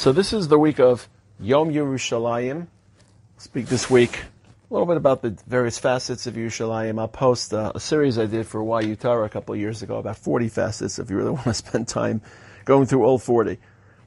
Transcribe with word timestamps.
So 0.00 0.12
this 0.12 0.32
is 0.32 0.48
the 0.48 0.58
week 0.58 0.80
of 0.80 1.06
Yom 1.38 1.68
Yerushalayim. 1.68 2.68
Speak 3.36 3.66
this 3.66 3.90
week 3.90 4.16
a 4.70 4.72
little 4.72 4.86
bit 4.86 4.96
about 4.96 5.20
the 5.20 5.36
various 5.46 5.78
facets 5.78 6.26
of 6.26 6.36
Yerushalayim. 6.36 6.98
I'll 6.98 7.06
post 7.06 7.52
uh, 7.52 7.72
a 7.74 7.80
series 7.80 8.18
I 8.18 8.24
did 8.24 8.46
for 8.46 8.62
YU 8.80 8.94
a 8.94 9.28
couple 9.28 9.54
of 9.54 9.60
years 9.60 9.82
ago, 9.82 9.98
about 9.98 10.16
40 10.16 10.48
facets 10.48 10.98
if 10.98 11.10
you 11.10 11.18
really 11.18 11.30
want 11.32 11.44
to 11.44 11.52
spend 11.52 11.86
time 11.86 12.22
going 12.64 12.86
through 12.86 13.04
all 13.04 13.18
40. 13.18 13.58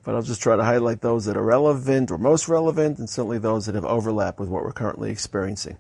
But 0.04 0.16
I'll 0.16 0.24
just 0.24 0.42
try 0.42 0.56
to 0.56 0.64
highlight 0.64 1.02
those 1.02 1.26
that 1.26 1.38
are 1.38 1.44
relevant 1.44 2.10
or 2.10 2.18
most 2.18 2.48
relevant, 2.48 2.98
and 2.98 3.08
certainly 3.08 3.38
those 3.38 3.68
that 3.68 3.76
have 3.76 3.86
overlap 3.86 4.40
with 4.40 4.50
what 4.50 4.64
we're 4.64 4.72
currently 4.72 5.12
experiencing. 5.12 5.78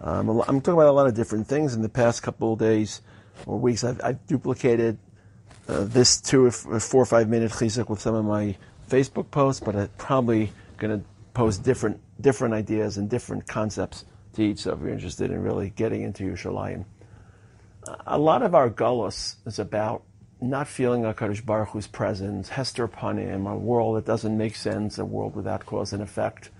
Um, 0.00 0.28
I'm 0.46 0.60
talking 0.60 0.74
about 0.74 0.86
a 0.86 0.92
lot 0.92 1.08
of 1.08 1.14
different 1.14 1.48
things. 1.48 1.74
In 1.74 1.82
the 1.82 1.88
past 1.88 2.22
couple 2.22 2.52
of 2.52 2.60
days 2.60 3.02
or 3.46 3.58
weeks, 3.58 3.82
I've, 3.82 4.00
I've 4.00 4.24
duplicated 4.28 4.96
uh, 5.66 5.82
this 5.86 6.20
two 6.20 6.44
or 6.46 6.50
four 6.52 7.02
or 7.02 7.06
five 7.06 7.28
minute 7.28 7.50
chizuk 7.50 7.88
with 7.88 8.00
some 8.00 8.14
of 8.14 8.24
my 8.24 8.54
Facebook 8.88 9.30
posts, 9.30 9.60
but 9.64 9.76
I'm 9.76 9.88
probably 9.98 10.52
going 10.78 11.00
to 11.00 11.06
post 11.32 11.62
different 11.62 12.00
different 12.20 12.54
ideas 12.54 12.96
and 12.96 13.10
different 13.10 13.46
concepts 13.48 14.04
to 14.34 14.42
each. 14.42 14.60
So 14.60 14.72
if 14.72 14.80
you're 14.80 14.90
interested 14.90 15.30
in 15.30 15.42
really 15.42 15.70
getting 15.70 16.02
into 16.02 16.24
Yerushalayim, 16.24 16.84
a 18.06 18.18
lot 18.18 18.42
of 18.42 18.54
our 18.54 18.70
gullus 18.70 19.36
is 19.46 19.58
about 19.58 20.02
not 20.40 20.68
feeling 20.68 21.02
HaKadosh 21.02 21.44
Baruch 21.44 21.70
Hu's 21.70 21.86
presence, 21.86 22.50
Hester 22.50 22.86
Panim, 22.86 23.50
a 23.50 23.56
world 23.56 23.96
that 23.96 24.04
doesn't 24.04 24.36
make 24.36 24.56
sense, 24.56 24.98
a 24.98 25.04
world 25.04 25.34
without 25.34 25.64
cause 25.64 25.92
and 25.92 26.02
effect, 26.02 26.50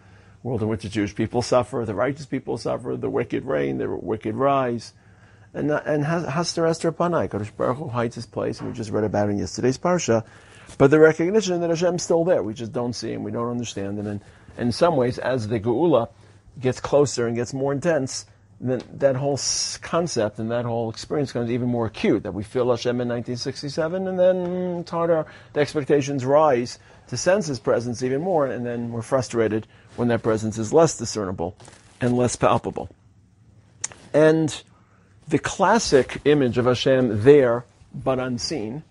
a 0.42 0.47
world 0.47 0.62
in 0.62 0.69
which 0.69 0.83
the 0.83 0.88
Jewish 0.88 1.14
people 1.14 1.42
suffer, 1.42 1.84
the 1.86 1.95
righteous 1.95 2.27
people 2.27 2.56
suffer, 2.56 2.97
the 2.97 3.11
wicked 3.11 3.45
reign, 3.45 3.78
the 3.78 3.88
wicked 3.88 4.34
rise. 4.34 4.92
And, 5.52 5.70
and 5.70 6.05
Hester 6.05 6.66
Hester 6.66 6.91
Panai, 6.91 7.28
Kadosh 7.28 7.55
Baruch 7.56 7.77
Hu 7.77 7.88
hides 7.88 8.16
his 8.16 8.27
place, 8.27 8.61
and 8.61 8.69
we 8.69 8.75
just 8.75 8.91
read 8.91 9.05
about 9.05 9.28
it 9.28 9.33
in 9.33 9.38
yesterday's 9.38 9.78
Parsha. 9.78 10.25
But 10.78 10.91
the 10.91 10.98
recognition 10.98 11.60
that 11.60 11.70
Hashem's 11.70 12.02
still 12.02 12.24
there, 12.24 12.42
we 12.42 12.54
just 12.54 12.72
don't 12.72 12.92
see 12.92 13.12
him, 13.12 13.22
we 13.22 13.30
don't 13.30 13.50
understand 13.50 13.98
him. 13.98 14.06
And 14.06 14.20
in 14.59 14.72
some 14.72 14.96
ways, 14.96 15.18
as 15.18 15.48
the 15.48 15.60
Geula 15.60 16.08
gets 16.61 16.80
closer 16.80 17.27
and 17.27 17.36
gets 17.36 17.52
more 17.52 17.72
intense, 17.72 18.27
then 18.61 18.83
that 18.94 19.16
whole 19.16 19.39
concept 19.83 20.39
and 20.39 20.50
that 20.50 20.64
whole 20.64 20.91
experience 20.91 21.30
becomes 21.30 21.50
even 21.50 21.69
more 21.69 21.86
acute. 21.86 22.22
That 22.22 22.33
we 22.33 22.42
feel 22.42 22.70
Hashem 22.70 23.00
in 23.00 23.08
1967, 23.08 24.08
and 24.08 24.19
then 24.19 24.84
harder. 24.89 25.27
The 25.52 25.61
expectations 25.61 26.24
rise 26.24 26.78
to 27.08 27.17
sense 27.17 27.46
His 27.46 27.58
presence 27.58 28.02
even 28.02 28.22
more, 28.22 28.46
and 28.46 28.64
then 28.64 28.91
we're 28.91 29.02
frustrated 29.02 29.67
when 29.96 30.08
that 30.08 30.22
presence 30.22 30.58
is 30.58 30.72
less 30.72 30.96
discernible 30.96 31.56
and 32.00 32.17
less 32.17 32.36
palpable. 32.36 32.89
And 34.12 34.62
the 35.28 35.39
classic 35.39 36.20
image 36.24 36.58
of 36.58 36.67
Hashem 36.67 37.22
there, 37.22 37.64
but 37.92 38.19
unseen, 38.19 38.84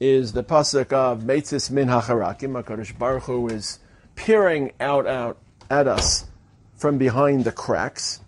is 0.00 0.32
the 0.32 0.44
pasuk 0.44 0.92
of 0.92 1.22
Meitzis 1.22 1.70
Min 1.70 1.88
Hacharakim. 1.88 2.62
Hakadosh 2.62 2.96
Baruch 2.96 3.24
Hu 3.24 3.48
is 3.48 3.80
peering 4.14 4.72
out, 4.80 5.06
out 5.06 5.38
at 5.70 5.88
us 5.88 6.26
from 6.76 6.98
behind 6.98 7.44
the 7.44 7.52
cracks. 7.52 8.20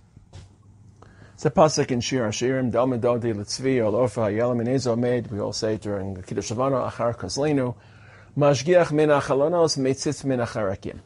It's 1.35 1.47
a 1.47 1.51
pasuk 1.51 1.91
in 1.91 2.01
Shir 2.01 2.29
Hashirim, 2.29 2.71
Dal 2.71 2.87
Medodi 2.87 3.33
Litzvi, 3.33 3.83
Ol 3.85 3.93
Ofa, 3.93 4.31
Yelam 4.31 4.98
Med, 4.98 5.31
we 5.31 5.41
all 5.41 5.53
say 5.53 5.77
during 5.77 6.23
Kiddush 6.23 6.51
Shavana, 6.51 6.91
Achar 6.91 7.17
Koslenu, 7.17 7.75
Mashgiach 8.37 8.93
Min 8.93 9.09
Achalonos, 9.09 9.79
Meitzitz 9.79 10.25
Min 10.25 10.41
Acharakim. 10.41 10.98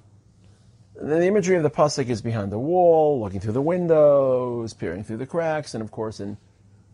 The 1.00 1.26
imagery 1.26 1.56
of 1.56 1.62
the 1.62 1.70
pasuk 1.70 2.08
is 2.08 2.22
behind 2.22 2.50
the 2.50 2.58
wall, 2.58 3.20
looking 3.20 3.40
through 3.40 3.52
the 3.52 3.62
windows, 3.62 4.72
peering 4.72 5.04
through 5.04 5.18
the 5.18 5.26
cracks, 5.26 5.74
and 5.74 5.82
of 5.82 5.90
course 5.90 6.18
in 6.18 6.36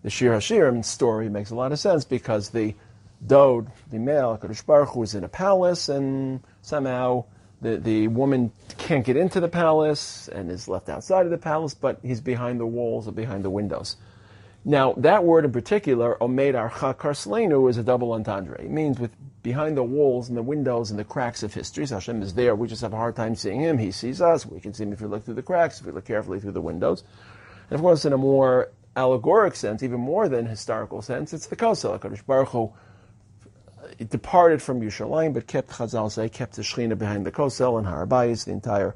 the 0.03 0.11
Shir 0.11 0.33
Hashirim 0.33 0.85
story 0.85 1.29
makes 1.29 1.51
a 1.51 1.55
lot 1.55 1.73
of 1.73 1.79
sense 1.79 2.05
because 2.05 2.51
the 2.51 2.75
Dode, 3.27 3.69
the 3.91 3.99
male, 3.99 4.39
Kadosh 4.41 4.65
Baruch 4.65 5.15
in 5.15 5.25
a 5.25 5.29
palace, 5.29 5.89
and 5.89 6.41
somehow 6.63 7.25
the, 7.61 7.77
the 7.77 8.09
woman 8.09 8.53
can't 8.79 9.05
get 9.05 9.17
into 9.17 9.41
the 9.41 9.49
palace 9.49 10.29
and 10.29 10.51
is 10.51 10.69
left 10.69 10.89
outside 10.89 11.27
of 11.27 11.31
the 11.31 11.39
palace, 11.39 11.75
but 11.75 12.01
he's 12.03 12.21
behind 12.21 12.59
the 12.59 12.67
walls 12.67 13.07
or 13.07 13.13
behind 13.13 13.45
the 13.45 13.51
windows. 13.51 13.97
Now, 14.65 14.93
that 14.99 15.25
word 15.25 15.45
in 15.45 15.53
particular, 15.53 16.17
Omed 16.21 16.55
Archa 16.55 16.95
Karslenu, 16.95 17.69
is 17.71 17.79
a 17.79 17.83
double 17.83 18.13
entendre. 18.13 18.61
It 18.61 18.71
means 18.71 18.99
with 18.99 19.13
behind 19.43 19.77
the 19.77 19.83
walls 19.83 20.29
and 20.29 20.37
the 20.37 20.43
windows 20.43 20.91
and 20.91 20.99
the 20.99 21.05
cracks 21.05 21.43
of 21.43 21.55
history. 21.55 21.87
So 21.87 21.95
Hashem 21.97 22.21
is 22.23 22.35
there. 22.35 22.55
We 22.55 22.69
just 22.69 22.83
have 22.83 22.93
a 22.93 22.97
hard 22.97 23.17
time 23.17 23.35
seeing 23.35 23.61
him. 23.61 23.79
He 23.79 23.91
sees 23.91 24.21
us. 24.21 24.45
We 24.45 24.61
can 24.61 24.75
see 24.75 24.85
him 24.85 24.93
if 24.93 25.01
we 25.01 25.07
look 25.07 25.25
through 25.25 25.35
the 25.35 25.43
cracks, 25.43 25.81
if 25.81 25.87
we 25.87 25.93
look 25.93 26.05
carefully 26.05 26.41
through 26.41 26.53
the 26.53 26.61
windows. 26.61 27.05
And 27.71 27.77
of 27.77 27.81
course, 27.81 28.05
in 28.05 28.13
a 28.13 28.19
more 28.19 28.71
allegoric 28.97 29.55
sense, 29.55 29.83
even 29.83 30.01
more 30.01 30.29
than 30.29 30.45
historical 30.45 31.01
sense, 31.01 31.33
it's 31.33 31.47
the 31.47 31.57
Kosel. 31.57 31.99
HaKadosh 31.99 32.27
Baruch 32.27 32.49
Hu 32.49 32.73
it 33.99 34.11
departed 34.11 34.63
from 34.63 34.81
Yerushalayim, 34.81 35.35
but 35.35 35.47
kept 35.47 35.71
Chazal 35.71 36.11
say 36.11 36.29
kept 36.29 36.57
the 36.57 36.63
Shechina 36.63 36.97
behind 36.97 37.27
the 37.27 37.33
Kosel 37.33 37.79
and 37.79 37.87
Har 37.87 38.07
HaBayis, 38.07 38.45
the 38.45 38.53
entire 38.53 38.95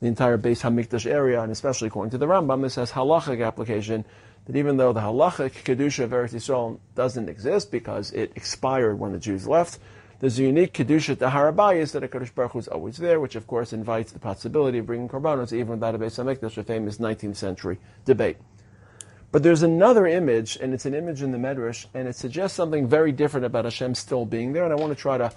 the 0.00 0.08
entire 0.08 0.36
Beis 0.36 0.60
Hamikdash 0.60 1.10
area, 1.10 1.40
and 1.40 1.50
especially 1.50 1.88
according 1.88 2.10
to 2.10 2.18
the 2.18 2.26
Rambam, 2.26 2.62
this 2.62 2.74
has 2.74 2.92
halachic 2.92 3.44
application. 3.44 4.04
That 4.46 4.56
even 4.56 4.76
though 4.76 4.92
the 4.92 5.00
halachic 5.00 5.64
kedusha 5.64 6.04
of 6.04 6.10
Eretz 6.10 6.34
Yisrael 6.34 6.78
doesn't 6.94 7.30
exist 7.30 7.70
because 7.70 8.12
it 8.12 8.32
expired 8.36 8.98
when 8.98 9.12
the 9.12 9.18
Jews 9.18 9.48
left, 9.48 9.78
there's 10.20 10.38
a 10.38 10.42
unique 10.42 10.74
kedusha 10.74 11.18
to 11.18 11.30
Har 11.30 11.52
HaBayis 11.52 11.92
that 11.92 12.04
a 12.04 12.08
Baruch 12.08 12.52
Hu 12.52 12.58
is 12.58 12.68
always 12.68 12.98
there, 12.98 13.20
which 13.20 13.36
of 13.36 13.46
course 13.46 13.72
invites 13.72 14.12
the 14.12 14.18
possibility 14.18 14.78
of 14.78 14.86
bringing 14.86 15.08
korbanos 15.08 15.52
even 15.52 15.68
without 15.68 15.94
a 15.94 15.98
Beis 15.98 16.22
Hamikdash, 16.22 16.58
a 16.58 16.64
famous 16.64 16.98
19th 16.98 17.36
century 17.36 17.78
debate. 18.04 18.36
But 19.34 19.42
there's 19.42 19.64
another 19.64 20.06
image, 20.06 20.58
and 20.58 20.72
it's 20.72 20.86
an 20.86 20.94
image 20.94 21.20
in 21.20 21.32
the 21.32 21.38
Medrash, 21.38 21.86
and 21.92 22.06
it 22.06 22.14
suggests 22.14 22.56
something 22.56 22.86
very 22.86 23.10
different 23.10 23.44
about 23.44 23.64
Hashem 23.64 23.96
still 23.96 24.24
being 24.24 24.52
there, 24.52 24.62
and 24.62 24.72
I 24.72 24.76
want 24.76 24.92
to 24.92 24.94
try 24.94 25.18
to 25.18 25.32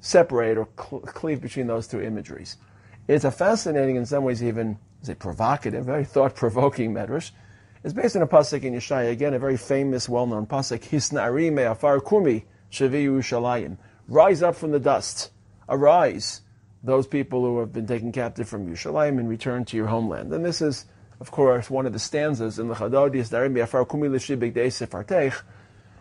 separate 0.00 0.58
or 0.58 0.68
cl- 0.78 1.00
cleave 1.00 1.40
between 1.40 1.66
those 1.66 1.86
two 1.86 2.02
imageries. 2.02 2.58
It's 3.08 3.24
a 3.24 3.30
fascinating, 3.30 3.96
in 3.96 4.04
some 4.04 4.22
ways 4.22 4.44
even, 4.44 4.78
is 5.00 5.08
it 5.08 5.18
provocative, 5.18 5.86
very 5.86 6.04
thought-provoking 6.04 6.92
Medrash. 6.92 7.30
It's 7.82 7.94
based 7.94 8.16
on 8.16 8.22
a 8.22 8.26
pasuk 8.26 8.64
in 8.64 8.74
Yeshaya, 8.74 9.10
again, 9.10 9.32
a 9.32 9.38
very 9.38 9.56
famous, 9.56 10.10
well-known 10.10 10.44
pasuk, 10.46 10.80
Hisnari 10.80 11.50
me'afar 11.50 12.00
kumi 12.00 12.44
shavi 12.70 13.06
Yerushalayim. 13.06 13.78
Rise 14.08 14.42
up 14.42 14.56
from 14.56 14.72
the 14.72 14.78
dust. 14.78 15.30
Arise, 15.70 16.42
those 16.82 17.06
people 17.06 17.40
who 17.40 17.60
have 17.60 17.72
been 17.72 17.86
taken 17.86 18.12
captive 18.12 18.46
from 18.46 18.68
Yerushalayim, 18.68 19.18
and 19.18 19.26
return 19.26 19.64
to 19.64 19.76
your 19.78 19.86
homeland. 19.86 20.34
And 20.34 20.44
this 20.44 20.60
is 20.60 20.84
of 21.20 21.30
course, 21.30 21.70
one 21.70 21.86
of 21.86 21.92
the 21.92 21.98
stanzas 21.98 22.58
in 22.58 22.68
the 22.68 22.74
Chadodi 22.74 23.16
is 23.16 23.30
Darim 23.30 23.54
Kumi. 23.88 25.32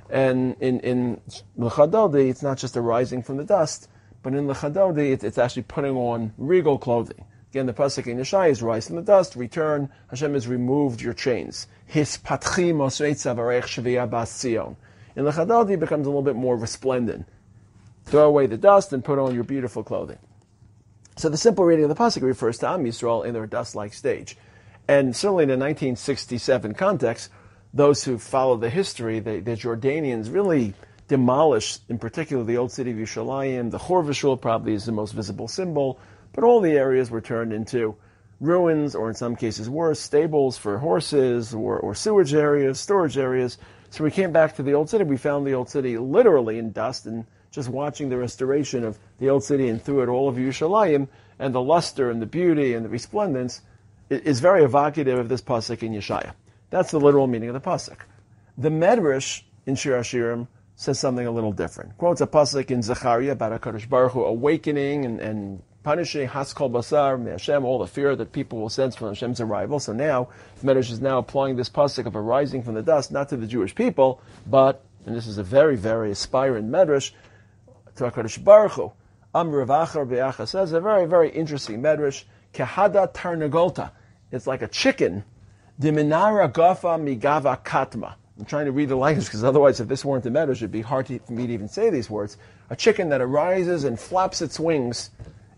And 0.10 0.56
in, 0.60 0.80
in 0.82 1.22
L'chadodi, 1.58 2.30
it's 2.30 2.44
not 2.44 2.58
just 2.58 2.78
arising 2.78 3.24
from 3.24 3.38
the 3.38 3.44
dust, 3.44 3.90
but 4.22 4.34
in 4.34 4.48
L'chadodi, 4.48 5.12
it's, 5.12 5.24
it's 5.24 5.38
actually 5.38 5.64
putting 5.64 5.96
on 5.96 6.34
regal 6.38 6.78
clothing. 6.78 7.26
Again, 7.52 7.66
the 7.66 7.74
pasuk 7.74 8.06
in 8.08 8.18
Yeshai 8.18 8.50
is 8.50 8.62
rise 8.62 8.88
from 8.88 8.98
the 8.98 9.02
dust, 9.02 9.36
return. 9.36 9.90
Hashem 10.10 10.34
has 10.34 10.48
removed 10.48 11.02
your 11.02 11.14
chains. 11.14 11.68
His 11.86 12.18
patchi 12.18 12.74
shaviyah 12.74 14.10
bas 14.10 14.44
In 14.46 15.26
L'chadodi, 15.26 15.72
it 15.72 15.80
becomes 15.80 16.06
a 16.06 16.10
little 16.10 16.22
bit 16.22 16.36
more 16.36 16.58
resplendent. 16.58 17.28
Throw 18.04 18.28
away 18.28 18.46
the 18.46 18.58
dust 18.58 18.94
and 18.94 19.04
put 19.04 19.18
on 19.18 19.34
your 19.34 19.46
beautiful 19.46 19.84
clothing. 19.84 20.20
So 21.16 21.30
the 21.30 21.38
simple 21.38 21.64
reading 21.64 21.86
of 21.86 21.90
the 21.90 21.96
pasuk 21.96 22.22
refers 22.24 22.58
to 22.60 22.68
Am 22.68 22.84
Yisrael 22.84 23.26
in 23.26 23.34
their 23.34 23.48
dust-like 23.48 23.94
stage. 23.94 24.38
And 24.88 25.16
certainly 25.16 25.44
in 25.44 25.50
the 25.50 25.54
1967 25.54 26.74
context, 26.76 27.32
those 27.74 28.04
who 28.04 28.18
follow 28.18 28.56
the 28.56 28.70
history, 28.70 29.20
the, 29.20 29.40
the 29.40 29.52
Jordanians 29.52 30.34
really 30.34 30.74
demolished, 31.08 31.82
in 31.90 32.00
particular, 32.00 32.44
the 32.44 32.58
old 32.58 32.72
city 32.72 32.92
of 32.92 32.98
Yerushalayim. 32.98 33.72
The 33.72 33.80
Chor 33.80 34.38
probably 34.38 34.74
is 34.74 34.86
the 34.86 34.92
most 34.92 35.14
visible 35.14 35.48
symbol, 35.48 36.00
but 36.34 36.44
all 36.44 36.62
the 36.62 36.72
areas 36.72 37.12
were 37.12 37.22
turned 37.22 37.52
into 37.52 37.96
ruins, 38.40 38.96
or 38.96 39.10
in 39.10 39.16
some 39.16 39.36
cases 39.36 39.70
worse, 39.70 40.00
stables 40.00 40.58
for 40.58 40.78
horses, 40.78 41.54
or, 41.54 41.80
or 41.80 41.96
sewage 41.96 42.34
areas, 42.34 42.80
storage 42.80 43.18
areas. 43.18 43.58
So 43.90 44.04
we 44.04 44.12
came 44.12 44.32
back 44.32 44.56
to 44.56 44.64
the 44.64 44.74
old 44.74 44.90
city. 44.90 45.04
We 45.04 45.18
found 45.18 45.48
the 45.48 45.54
old 45.54 45.70
city 45.70 45.98
literally 45.98 46.60
in 46.60 46.72
dust, 46.72 47.06
and 47.06 47.26
just 47.52 47.70
watching 47.70 48.10
the 48.10 48.18
restoration 48.18 48.84
of 48.84 49.00
the 49.20 49.30
old 49.30 49.44
city 49.44 49.70
and 49.70 49.82
through 49.82 50.04
it 50.04 50.10
all 50.10 50.28
of 50.28 50.36
Yerushalayim, 50.36 51.08
and 51.40 51.56
the 51.56 51.62
luster 51.62 52.10
and 52.10 52.22
the 52.22 52.26
beauty 52.26 52.74
and 52.74 52.86
the 52.86 52.90
resplendence 52.90 53.62
is 54.10 54.40
very 54.40 54.64
evocative 54.64 55.18
of 55.18 55.30
this 55.30 55.42
pasuk 55.42 55.84
in 55.84 55.94
Yeshaya. 55.94 56.34
That's 56.70 56.92
the 56.92 57.00
literal 57.00 57.28
meaning 57.28 57.50
of 57.50 57.54
the 57.54 57.62
pasuk. 57.62 57.98
The 58.58 58.70
Medrash 58.70 59.42
in 59.66 59.76
Shir 59.76 60.00
Hashirim 60.00 60.48
says 60.76 61.00
something 61.00 61.26
a 61.26 61.32
little 61.32 61.52
different. 61.52 61.98
Quotes 61.98 62.22
a 62.22 62.28
pasuk 62.28 62.70
in 62.72 62.82
Zechariah 62.82 63.32
about 63.32 63.60
Hakadosh 63.60 63.88
Baruch 63.88 64.12
Hu 64.12 64.24
awakening 64.24 65.06
and, 65.06 65.20
and 65.20 65.64
punishing 65.84 66.28
Haskol 66.28 66.72
Basar 66.72 67.24
Hashem, 67.30 67.64
all 67.64 67.80
the 67.80 67.88
fear 67.88 68.16
that 68.16 68.32
people 68.32 68.60
will 68.60 68.70
sense 68.70 68.96
from 68.96 69.10
Hashem's 69.10 69.40
arrival. 69.40 69.80
So 69.80 69.94
now 69.94 70.30
the 70.62 70.74
Medrash 70.74 70.92
is 70.92 71.00
now 71.00 71.20
applying 71.20 71.56
this 71.56 71.70
pasuk 71.70 72.06
of 72.06 72.16
arising 72.16 72.64
from 72.64 72.74
the 72.74 72.82
dust 72.82 73.12
not 73.12 73.30
to 73.30 73.38
the 73.38 73.48
Jewish 73.48 73.74
people, 73.74 74.22
but 74.46 74.84
and 75.06 75.16
this 75.16 75.28
is 75.28 75.38
a 75.38 75.44
very 75.44 75.76
very 75.76 76.12
aspirant 76.12 76.70
Medrash 76.70 77.12
to 77.96 78.10
Hakadosh 78.10 78.44
Baruch 78.44 78.74
Hu. 78.74 78.92
Am 79.34 79.52
Revachar 79.52 80.48
says 80.48 80.74
a 80.74 80.82
very 80.82 81.06
very 81.06 81.30
interesting 81.30 81.82
Medrash 81.82 82.24
Kehada 82.56 83.14
tarnagolta. 83.14 83.92
It's 84.32 84.48
like 84.48 84.62
a 84.62 84.68
chicken. 84.68 85.24
Diminara 85.80 86.52
gafa 86.52 86.98
migava 86.98 87.62
katma. 87.64 88.16
I'm 88.38 88.46
trying 88.46 88.66
to 88.66 88.72
read 88.72 88.90
the 88.90 88.96
language 88.96 89.26
because 89.26 89.44
otherwise, 89.44 89.80
if 89.80 89.88
this 89.88 90.04
weren't 90.04 90.24
the 90.24 90.30
Medrash, 90.30 90.58
it'd 90.58 90.72
be 90.72 90.82
hard 90.82 91.06
to, 91.08 91.20
for 91.20 91.34
me 91.34 91.48
to 91.48 91.54
even 91.54 91.68
say 91.68 91.90
these 91.90 92.10
words. 92.10 92.38
A 92.70 92.76
chicken 92.76 93.10
that 93.10 93.22
arises 93.22 93.84
and 93.84 94.00
flaps 94.00 94.42
its 94.42 94.60
wings 94.60 95.12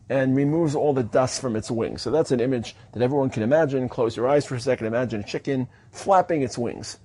and 0.09 0.35
removes 0.35 0.75
all 0.75 0.94
the 0.94 1.03
dust 1.03 1.41
from 1.41 1.55
its 1.55 1.69
wings. 1.69 2.01
So 2.01 2.11
that's 2.11 2.31
an 2.31 2.39
image 2.39 2.75
that 2.94 3.01
everyone 3.01 3.29
can 3.29 3.44
imagine. 3.44 3.89
Close 3.89 4.15
your 4.15 4.27
eyes 4.27 4.45
for 4.45 4.55
a 4.55 4.59
second. 4.59 4.88
Imagine 4.88 5.21
a 5.21 5.23
chicken 5.23 5.67
flapping 5.91 6.41
its 6.41 6.57
wings. 6.57 6.97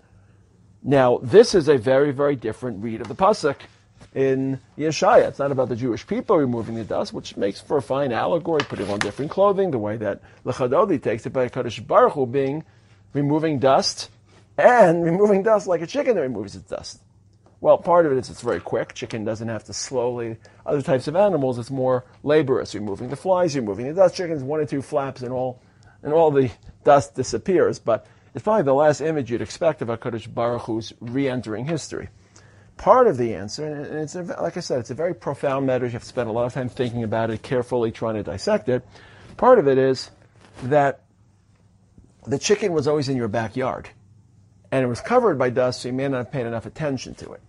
Now, 0.82 1.18
this 1.22 1.54
is 1.54 1.68
a 1.68 1.78
very, 1.78 2.12
very 2.12 2.36
different 2.36 2.82
read 2.82 3.00
of 3.00 3.08
the 3.08 3.14
pasuk 3.14 3.56
in 4.14 4.60
Yeshaya. 4.76 5.28
It's 5.28 5.38
not 5.38 5.52
about 5.52 5.68
the 5.68 5.76
Jewish 5.76 6.06
people 6.06 6.36
removing 6.36 6.74
the 6.74 6.84
dust, 6.84 7.12
which 7.12 7.36
makes 7.36 7.60
for 7.60 7.78
a 7.78 7.82
fine 7.82 8.12
allegory, 8.12 8.62
putting 8.62 8.90
on 8.90 8.98
different 8.98 9.30
clothing, 9.30 9.70
the 9.70 9.78
way 9.78 9.96
that 9.96 10.20
Lechadodi 10.44 11.02
takes 11.02 11.26
it 11.26 11.32
by 11.32 11.48
Kadosh 11.48 11.86
Baruch 11.86 12.12
Hu 12.12 12.26
being 12.26 12.64
removing 13.12 13.58
dust 13.58 14.10
and 14.58 15.04
removing 15.04 15.42
dust 15.42 15.66
like 15.66 15.80
a 15.80 15.86
chicken 15.86 16.14
that 16.16 16.22
removes 16.22 16.54
its 16.54 16.68
dust. 16.68 17.00
Well, 17.60 17.78
part 17.78 18.06
of 18.06 18.12
it 18.12 18.18
is 18.18 18.28
it's 18.28 18.40
very 18.40 18.60
quick. 18.60 18.92
Chicken 18.92 19.24
doesn't 19.24 19.46
have 19.46 19.64
to 19.64 19.72
slowly. 19.72 20.36
Other 20.66 20.82
types 20.82 21.06
of 21.06 21.14
animals, 21.14 21.58
it's 21.58 21.70
more 21.70 22.04
laborious. 22.24 22.74
Removing 22.74 23.08
the 23.08 23.16
flies, 23.16 23.54
you're 23.54 23.62
removing 23.62 23.86
the 23.86 23.94
dust. 23.94 24.16
Chickens, 24.16 24.42
one 24.42 24.58
or 24.58 24.66
two 24.66 24.82
flaps, 24.82 25.22
and 25.22 25.32
all, 25.32 25.62
and 26.02 26.12
all 26.12 26.32
the 26.32 26.50
dust 26.82 27.14
disappears. 27.14 27.78
But 27.78 28.04
it's 28.34 28.42
probably 28.42 28.64
the 28.64 28.74
last 28.74 29.00
image 29.00 29.30
you'd 29.30 29.42
expect 29.42 29.80
of 29.80 29.88
Hakadosh 29.88 30.32
Baruch 30.32 30.62
Hu's 30.62 30.92
re-entering 31.00 31.64
history. 31.64 32.08
Part 32.76 33.06
of 33.06 33.16
the 33.16 33.34
answer, 33.34 33.64
and 33.64 34.00
it's 34.00 34.14
a, 34.14 34.22
like 34.22 34.56
I 34.56 34.60
said, 34.60 34.80
it's 34.80 34.90
a 34.90 34.94
very 34.94 35.14
profound 35.14 35.66
matter. 35.66 35.86
You 35.86 35.92
have 35.92 36.02
to 36.02 36.08
spend 36.08 36.28
a 36.28 36.32
lot 36.32 36.46
of 36.46 36.52
time 36.52 36.68
thinking 36.68 37.04
about 37.04 37.30
it, 37.30 37.42
carefully 37.42 37.92
trying 37.92 38.14
to 38.14 38.22
dissect 38.22 38.68
it. 38.68 38.84
Part 39.36 39.58
of 39.58 39.68
it 39.68 39.78
is 39.78 40.10
that 40.64 41.04
the 42.26 42.38
chicken 42.38 42.72
was 42.72 42.88
always 42.88 43.08
in 43.08 43.16
your 43.16 43.28
backyard, 43.28 43.88
and 44.72 44.84
it 44.84 44.88
was 44.88 45.00
covered 45.00 45.38
by 45.38 45.50
dust, 45.50 45.82
so 45.82 45.88
you 45.88 45.94
may 45.94 46.08
not 46.08 46.16
have 46.18 46.32
paid 46.32 46.46
enough 46.46 46.66
attention 46.66 47.14
to 47.16 47.32
it. 47.32 47.40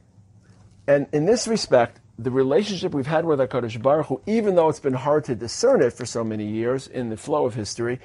And 0.88 1.08
in 1.14 1.26
this 1.26 1.48
respect, 1.48 2.00
the 2.20 2.30
relationship 2.30 2.94
we've 2.94 3.08
had 3.08 3.26
with 3.26 3.40
HaKadosh 3.40 3.82
Baruch 3.82 4.08
Hu, 4.08 4.22
even 4.28 4.56
though 4.56 4.70
it's 4.70 4.80
been 4.80 4.94
hard 4.94 5.24
to 5.26 5.36
discern 5.36 5.82
it 5.82 5.94
for 5.94 6.06
so 6.06 6.24
many 6.24 6.46
years 6.46 6.88
in 6.88 7.10
the 7.10 7.18
flow 7.18 7.46
of 7.46 7.56
history, 7.56 8.00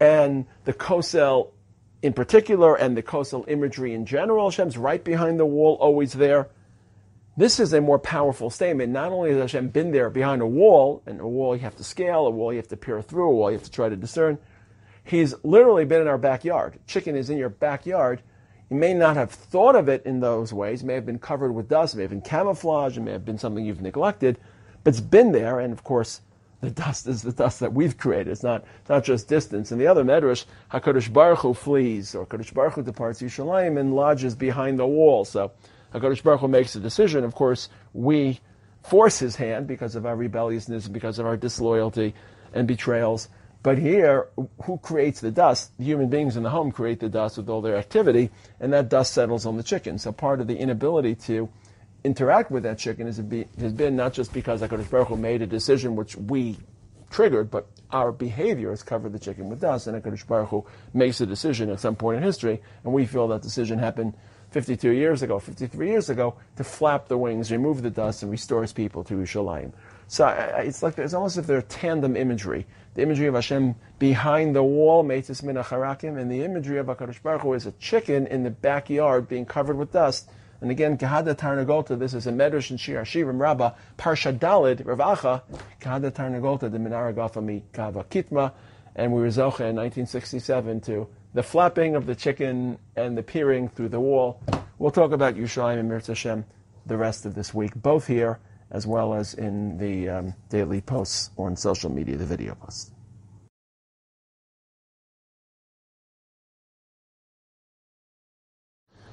and 0.00 0.46
the 0.64 0.72
Kosel 0.72 1.50
in 2.02 2.12
particular, 2.12 2.74
and 2.74 2.96
the 2.96 3.02
Kosel 3.02 3.48
imagery 3.48 3.94
in 3.94 4.04
general, 4.04 4.50
Hashem's 4.50 4.76
right 4.76 5.02
behind 5.02 5.38
the 5.38 5.46
wall, 5.46 5.76
always 5.80 6.12
there. 6.12 6.48
This 7.36 7.58
is 7.58 7.72
a 7.72 7.80
more 7.80 7.98
powerful 7.98 8.50
statement. 8.50 8.92
Not 8.92 9.12
only 9.12 9.30
has 9.30 9.40
Hashem 9.40 9.68
been 9.68 9.92
there 9.92 10.10
behind 10.10 10.42
a 10.42 10.46
wall, 10.46 11.02
and 11.06 11.20
a 11.20 11.26
wall 11.26 11.56
you 11.56 11.62
have 11.62 11.76
to 11.76 11.84
scale, 11.84 12.26
a 12.26 12.30
wall 12.30 12.52
you 12.52 12.58
have 12.58 12.68
to 12.68 12.76
peer 12.76 13.00
through, 13.00 13.30
a 13.30 13.34
wall 13.34 13.50
you 13.50 13.56
have 13.56 13.64
to 13.64 13.70
try 13.70 13.88
to 13.88 13.96
discern, 13.96 14.38
He's 15.04 15.34
literally 15.42 15.84
been 15.84 16.00
in 16.00 16.08
our 16.08 16.18
backyard. 16.18 16.78
Chicken 16.86 17.16
is 17.16 17.30
in 17.30 17.38
your 17.38 17.48
backyard, 17.48 18.22
you 18.70 18.76
may 18.76 18.94
not 18.94 19.16
have 19.16 19.30
thought 19.30 19.74
of 19.74 19.88
it 19.88 20.06
in 20.06 20.20
those 20.20 20.52
ways. 20.52 20.82
It 20.82 20.86
may 20.86 20.94
have 20.94 21.04
been 21.04 21.18
covered 21.18 21.52
with 21.52 21.68
dust, 21.68 21.94
it 21.94 21.98
may 21.98 22.04
have 22.04 22.10
been 22.10 22.22
camouflage, 22.22 22.96
it 22.96 23.00
may 23.00 23.12
have 23.12 23.24
been 23.24 23.38
something 23.38 23.64
you've 23.64 23.82
neglected, 23.82 24.38
but 24.82 24.90
it's 24.94 25.00
been 25.00 25.32
there, 25.32 25.60
and 25.60 25.72
of 25.72 25.84
course, 25.84 26.22
the 26.62 26.70
dust 26.70 27.08
is 27.08 27.22
the 27.22 27.32
dust 27.32 27.58
that 27.60 27.74
we've 27.74 27.98
created. 27.98 28.28
It's 28.28 28.44
not, 28.44 28.64
it's 28.80 28.88
not 28.88 29.02
just 29.02 29.28
distance. 29.28 29.72
And 29.72 29.80
the 29.80 29.88
other 29.88 30.04
medrash, 30.04 30.44
Hakadosh 30.72 31.12
Baruch 31.12 31.40
Hu 31.40 31.54
flees, 31.54 32.14
or 32.14 32.24
Hakadosh 32.24 32.54
Baruch 32.54 32.74
Hu 32.74 32.82
departs 32.82 33.20
Yerushalayim 33.20 33.78
and 33.78 33.94
lodges 33.96 34.36
behind 34.36 34.78
the 34.78 34.86
wall. 34.86 35.24
So 35.24 35.50
Hakadosh 35.92 36.22
Baruch 36.22 36.40
Hu 36.40 36.48
makes 36.48 36.76
a 36.76 36.80
decision. 36.80 37.24
Of 37.24 37.34
course, 37.34 37.68
we 37.92 38.38
force 38.84 39.18
his 39.18 39.34
hand 39.34 39.66
because 39.66 39.96
of 39.96 40.06
our 40.06 40.14
rebelliousness, 40.14 40.86
because 40.86 41.18
of 41.18 41.26
our 41.26 41.36
disloyalty 41.36 42.14
and 42.54 42.68
betrayals. 42.68 43.28
But 43.64 43.78
here, 43.78 44.28
who 44.64 44.78
creates 44.78 45.20
the 45.20 45.32
dust? 45.32 45.76
The 45.78 45.84
human 45.84 46.08
beings 46.08 46.36
in 46.36 46.44
the 46.44 46.50
home 46.50 46.70
create 46.70 47.00
the 47.00 47.08
dust 47.08 47.38
with 47.38 47.48
all 47.48 47.60
their 47.60 47.76
activity, 47.76 48.30
and 48.60 48.72
that 48.72 48.88
dust 48.88 49.14
settles 49.14 49.46
on 49.46 49.56
the 49.56 49.62
chicken. 49.64 49.98
So 49.98 50.12
part 50.12 50.40
of 50.40 50.46
the 50.46 50.56
inability 50.56 51.16
to 51.26 51.48
interact 52.04 52.50
with 52.50 52.64
that 52.64 52.78
chicken 52.78 53.06
is 53.06 53.16
has 53.16 53.72
been 53.72 53.96
not 53.96 54.12
just 54.12 54.32
because 54.32 54.60
HaKadosh 54.60 54.90
Baruch 54.90 55.08
Hu 55.08 55.16
made 55.16 55.42
a 55.42 55.46
decision 55.46 55.96
which 55.96 56.16
we 56.16 56.56
triggered, 57.10 57.50
but 57.50 57.66
our 57.90 58.10
behavior 58.10 58.70
has 58.70 58.82
covered 58.82 59.12
the 59.12 59.18
chicken 59.18 59.48
with 59.48 59.60
dust, 59.60 59.86
and 59.86 60.02
HaKadosh 60.02 60.26
Baruch 60.26 60.48
Hu 60.48 60.66
makes 60.94 61.20
a 61.20 61.26
decision 61.26 61.70
at 61.70 61.80
some 61.80 61.94
point 61.94 62.18
in 62.18 62.22
history, 62.22 62.60
and 62.84 62.92
we 62.92 63.06
feel 63.06 63.28
that 63.28 63.42
decision 63.42 63.78
happened 63.78 64.14
52 64.50 64.90
years 64.90 65.22
ago, 65.22 65.38
53 65.38 65.88
years 65.88 66.10
ago, 66.10 66.34
to 66.56 66.64
flap 66.64 67.08
the 67.08 67.16
wings, 67.16 67.50
remove 67.50 67.82
the 67.82 67.90
dust, 67.90 68.22
and 68.22 68.30
restore 68.30 68.62
his 68.62 68.72
people 68.72 69.02
to 69.04 69.14
Yerushalayim. 69.14 69.72
So 70.08 70.28
it's 70.28 70.82
like 70.82 70.98
it's 70.98 71.14
almost 71.14 71.38
as 71.38 71.44
if 71.44 71.46
they're 71.46 71.62
tandem 71.62 72.16
imagery. 72.16 72.66
The 72.94 73.02
imagery 73.02 73.28
of 73.28 73.34
Hashem 73.34 73.74
behind 73.98 74.54
the 74.54 74.62
wall, 74.62 75.02
Meitzis 75.04 75.42
Min 75.42 75.56
and 75.56 76.30
the 76.30 76.44
imagery 76.44 76.78
of 76.78 76.86
HaKadosh 76.86 77.22
Baruch 77.22 77.42
Hu 77.42 77.54
is 77.54 77.66
a 77.66 77.72
chicken 77.72 78.26
in 78.26 78.42
the 78.42 78.50
backyard 78.50 79.28
being 79.28 79.46
covered 79.46 79.78
with 79.78 79.92
dust. 79.92 80.28
And 80.62 80.70
again, 80.70 80.96
Gehada 80.96 81.34
Tarnagolta, 81.34 81.98
this 81.98 82.14
is 82.14 82.28
a 82.28 82.30
Medrash 82.30 82.70
and 82.70 82.78
Shir 82.78 83.02
Hashirim 83.02 83.40
Rabbah, 83.40 83.72
Parsha 83.98 84.38
Dalid, 84.38 84.84
Ravacha, 84.84 85.42
Gehada 85.80 86.12
Tarnagolta, 86.12 86.70
the 86.70 86.78
Minara 86.78 87.42
Mi 87.42 87.64
Kava 87.72 88.04
Kitma, 88.04 88.52
and 88.94 89.12
we 89.12 89.20
were 89.20 89.26
Zocha 89.26 89.66
in 89.68 89.74
1967 89.74 90.80
to 90.82 91.08
the 91.34 91.42
flapping 91.42 91.96
of 91.96 92.06
the 92.06 92.14
chicken 92.14 92.78
and 92.94 93.18
the 93.18 93.24
peering 93.24 93.68
through 93.68 93.88
the 93.88 93.98
wall. 93.98 94.40
We'll 94.78 94.92
talk 94.92 95.10
about 95.10 95.34
Yerushalayim 95.34 95.80
and 95.80 95.90
Mirz 95.90 96.06
Hashem 96.06 96.44
the 96.86 96.96
rest 96.96 97.26
of 97.26 97.34
this 97.34 97.52
week, 97.52 97.74
both 97.74 98.06
here 98.06 98.38
as 98.70 98.86
well 98.86 99.14
as 99.14 99.34
in 99.34 99.76
the 99.78 100.08
um, 100.08 100.34
daily 100.48 100.80
posts 100.80 101.30
or 101.34 101.48
on 101.48 101.56
social 101.56 101.90
media, 101.90 102.16
the 102.16 102.24
video 102.24 102.54
posts. 102.54 102.92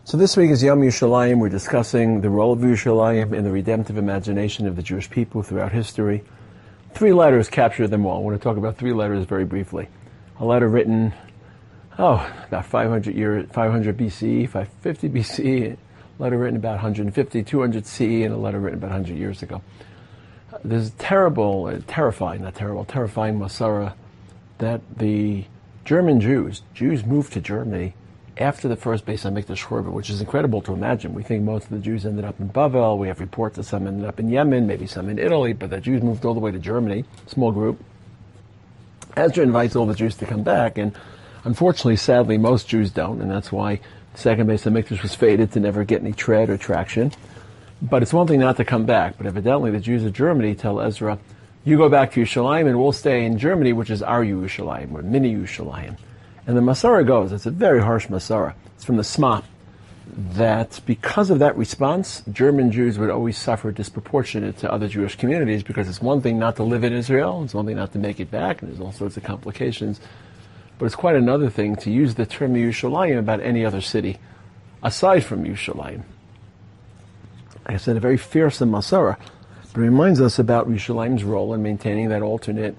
So 0.10 0.18
this 0.18 0.36
week 0.36 0.50
is 0.50 0.64
Yom 0.64 0.82
Yerushalayim. 0.82 1.38
We're 1.38 1.50
discussing 1.50 2.22
the 2.22 2.32
role 2.32 2.52
of 2.52 2.62
Yerushalayim 2.62 3.32
in 3.32 3.44
the 3.44 3.52
redemptive 3.52 3.96
imagination 3.96 4.66
of 4.66 4.76
the 4.76 4.82
Jewish 4.82 5.08
people 5.08 5.44
throughout 5.44 5.72
history. 5.72 6.24
Three 6.96 7.14
letters 7.14 7.48
capture 7.48 7.88
them 7.88 8.08
all. 8.08 8.18
I 8.18 8.22
want 8.22 8.36
to 8.36 8.44
talk 8.44 8.58
about 8.58 8.76
three 8.76 8.92
letters 8.92 9.26
very 9.26 9.46
briefly. 9.46 9.88
A 10.40 10.46
letter 10.46 10.68
written, 10.68 11.14
oh, 12.00 12.28
about 12.48 12.66
500 12.66 13.14
years, 13.14 13.48
500 13.52 13.96
BCE, 13.96 14.50
550 14.50 15.10
BCE, 15.10 15.74
a 15.74 15.78
letter 16.18 16.40
written 16.40 16.58
about 16.58 16.78
150, 16.78 17.44
200 17.44 17.86
CE, 17.86 18.02
and 18.02 18.34
a 18.34 18.38
letter 18.38 18.60
written 18.60 18.80
about 18.80 18.90
100 18.90 19.16
years 19.16 19.44
ago. 19.44 19.62
There's 20.64 20.90
terrible, 20.90 21.68
uh, 21.68 21.82
terrifying, 21.86 22.42
not 22.42 22.56
terrible, 22.56 22.84
terrifying 22.84 23.38
Masara 23.38 23.94
that 24.58 24.82
the 24.98 25.46
German 25.86 26.20
Jews, 26.20 26.64
Jews 26.74 27.06
moved 27.06 27.32
to 27.34 27.42
Germany 27.42 27.94
after 28.40 28.70
the 28.70 28.76
first 28.78 29.06
Beis 29.06 29.30
Hamikdash 29.30 29.68
Churban, 29.68 29.92
which 29.92 30.10
is 30.10 30.22
incredible 30.22 30.62
to 30.62 30.74
imagine. 30.74 31.14
We 31.14 31.24
think 31.24 31.44
most 31.44 31.66
of 31.66 31.72
the 31.72 31.80
Jews 31.80 32.06
ended 32.06 32.24
up 32.24 32.40
in 32.40 32.50
Bavel. 32.50 32.98
We 32.98 33.10
have 33.10 33.20
reports 33.20 33.58
that 33.58 33.64
some 33.64 33.86
ended 33.86 34.06
up 34.06 34.20
in 34.20 34.30
Yemen, 34.30 34.66
maybe 34.66 34.88
some 34.88 35.10
in 35.10 35.20
Italy, 35.20 35.52
but 35.52 35.70
the 35.70 35.82
Jews 35.82 36.02
moved 36.02 36.24
all 36.24 36.34
the 36.34 36.40
way 36.40 36.52
to 36.52 36.60
Germany, 36.60 37.04
small 37.28 37.52
group. 37.52 37.84
Ezra 39.18 39.44
invites 39.44 39.76
all 39.76 39.86
the 39.86 39.94
Jews 39.94 40.16
to 40.18 40.26
come 40.26 40.44
back, 40.44 40.78
and 40.78 40.94
unfortunately, 41.44 41.98
sadly, 41.98 42.38
most 42.38 42.70
Jews 42.70 42.92
don't, 42.92 43.22
and 43.22 43.30
that's 43.30 43.52
why 43.52 43.82
the 44.14 44.20
second 44.20 44.48
Beis 44.48 44.64
Hamikdash 44.64 45.02
was 45.02 45.14
fated 45.14 45.52
to 45.52 45.60
never 45.60 45.84
get 45.84 46.02
any 46.02 46.14
tread 46.14 46.50
or 46.50 46.58
traction. 46.58 47.12
But 47.82 48.04
it's 48.04 48.14
one 48.14 48.28
thing 48.28 48.40
not 48.40 48.58
to 48.58 48.66
come 48.66 48.86
back. 48.86 49.18
But 49.18 49.26
evidently, 49.28 49.72
the 49.72 49.80
Jews 49.80 50.04
of 50.06 50.14
Germany 50.14 50.56
tell 50.56 50.80
Ezra, 50.80 51.18
"You 51.66 51.78
go 51.78 51.90
back 51.90 52.12
to 52.14 52.22
Yerushalayim, 52.22 52.68
and 52.68 52.80
we'll 52.80 52.94
stay 52.94 53.26
in 53.26 53.38
Germany, 53.38 53.74
which 53.74 53.90
is 53.90 54.02
our 54.02 54.24
Yerushalayim, 54.24 54.94
or 54.94 55.02
mini 55.02 55.36
Yerushalayim." 55.36 55.96
And 56.50 56.58
the 56.58 56.62
Masara 56.62 57.06
goes. 57.06 57.32
It's 57.32 57.46
a 57.46 57.52
very 57.52 57.80
harsh 57.80 58.08
Masara. 58.08 58.56
It's 58.74 58.84
from 58.84 58.98
the 58.98 59.04
Sma 59.04 59.44
that 60.08 60.82
because 60.88 61.30
of 61.30 61.38
that 61.38 61.56
response, 61.56 62.24
German 62.32 62.72
Jews 62.72 62.98
would 62.98 63.12
always 63.12 63.38
suffer 63.38 63.72
disproportionate 63.72 64.58
to 64.58 64.74
other 64.74 64.88
Jewish 64.88 65.16
communities 65.16 65.62
because 65.62 65.88
it's 65.88 66.02
one 66.02 66.22
thing 66.22 66.40
not 66.40 66.56
to 66.56 66.64
live 66.64 66.84
in 66.84 66.92
Israel, 66.92 67.44
it's 67.44 67.54
one 67.54 67.68
thing 67.68 67.76
not 67.76 67.92
to 67.94 68.00
make 68.00 68.20
it 68.20 68.32
back, 68.32 68.64
and 68.64 68.72
there's 68.72 68.82
all 68.82 68.92
sorts 68.92 69.16
of 69.16 69.24
complications. 69.24 70.02
But 70.80 70.88
it's 70.88 70.96
quite 70.96 71.16
another 71.16 71.52
thing 71.52 71.76
to 71.76 71.92
use 71.92 72.16
the 72.16 72.26
term 72.26 72.56
Yerushalayim 72.56 73.20
about 73.20 73.42
any 73.42 73.64
other 73.64 73.80
city 73.80 74.18
aside 74.82 75.24
from 75.24 75.46
Yerushalayim. 75.46 76.02
I 77.68 77.78
said, 77.78 77.96
a 77.96 78.00
very 78.00 78.18
fearsome 78.18 78.72
Masara, 78.72 79.20
but 79.72 79.82
it 79.82 79.84
reminds 79.84 80.20
us 80.20 80.40
about 80.40 80.68
Yerushalayim's 80.68 81.24
role 81.24 81.54
in 81.54 81.62
maintaining 81.62 82.10
that 82.10 82.24
alternate, 82.24 82.76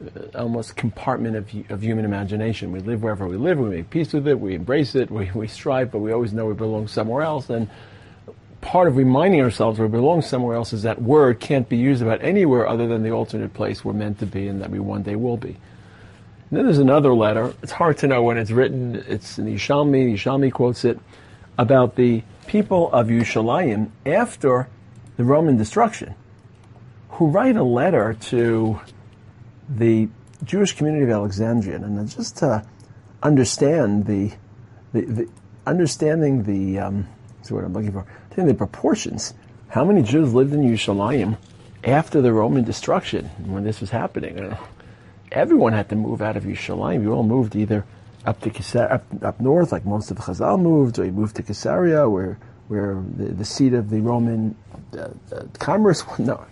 Uh, 0.00 0.38
almost 0.38 0.76
compartment 0.76 1.34
of, 1.34 1.50
of 1.70 1.82
human 1.82 2.04
imagination. 2.04 2.70
We 2.70 2.78
live 2.78 3.02
wherever 3.02 3.26
we 3.26 3.36
live, 3.36 3.58
we 3.58 3.68
make 3.68 3.90
peace 3.90 4.12
with 4.12 4.28
it, 4.28 4.38
we 4.38 4.54
embrace 4.54 4.94
it, 4.94 5.10
we, 5.10 5.28
we 5.34 5.48
strive, 5.48 5.90
but 5.90 5.98
we 5.98 6.12
always 6.12 6.32
know 6.32 6.46
we 6.46 6.54
belong 6.54 6.86
somewhere 6.86 7.22
else. 7.22 7.50
And 7.50 7.68
part 8.60 8.86
of 8.86 8.96
reminding 8.96 9.40
ourselves 9.40 9.80
we 9.80 9.88
belong 9.88 10.22
somewhere 10.22 10.54
else 10.54 10.72
is 10.72 10.82
that 10.82 11.02
word 11.02 11.40
can't 11.40 11.68
be 11.68 11.76
used 11.76 12.00
about 12.00 12.22
anywhere 12.22 12.68
other 12.68 12.86
than 12.86 13.02
the 13.02 13.10
alternate 13.10 13.54
place 13.54 13.84
we're 13.84 13.92
meant 13.92 14.20
to 14.20 14.26
be 14.26 14.46
and 14.46 14.60
that 14.62 14.70
we 14.70 14.78
one 14.78 15.02
day 15.02 15.16
will 15.16 15.36
be. 15.36 15.56
And 16.50 16.58
then 16.58 16.64
there's 16.64 16.78
another 16.78 17.12
letter. 17.12 17.52
It's 17.62 17.72
hard 17.72 17.98
to 17.98 18.06
know 18.06 18.22
when 18.22 18.38
it's 18.38 18.52
written. 18.52 19.04
It's 19.08 19.36
in 19.36 19.46
Yishalmi. 19.46 20.12
Yishalmi 20.12 20.52
quotes 20.52 20.84
it 20.84 21.00
about 21.58 21.96
the 21.96 22.22
people 22.46 22.90
of 22.92 23.08
Yushalayim 23.08 23.90
after 24.06 24.68
the 25.16 25.24
Roman 25.24 25.56
destruction, 25.56 26.14
who 27.10 27.26
write 27.26 27.56
a 27.56 27.64
letter 27.64 28.14
to 28.14 28.80
the 29.68 30.08
Jewish 30.44 30.72
community 30.72 31.04
of 31.04 31.10
Alexandria, 31.10 31.76
and 31.76 32.08
just 32.08 32.38
to 32.38 32.64
understand 33.22 34.06
the, 34.06 34.32
the, 34.92 35.00
the 35.02 35.28
understanding 35.66 36.44
the, 36.44 36.78
um, 36.78 37.08
that's 37.36 37.50
what 37.50 37.64
I'm 37.64 37.72
looking 37.72 37.92
for, 37.92 38.06
understanding 38.38 38.46
the 38.46 38.54
proportions. 38.54 39.34
How 39.68 39.84
many 39.84 40.02
Jews 40.02 40.32
lived 40.32 40.52
in 40.52 40.62
Yerushalayim 40.62 41.36
after 41.84 42.20
the 42.20 42.32
Roman 42.32 42.64
destruction 42.64 43.26
when 43.46 43.64
this 43.64 43.80
was 43.80 43.90
happening? 43.90 44.56
Everyone 45.30 45.72
had 45.72 45.88
to 45.90 45.96
move 45.96 46.22
out 46.22 46.36
of 46.36 46.44
Yerushalayim. 46.44 47.02
You 47.02 47.12
all 47.12 47.22
moved 47.22 47.54
either 47.54 47.84
up 48.24 48.40
to 48.42 48.52
Caesar, 48.52 48.88
up, 48.90 49.04
up 49.22 49.40
north, 49.40 49.72
like 49.72 49.84
most 49.84 50.10
of 50.10 50.16
the 50.16 50.22
Chazal 50.22 50.60
moved, 50.60 50.98
or 50.98 51.04
you 51.04 51.12
moved 51.12 51.36
to 51.36 51.42
Caesarea, 51.42 52.08
where 52.08 52.38
where 52.68 53.02
the, 53.16 53.32
the 53.32 53.44
seat 53.44 53.72
of 53.72 53.88
the 53.90 54.00
Roman 54.00 54.54
uh, 54.96 55.08
uh, 55.32 55.44
commerce. 55.58 56.04
No, 56.18 56.46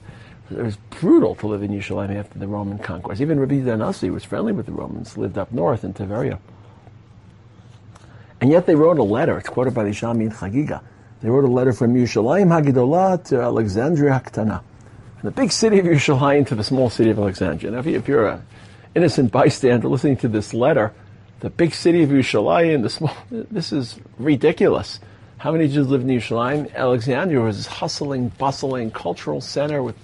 it 0.50 0.62
was 0.62 0.76
brutal 0.90 1.34
to 1.36 1.46
live 1.46 1.62
in 1.62 1.70
Yerushalayim 1.70 2.16
after 2.16 2.38
the 2.38 2.46
Roman 2.46 2.78
conquest. 2.78 3.20
Even 3.20 3.40
Rabbi 3.40 3.56
Danasi 3.56 4.12
was 4.12 4.24
friendly 4.24 4.52
with 4.52 4.66
the 4.66 4.72
Romans, 4.72 5.16
lived 5.16 5.38
up 5.38 5.52
north 5.52 5.84
in 5.84 5.92
Tiberia. 5.92 6.38
And 8.40 8.50
yet 8.50 8.66
they 8.66 8.74
wrote 8.74 8.98
a 8.98 9.02
letter, 9.02 9.38
it's 9.38 9.48
quoted 9.48 9.74
by 9.74 9.84
the 9.84 9.90
Shami 9.90 10.32
Chagiga. 10.32 10.82
They 11.20 11.30
wrote 11.30 11.44
a 11.44 11.48
letter 11.48 11.72
from 11.72 11.94
Yerushalayim 11.94 12.48
Hagidolah 12.48 13.24
to 13.24 13.40
Alexandria 13.40 14.10
Haktana. 14.10 14.62
From 15.20 15.22
the 15.22 15.30
big 15.30 15.50
city 15.50 15.78
of 15.78 15.86
Yerushalayim 15.86 16.46
to 16.48 16.54
the 16.54 16.62
small 16.62 16.90
city 16.90 17.10
of 17.10 17.18
Alexandria. 17.18 17.72
Now, 17.72 17.78
if 17.78 18.06
you're 18.06 18.28
an 18.28 18.46
innocent 18.94 19.32
bystander 19.32 19.88
listening 19.88 20.18
to 20.18 20.28
this 20.28 20.52
letter, 20.52 20.92
the 21.40 21.50
big 21.50 21.74
city 21.74 22.02
of 22.02 22.10
Yerushalayim, 22.10 22.82
the 22.82 22.90
small, 22.90 23.16
this 23.30 23.72
is 23.72 23.98
ridiculous. 24.18 25.00
How 25.38 25.52
many 25.52 25.68
Jews 25.68 25.88
live 25.88 26.02
in 26.02 26.08
Yerushalayim? 26.08 26.74
Alexandria 26.74 27.40
was 27.40 27.56
this 27.56 27.66
hustling, 27.66 28.28
bustling 28.28 28.90
cultural 28.90 29.40
center 29.40 29.82
with 29.82 29.96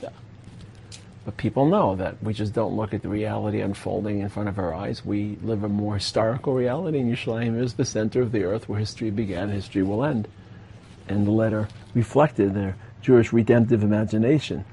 but 1.24 1.36
people 1.36 1.66
know 1.66 1.94
that 1.96 2.22
we 2.22 2.34
just 2.34 2.52
don't 2.52 2.76
look 2.76 2.92
at 2.92 3.02
the 3.02 3.08
reality 3.08 3.60
unfolding 3.60 4.20
in 4.20 4.28
front 4.28 4.48
of 4.48 4.58
our 4.58 4.74
eyes. 4.74 5.04
We 5.04 5.38
live 5.42 5.62
a 5.62 5.68
more 5.68 5.94
historical 5.94 6.54
reality, 6.54 6.98
and 6.98 7.12
Yerushalayim 7.12 7.60
is 7.60 7.74
the 7.74 7.84
center 7.84 8.20
of 8.20 8.32
the 8.32 8.42
earth 8.44 8.68
where 8.68 8.80
history 8.80 9.10
began, 9.10 9.48
history 9.50 9.82
will 9.82 10.04
end. 10.04 10.26
And 11.08 11.26
the 11.26 11.30
letter 11.30 11.68
reflected 11.94 12.54
their 12.54 12.76
Jewish 13.02 13.32
redemptive 13.32 13.84
imagination. 13.84 14.64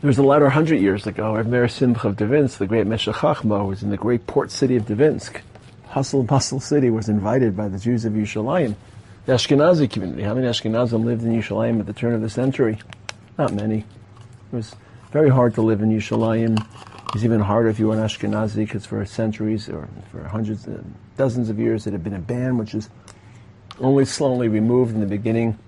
There 0.00 0.08
was 0.08 0.18
a 0.18 0.22
letter 0.22 0.44
100 0.44 0.76
years 0.76 1.06
ago 1.06 1.34
of 1.36 1.46
Meir 1.46 1.66
Simcha 1.66 2.08
of 2.08 2.16
Dvinsk, 2.16 2.58
the 2.58 2.66
great 2.66 2.86
Meshech 2.86 3.16
Chachma, 3.16 3.66
was 3.66 3.82
in 3.82 3.90
the 3.90 3.96
great 3.96 4.26
port 4.26 4.50
city 4.50 4.76
of 4.76 4.84
Dvinsk. 4.84 5.40
Hustle 5.88 6.22
bustle 6.22 6.60
city 6.60 6.90
was 6.90 7.08
invited 7.08 7.56
by 7.56 7.68
the 7.68 7.78
Jews 7.78 8.04
of 8.04 8.12
Yerushalayim. 8.12 8.76
The 9.24 9.32
Ashkenazi 9.32 9.90
community. 9.90 10.22
How 10.22 10.34
many 10.34 10.46
Ashkenazim 10.46 11.04
lived 11.04 11.22
in 11.22 11.32
Yerushalayim 11.32 11.80
at 11.80 11.86
the 11.86 11.92
turn 11.92 12.14
of 12.14 12.20
the 12.20 12.30
century? 12.30 12.78
Not 13.38 13.52
many. 13.52 13.84
It 14.50 14.56
was 14.56 14.74
very 15.12 15.28
hard 15.28 15.54
to 15.56 15.62
live 15.62 15.82
in 15.82 15.90
Yerushalayim. 15.90 16.58
It 16.58 17.14
was 17.14 17.22
even 17.22 17.40
harder 17.40 17.68
if 17.68 17.78
you 17.78 17.88
were 17.88 17.94
an 17.94 18.00
Ashkenazi 18.00 18.56
because 18.56 18.86
for 18.86 19.04
centuries 19.04 19.68
or 19.68 19.86
for 20.10 20.24
hundreds, 20.24 20.66
uh, 20.66 20.82
dozens 21.18 21.50
of 21.50 21.58
years 21.58 21.86
it 21.86 21.92
had 21.92 22.02
been 22.02 22.14
a 22.14 22.18
ban, 22.18 22.56
which 22.56 22.74
is 22.74 22.88
only 23.78 24.06
slowly 24.06 24.48
removed 24.48 24.94
in 24.94 25.00
the 25.00 25.06
beginning 25.06 25.58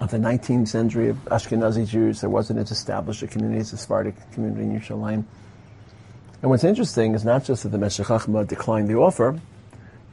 of 0.00 0.10
the 0.10 0.16
19th 0.16 0.66
century 0.66 1.10
of 1.10 1.16
Ashkenazi 1.26 1.86
Jews. 1.86 2.20
There 2.20 2.30
wasn't 2.30 2.58
as 2.58 2.72
established 2.72 3.22
a 3.22 3.28
community 3.28 3.60
as 3.60 3.70
the 3.70 3.76
Sephardic 3.76 4.16
community 4.32 4.62
in 4.62 4.80
Yerushalayim. 4.80 5.24
And 6.42 6.50
what's 6.50 6.64
interesting 6.64 7.14
is 7.14 7.24
not 7.24 7.44
just 7.44 7.62
that 7.62 7.68
the 7.68 7.78
Meshech 7.78 8.26
declined 8.48 8.88
the 8.88 8.96
offer, 8.96 9.38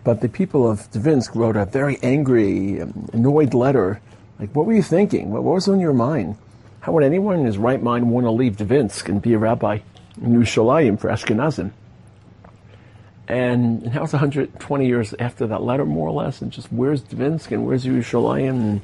but 0.03 0.21
the 0.21 0.29
people 0.29 0.69
of 0.69 0.91
Dvinsk 0.91 1.33
wrote 1.33 1.57
a 1.57 1.65
very 1.65 1.97
angry, 2.03 2.81
um, 2.81 3.09
annoyed 3.13 3.55
letter. 3.55 3.99
Like, 4.37 4.55
what 4.55 4.67
were 4.67 4.73
you 4.73 4.83
thinking? 4.83 5.31
What 5.31 5.43
was 5.43 5.67
on 5.67 5.79
your 5.79 5.93
mind? 5.93 6.37
How 6.81 6.93
would 6.93 7.03
anyone 7.03 7.39
in 7.39 7.45
his 7.45 7.57
right 7.57 7.81
mind 7.81 8.09
want 8.09 8.25
to 8.25 8.31
leave 8.31 8.55
Dvinsk 8.57 9.09
and 9.09 9.21
be 9.21 9.33
a 9.33 9.37
rabbi 9.37 9.79
in 10.21 10.33
Yerushalayim 10.33 10.99
for 10.99 11.09
Ashkenazim? 11.09 11.71
And 13.27 13.93
now 13.93 14.03
it's 14.03 14.13
120 14.13 14.87
years 14.87 15.13
after 15.19 15.45
that 15.47 15.61
letter, 15.61 15.85
more 15.85 16.07
or 16.07 16.23
less, 16.23 16.41
and 16.41 16.51
just 16.51 16.71
where's 16.71 17.03
Dvinsk 17.03 17.51
and 17.51 17.65
where's 17.65 17.85
Yerushalayim? 17.85 18.81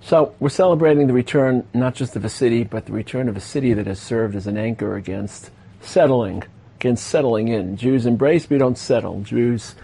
So 0.00 0.34
we're 0.40 0.48
celebrating 0.48 1.06
the 1.06 1.12
return 1.12 1.66
not 1.74 1.94
just 1.94 2.16
of 2.16 2.24
a 2.24 2.28
city, 2.28 2.64
but 2.64 2.86
the 2.86 2.92
return 2.92 3.28
of 3.28 3.36
a 3.36 3.40
city 3.40 3.74
that 3.74 3.86
has 3.86 4.00
served 4.00 4.34
as 4.34 4.46
an 4.46 4.56
anchor 4.56 4.96
against 4.96 5.50
settling, 5.80 6.44
against 6.78 7.06
settling 7.06 7.48
in. 7.48 7.76
Jews 7.76 8.06
embrace, 8.06 8.48
we 8.48 8.58
don't 8.58 8.78
settle. 8.78 9.20
Jews 9.20 9.74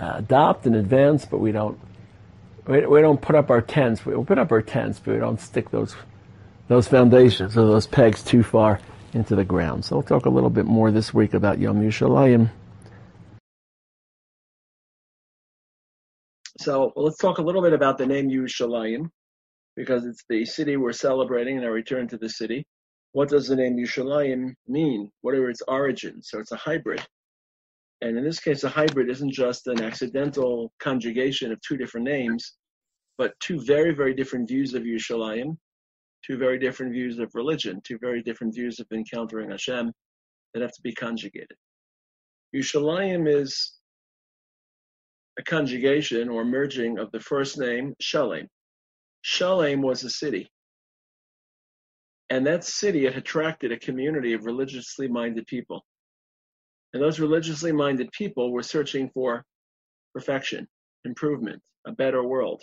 uh, 0.00 0.14
adopt 0.16 0.66
and 0.66 0.74
advance, 0.74 1.24
but 1.24 1.38
we 1.38 1.52
don't 1.52 1.78
we, 2.66 3.00
don't 3.00 3.20
put 3.20 3.34
up 3.34 3.50
our 3.50 3.60
tents. 3.60 4.04
We 4.06 4.14
put 4.24 4.38
up 4.38 4.52
our 4.52 4.62
tents, 4.62 5.00
but 5.00 5.14
we 5.14 5.20
don't 5.20 5.40
stick 5.40 5.70
those 5.70 5.96
those 6.68 6.88
foundations 6.88 7.58
or 7.58 7.66
those 7.66 7.86
pegs 7.86 8.22
too 8.22 8.42
far 8.42 8.80
into 9.12 9.34
the 9.34 9.44
ground. 9.44 9.84
So 9.84 9.96
we'll 9.96 10.04
talk 10.04 10.26
a 10.26 10.30
little 10.30 10.50
bit 10.50 10.64
more 10.64 10.90
this 10.90 11.12
week 11.12 11.34
about 11.34 11.58
Yom 11.58 11.82
Yerushalayim. 11.82 12.50
So 16.58 16.92
let's 16.96 17.18
talk 17.18 17.38
a 17.38 17.42
little 17.42 17.62
bit 17.62 17.72
about 17.72 17.98
the 17.98 18.06
name 18.06 18.30
Yerushalayim, 18.30 19.10
because 19.76 20.06
it's 20.06 20.22
the 20.28 20.44
city 20.44 20.76
we're 20.76 20.92
celebrating 20.92 21.56
and 21.56 21.66
our 21.66 21.72
return 21.72 22.06
to 22.08 22.16
the 22.16 22.28
city. 22.28 22.64
What 23.12 23.28
does 23.28 23.48
the 23.48 23.56
name 23.56 23.76
Yerushalayim 23.76 24.54
mean? 24.68 25.10
What 25.22 25.34
are 25.34 25.50
its 25.50 25.62
origins? 25.66 26.28
So 26.30 26.38
it's 26.38 26.52
a 26.52 26.56
hybrid. 26.56 27.04
And 28.02 28.18
in 28.18 28.24
this 28.24 28.40
case, 28.40 28.64
a 28.64 28.68
hybrid 28.68 29.08
isn't 29.08 29.30
just 29.30 29.68
an 29.68 29.80
accidental 29.80 30.72
conjugation 30.80 31.52
of 31.52 31.60
two 31.60 31.76
different 31.76 32.04
names, 32.04 32.54
but 33.16 33.38
two 33.38 33.60
very, 33.60 33.94
very 33.94 34.12
different 34.12 34.48
views 34.48 34.74
of 34.74 34.82
Yerushalayim, 34.82 35.56
two 36.26 36.36
very 36.36 36.58
different 36.58 36.92
views 36.92 37.20
of 37.20 37.30
religion, 37.32 37.80
two 37.84 37.98
very 38.00 38.20
different 38.20 38.56
views 38.56 38.80
of 38.80 38.88
encountering 38.92 39.50
Hashem 39.50 39.92
that 40.52 40.62
have 40.62 40.72
to 40.72 40.82
be 40.82 40.92
conjugated. 40.92 41.56
Yerushalayim 42.52 43.32
is 43.32 43.78
a 45.38 45.42
conjugation 45.44 46.28
or 46.28 46.44
merging 46.44 46.98
of 46.98 47.08
the 47.12 47.20
first 47.20 47.56
name, 47.56 47.94
Shalem. 48.00 48.48
Shalem 49.22 49.80
was 49.80 50.02
a 50.02 50.10
city. 50.10 50.50
And 52.30 52.44
that 52.48 52.64
city 52.64 53.04
had 53.04 53.16
attracted 53.16 53.70
a 53.70 53.78
community 53.78 54.32
of 54.32 54.44
religiously 54.44 55.06
minded 55.06 55.46
people. 55.46 55.84
And 56.92 57.02
those 57.02 57.20
religiously 57.20 57.72
minded 57.72 58.10
people 58.12 58.52
were 58.52 58.62
searching 58.62 59.10
for 59.14 59.44
perfection, 60.14 60.68
improvement, 61.04 61.62
a 61.86 61.92
better 61.92 62.22
world. 62.22 62.62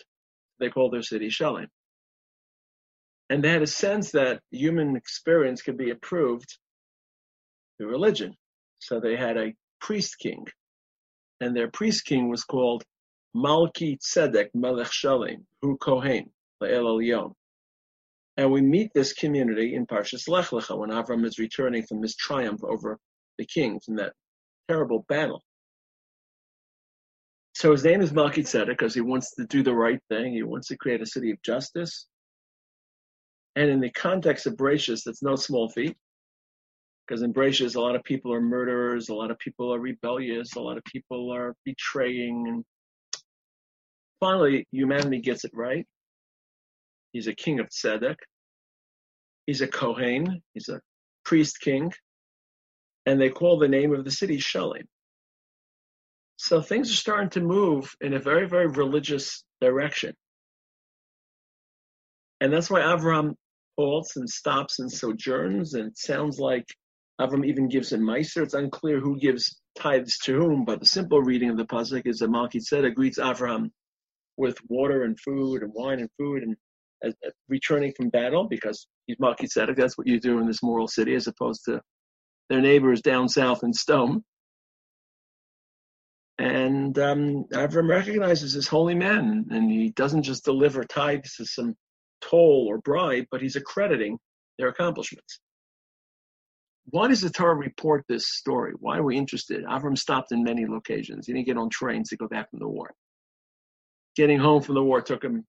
They 0.59 0.69
called 0.69 0.93
their 0.93 1.01
city 1.01 1.29
Shalem. 1.29 1.67
And 3.29 3.43
they 3.43 3.49
had 3.49 3.61
a 3.61 3.67
sense 3.67 4.11
that 4.11 4.41
human 4.51 4.95
experience 4.95 5.61
could 5.61 5.77
be 5.77 5.89
improved 5.89 6.57
through 7.77 7.89
religion. 7.89 8.35
So 8.79 8.99
they 8.99 9.15
had 9.15 9.37
a 9.37 9.53
priest 9.81 10.17
king. 10.19 10.45
And 11.41 11.55
their 11.55 11.69
priest 11.69 12.05
king 12.05 12.29
was 12.29 12.43
called 12.43 12.83
Malki 13.35 13.97
Tzedek 13.99 14.49
Melech 14.53 14.91
Shalem, 14.91 15.45
Hu 15.61 15.77
Kohen, 15.77 16.31
La'el 16.61 16.85
Elyon. 16.85 17.33
And 18.37 18.51
we 18.51 18.61
meet 18.61 18.91
this 18.93 19.13
community 19.13 19.75
in 19.75 19.85
Parshas 19.85 20.27
Lech 20.27 20.47
Lecha 20.47 20.77
when 20.77 20.89
Avram 20.89 21.25
is 21.25 21.39
returning 21.39 21.85
from 21.85 22.01
his 22.01 22.15
triumph 22.15 22.63
over 22.63 22.97
the 23.39 23.45
kings 23.45 23.85
in 23.87 23.95
that 23.95 24.13
terrible 24.67 25.05
battle. 25.07 25.41
So 27.55 27.71
his 27.71 27.83
name 27.83 28.01
is 28.01 28.11
Melchizedek 28.11 28.77
because 28.77 28.93
he 28.93 29.01
wants 29.01 29.33
to 29.35 29.45
do 29.45 29.63
the 29.63 29.73
right 29.73 29.99
thing. 30.09 30.33
He 30.33 30.43
wants 30.43 30.67
to 30.67 30.77
create 30.77 31.01
a 31.01 31.05
city 31.05 31.31
of 31.31 31.41
justice. 31.41 32.05
And 33.55 33.69
in 33.69 33.79
the 33.79 33.91
context 33.91 34.45
of 34.45 34.55
Bereishis, 34.55 35.03
that's 35.03 35.23
no 35.23 35.35
small 35.35 35.69
feat. 35.69 35.97
Because 37.07 37.23
in 37.23 37.33
Bereishis, 37.33 37.75
a 37.75 37.81
lot 37.81 37.95
of 37.95 38.03
people 38.03 38.31
are 38.33 38.41
murderers, 38.41 39.09
a 39.09 39.15
lot 39.15 39.31
of 39.31 39.39
people 39.39 39.73
are 39.73 39.79
rebellious, 39.79 40.55
a 40.55 40.59
lot 40.59 40.77
of 40.77 40.83
people 40.83 41.33
are 41.33 41.55
betraying. 41.65 42.45
And 42.47 42.63
finally, 44.19 44.67
humanity 44.71 45.19
gets 45.19 45.43
it 45.43 45.51
right. 45.53 45.87
He's 47.13 47.27
a 47.27 47.33
king 47.33 47.59
of 47.59 47.69
Tzedek. 47.69 48.17
He's 49.47 49.61
a 49.61 49.67
Kohen. 49.67 50.43
He's 50.53 50.69
a 50.69 50.79
priest 51.25 51.59
king 51.61 51.91
and 53.05 53.19
they 53.19 53.29
call 53.29 53.57
the 53.57 53.67
name 53.67 53.93
of 53.93 54.03
the 54.03 54.11
city 54.11 54.37
Shalem. 54.37 54.87
So 56.37 56.61
things 56.61 56.91
are 56.91 56.95
starting 56.95 57.29
to 57.31 57.41
move 57.41 57.93
in 58.01 58.13
a 58.13 58.19
very, 58.19 58.47
very 58.47 58.67
religious 58.67 59.43
direction. 59.59 60.13
And 62.41 62.53
that's 62.53 62.69
why 62.69 62.81
Avram 62.81 63.33
halts 63.77 64.15
and 64.15 64.29
stops 64.29 64.79
and 64.79 64.91
sojourns, 64.91 65.73
and 65.73 65.87
it 65.87 65.97
sounds 65.97 66.39
like 66.39 66.65
Avram 67.19 67.45
even 67.45 67.67
gives 67.67 67.91
a 67.91 67.97
meiser. 67.97 68.43
It's 68.43 68.53
unclear 68.53 68.99
who 68.99 69.19
gives 69.19 69.59
tithes 69.77 70.17
to 70.19 70.33
whom, 70.35 70.63
but 70.63 70.79
the 70.79 70.85
simple 70.85 71.21
reading 71.21 71.49
of 71.49 71.57
the 71.57 71.65
pasuk 71.65 72.03
is 72.05 72.19
that 72.19 72.29
Melchizedek 72.29 72.95
greets 72.95 73.19
Avram 73.19 73.69
with 74.37 74.57
water 74.69 75.03
and 75.03 75.19
food 75.19 75.63
and 75.63 75.71
wine 75.73 75.99
and 75.99 76.09
food 76.17 76.43
and 76.43 76.55
uh, 77.05 77.29
returning 77.49 77.93
from 77.95 78.09
battle 78.09 78.47
because 78.47 78.87
he's 79.07 79.19
Melchizedek. 79.19 79.75
That's 79.75 79.97
what 79.97 80.07
you 80.07 80.19
do 80.19 80.39
in 80.39 80.47
this 80.47 80.63
moral 80.63 80.87
city, 80.87 81.15
as 81.15 81.27
opposed 81.27 81.65
to 81.65 81.81
their 82.49 82.61
neighbors 82.61 83.01
down 83.01 83.29
south 83.29 83.63
in 83.63 83.73
Stone. 83.73 84.23
And 86.37 86.97
um, 86.97 87.45
Avram 87.53 87.89
recognizes 87.89 88.53
this 88.53 88.67
holy 88.67 88.95
man, 88.95 89.45
and 89.51 89.69
he 89.69 89.89
doesn't 89.89 90.23
just 90.23 90.45
deliver 90.45 90.83
tithes 90.83 91.35
as 91.39 91.53
some 91.53 91.75
toll 92.21 92.65
or 92.69 92.79
bribe, 92.79 93.25
but 93.29 93.41
he's 93.41 93.57
accrediting 93.57 94.17
their 94.57 94.69
accomplishments. 94.69 95.39
why 96.91 97.07
does 97.07 97.21
the 97.21 97.29
Torah 97.29 97.55
report 97.55 98.05
this 98.07 98.27
story? 98.27 98.73
Why 98.79 98.97
are 98.97 99.03
we 99.03 99.17
interested? 99.17 99.63
Avram 99.65 99.97
stopped 99.97 100.31
in 100.31 100.43
many 100.43 100.65
locations. 100.65 101.27
He 101.27 101.33
didn't 101.33 101.45
get 101.45 101.57
on 101.57 101.69
trains 101.69 102.09
to 102.09 102.17
go 102.17 102.27
back 102.27 102.49
from 102.49 102.59
the 102.59 102.67
war. 102.67 102.91
Getting 104.15 104.39
home 104.39 104.61
from 104.61 104.75
the 104.75 104.83
war 104.83 105.01
took 105.01 105.23
him 105.23 105.45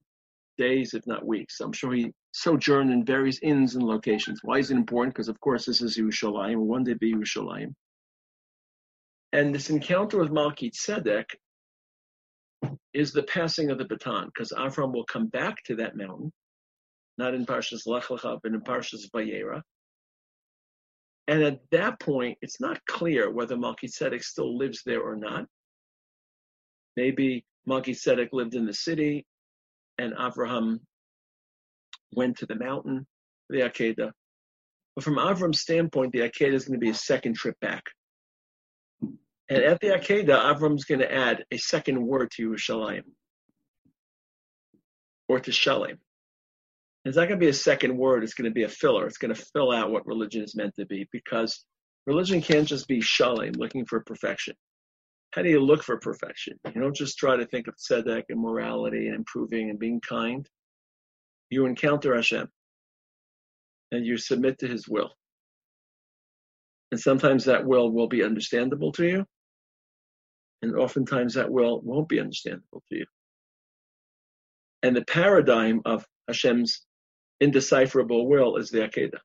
days, 0.59 0.93
if 0.93 1.07
not 1.07 1.27
weeks. 1.27 1.61
I'm 1.61 1.73
sure 1.73 1.93
he 1.93 2.13
sojourned 2.33 2.93
in 2.93 3.05
various 3.05 3.39
inns 3.43 3.75
and 3.75 3.85
locations. 3.85 4.41
Why 4.43 4.59
is 4.59 4.71
it 4.71 4.77
important? 4.77 5.15
Because, 5.15 5.29
of 5.29 5.41
course, 5.41 5.67
this 5.67 5.83
is 5.83 5.99
Yerushalayim. 5.99 6.57
One 6.57 6.85
day 6.85 6.95
be 6.95 7.13
Yerushalayim. 7.13 7.75
And 9.33 9.55
this 9.55 9.71
encounter 9.71 10.19
with 10.19 10.31
Malki 10.31 10.71
Tzedek 10.73 11.25
is 12.93 13.13
the 13.13 13.23
passing 13.23 13.71
of 13.71 13.79
the 13.79 13.85
baton, 13.85 14.27
because 14.27 14.53
Avram 14.53 14.93
will 14.93 15.05
come 15.05 15.29
back 15.29 15.63
to 15.65 15.77
that 15.77 15.97
mountain, 15.97 16.33
not 17.19 17.35
in 17.35 17.47
Parshas 17.47 17.87
Lech 17.87 18.05
Lecha, 18.05 18.39
but 18.43 18.53
in 18.53 18.61
Parshas 18.61 19.09
Vayera. 19.15 19.63
And 21.29 21.45
at 21.45 21.61
that 21.71 22.01
point, 22.01 22.39
it's 22.43 22.61
not 22.61 22.85
clear 22.87 23.31
whether 23.31 23.57
Melchizedek 23.57 24.25
still 24.25 24.59
lives 24.59 24.83
there 24.85 25.01
or 25.01 25.15
not. 25.15 25.47
Maybe 26.97 27.45
Melchizedek 27.67 28.31
lived 28.33 28.57
in 28.57 28.67
the 28.67 28.75
city 28.75 29.25
and 29.99 30.13
Abraham 30.19 30.81
went 32.13 32.39
to 32.39 32.47
the 32.47 32.57
mountain, 32.57 33.07
the 33.49 33.61
Akedah. 33.61 34.13
But 34.95 35.05
from 35.05 35.17
Avram's 35.17 35.61
standpoint, 35.61 36.13
the 36.13 36.21
Akedah 36.21 36.55
is 36.55 36.65
going 36.65 36.79
to 36.79 36.85
be 36.85 36.91
a 36.91 36.95
second 36.95 37.37
trip 37.37 37.59
back. 37.61 37.85
And 39.03 39.65
at 39.65 39.81
the 39.81 39.89
Akedah, 39.89 40.55
Avram's 40.55 40.85
going 40.85 41.01
to 41.01 41.13
add 41.13 41.45
a 41.51 41.57
second 41.57 42.05
word 42.07 42.31
to 42.33 42.51
Yerushalayim 42.51 43.03
or 45.29 45.41
to 45.41 45.53
Shalem. 45.53 45.99
It's 47.05 47.17
not 47.17 47.29
going 47.29 47.41
to 47.41 47.45
be 47.45 47.49
a 47.49 47.55
second 47.55 47.97
word. 47.97 48.23
It's 48.23 48.35
going 48.35 48.51
to 48.51 48.55
be 48.55 48.65
a 48.65 48.69
filler. 48.69 49.07
It's 49.07 49.17
going 49.17 49.35
to 49.35 49.43
fill 49.55 49.73
out 49.73 49.91
what 49.91 50.07
religion 50.07 50.43
is 50.43 50.55
meant 50.55 50.75
to 50.77 50.85
be 50.85 51.09
because 51.13 51.65
religion 52.07 52.43
can't 52.43 52.69
just 52.69 52.87
be 52.89 53.01
shalem, 53.01 53.53
looking 53.53 53.87
for 53.87 54.01
perfection. 54.01 54.55
How 55.33 55.43
do 55.43 55.49
you 55.49 55.61
look 55.61 55.83
for 55.83 55.99
perfection? 55.99 56.59
You 56.75 56.81
don't 56.81 56.95
just 56.95 57.17
try 57.17 57.37
to 57.37 57.47
think 57.47 57.69
of 57.69 57.77
tzedek 57.77 58.25
and 58.29 58.41
morality 58.41 59.07
and 59.07 59.17
improving 59.17 59.71
and 59.71 59.79
being 59.79 60.01
kind. 60.01 60.47
You 61.51 61.67
encounter 61.67 62.15
Hashem 62.15 62.49
and 63.93 64.07
you 64.07 64.17
submit 64.17 64.59
to 64.61 64.69
His 64.69 64.89
will. 64.89 65.11
And 66.93 67.01
sometimes 67.01 67.45
that 67.45 67.67
will 67.67 67.93
will 67.93 68.09
be 68.09 68.25
understandable 68.25 68.93
to 68.93 69.07
you, 69.07 69.25
and 70.63 70.75
oftentimes 70.77 71.35
that 71.35 71.51
will 71.51 71.81
won't 71.83 72.09
be 72.09 72.19
understandable 72.19 72.83
to 72.91 72.99
you. 72.99 73.07
And 74.83 74.97
the 74.97 75.05
paradigm 75.05 75.83
of 75.85 76.05
Hashem's 76.27 76.85
indecipherable 77.41 78.29
will 78.29 78.57
is 78.57 78.71
the 78.71 78.81
Akedah. 78.81 79.21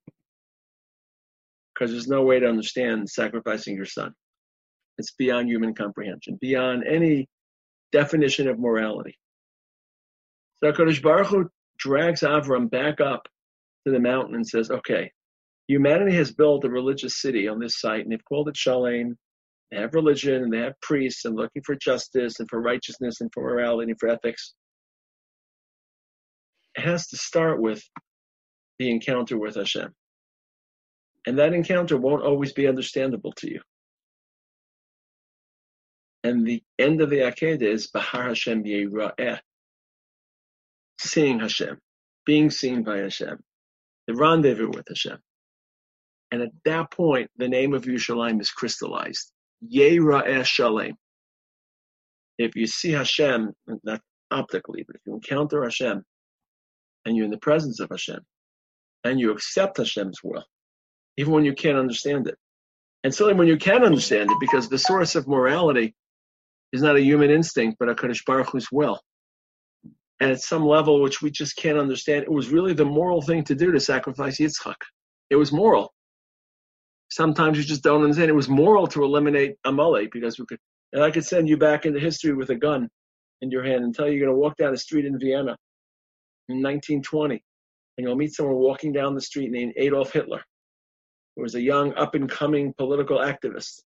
Because 1.74 1.92
there's 1.92 2.08
no 2.08 2.24
way 2.24 2.40
to 2.40 2.48
understand 2.48 3.10
sacrificing 3.10 3.76
your 3.76 3.86
son. 3.86 4.14
It's 4.98 5.12
beyond 5.12 5.50
human 5.50 5.74
comprehension, 5.74 6.38
beyond 6.40 6.86
any 6.88 7.28
definition 7.92 8.48
of 8.48 8.60
morality. 8.60 9.18
So 10.58 10.72
HaKadosh 10.72 11.02
Baruch 11.02 11.28
Hu 11.28 11.50
drags 11.78 12.22
Avram 12.22 12.70
back 12.70 13.02
up 13.02 13.28
to 13.86 13.92
the 13.92 14.00
mountain 14.00 14.36
and 14.36 14.48
says, 14.48 14.72
okay, 14.72 15.12
humanity 15.68 16.16
has 16.16 16.32
built 16.32 16.66
a 16.66 16.70
religious 16.70 17.22
city 17.22 17.48
on 17.48 17.60
this 17.60 17.80
site, 17.80 18.02
and 18.02 18.12
they've 18.12 18.26
called 18.26 18.50
it 18.50 18.58
Shalem. 18.58 19.18
They 19.72 19.78
have 19.78 19.94
religion, 19.94 20.44
and 20.44 20.54
they 20.54 20.60
have 20.60 20.80
priests, 20.82 21.26
and 21.26 21.36
looking 21.36 21.64
for 21.64 21.76
justice, 21.76 22.40
and 22.40 22.50
for 22.50 22.62
righteousness, 22.62 23.22
and 23.22 23.30
for 23.34 23.44
morality, 23.44 23.92
and 23.92 24.00
for 24.00 24.10
ethics. 24.10 24.54
It 26.76 26.82
has 26.82 27.08
to 27.08 27.18
start 27.18 27.62
with 27.62 27.84
the 28.80 28.92
encounter 28.92 29.38
with 29.38 29.56
Hashem. 29.56 29.94
And 31.26 31.40
that 31.40 31.54
encounter 31.54 31.98
won't 31.98 32.24
always 32.24 32.54
be 32.54 32.68
understandable 32.68 33.32
to 33.38 33.50
you. 33.50 33.62
And 36.24 36.46
the 36.46 36.64
end 36.80 37.02
of 37.02 37.10
the 37.10 37.20
Akedah 37.20 37.62
is 37.62 37.88
Bahar 37.88 38.30
Hashem 38.30 38.64
Yera'eh. 38.64 39.40
Seeing 41.00 41.40
Hashem, 41.40 41.78
being 42.26 42.50
seen 42.50 42.84
by 42.84 42.98
Hashem, 42.98 43.38
the 44.08 44.14
rendezvous 44.14 44.70
with 44.70 44.88
Hashem. 44.88 45.18
And 46.32 46.42
at 46.42 46.52
that 46.66 46.92
point, 46.92 47.30
the 47.38 47.48
name 47.48 47.74
of 47.74 47.84
Yerushalayim 47.84 48.42
is 48.42 48.52
crystallized. 48.52 49.32
Yera'eh 49.74 50.44
Shalem. 50.44 50.96
If 52.38 52.56
you 52.56 52.68
see 52.68 52.92
Hashem, 52.92 53.54
not 53.84 54.02
optically, 54.32 54.84
but 54.86 54.96
if 54.96 55.02
you 55.06 55.14
encounter 55.14 55.64
Hashem 55.64 56.04
and 57.06 57.16
you're 57.16 57.26
in 57.26 57.32
the 57.32 57.38
presence 57.38 57.80
of 57.80 57.90
Hashem, 57.90 58.20
and 59.04 59.20
you 59.20 59.32
accept 59.32 59.78
Hashem's 59.78 60.20
will, 60.24 60.44
even 61.18 61.32
when 61.32 61.46
you 61.46 61.54
can't 61.54 61.78
understand 61.78 62.28
it. 62.28 62.36
And 63.04 63.14
certainly 63.14 63.38
when 63.38 63.48
you 63.48 63.58
can 63.58 63.84
understand 63.84 64.32
it, 64.32 64.38
because 64.40 64.68
the 64.68 64.80
source 64.80 65.14
of 65.16 65.28
morality 65.28 65.94
is 66.74 66.82
not 66.82 66.96
a 66.96 67.02
human 67.02 67.30
instinct, 67.30 67.78
but 67.80 67.88
a 67.88 67.94
Kadosh 67.94 68.26
Baruch 68.26 68.50
Hu's 68.50 68.68
will. 68.72 69.00
And 70.20 70.32
at 70.32 70.42
some 70.42 70.66
level 70.66 71.02
which 71.02 71.22
we 71.22 71.30
just 71.30 71.58
can't 71.58 71.78
understand, 71.78 72.24
it 72.24 72.32
was 72.32 72.50
really 72.50 72.74
the 72.74 72.86
moral 72.86 73.22
thing 73.22 73.44
to 73.46 73.56
do 73.56 73.72
to 73.72 73.80
sacrifice 73.80 74.40
Yitzchak. 74.40 74.76
It 75.30 75.36
was 75.36 75.52
moral. 75.52 75.94
Sometimes 77.10 77.58
you 77.58 77.64
just 77.64 77.84
don't 77.84 78.04
understand. 78.04 78.30
It 78.30 78.36
was 78.36 78.50
moral 78.50 78.88
to 78.88 79.04
eliminate 79.04 79.56
Amalek 79.66 80.12
because 80.12 80.40
we 80.40 80.46
could, 80.46 80.60
and 80.94 81.04
I 81.04 81.12
could 81.12 81.26
send 81.26 81.50
you 81.50 81.58
back 81.58 81.86
into 81.86 82.00
history 82.00 82.34
with 82.34 82.50
a 82.50 82.56
gun 82.56 82.90
in 83.42 83.52
your 83.52 83.64
hand 83.64 83.84
and 83.84 83.94
tell 83.94 84.08
you 84.08 84.14
you're 84.14 84.26
going 84.26 84.36
to 84.36 84.40
walk 84.40 84.56
down 84.58 84.74
a 84.74 84.78
street 84.78 85.06
in 85.06 85.20
Vienna 85.20 85.58
in 86.48 86.62
1920 86.62 87.44
and 87.98 88.06
you'll 88.06 88.16
meet 88.16 88.34
someone 88.34 88.56
walking 88.56 88.92
down 88.92 89.16
the 89.16 89.22
street 89.22 89.52
named 89.52 89.74
Adolf 89.78 90.12
Hitler, 90.12 90.44
who 91.36 91.44
was 91.44 91.56
a 91.56 91.62
young, 91.62 91.94
up 91.94 92.16
and 92.16 92.30
coming 92.30 92.74
political 92.78 93.20
activist. 93.20 93.82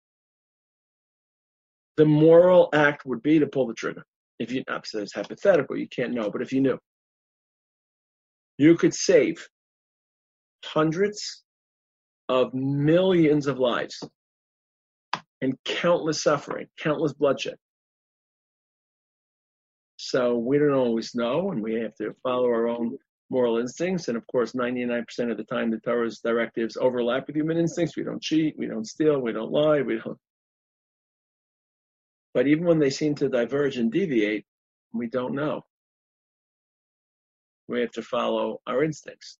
The 1.97 2.05
moral 2.05 2.69
act 2.73 3.05
would 3.05 3.21
be 3.21 3.39
to 3.39 3.47
pull 3.47 3.67
the 3.67 3.73
trigger. 3.73 4.05
If 4.39 4.51
you, 4.51 4.63
obviously 4.69 5.03
it's 5.03 5.13
hypothetical, 5.13 5.77
you 5.77 5.87
can't 5.87 6.13
know, 6.13 6.29
but 6.31 6.41
if 6.41 6.53
you 6.53 6.61
knew, 6.61 6.79
you 8.57 8.75
could 8.75 8.93
save 8.93 9.45
hundreds 10.65 11.43
of 12.29 12.53
millions 12.53 13.47
of 13.47 13.59
lives 13.59 14.01
and 15.41 15.55
countless 15.65 16.23
suffering, 16.23 16.67
countless 16.77 17.13
bloodshed. 17.13 17.55
So 19.97 20.37
we 20.37 20.57
don't 20.57 20.73
always 20.73 21.13
know, 21.15 21.51
and 21.51 21.61
we 21.61 21.75
have 21.75 21.95
to 21.95 22.15
follow 22.23 22.45
our 22.45 22.67
own 22.67 22.97
moral 23.29 23.57
instincts. 23.57 24.07
And 24.07 24.17
of 24.17 24.25
course, 24.27 24.53
99% 24.53 25.03
of 25.31 25.37
the 25.37 25.43
time, 25.43 25.69
the 25.69 25.79
Torah's 25.79 26.19
directives 26.19 26.77
overlap 26.77 27.27
with 27.27 27.35
human 27.35 27.57
instincts. 27.57 27.97
We 27.97 28.03
don't 28.03 28.21
cheat, 28.21 28.55
we 28.57 28.67
don't 28.67 28.87
steal, 28.87 29.19
we 29.19 29.33
don't 29.33 29.51
lie, 29.51 29.81
we 29.81 29.99
don't. 30.03 30.17
But 32.33 32.47
even 32.47 32.65
when 32.65 32.79
they 32.79 32.89
seem 32.89 33.15
to 33.15 33.29
diverge 33.29 33.77
and 33.77 33.91
deviate, 33.91 34.45
we 34.93 35.07
don't 35.07 35.35
know. 35.35 35.65
We 37.67 37.81
have 37.81 37.91
to 37.91 38.01
follow 38.01 38.61
our 38.65 38.83
instincts. 38.83 39.37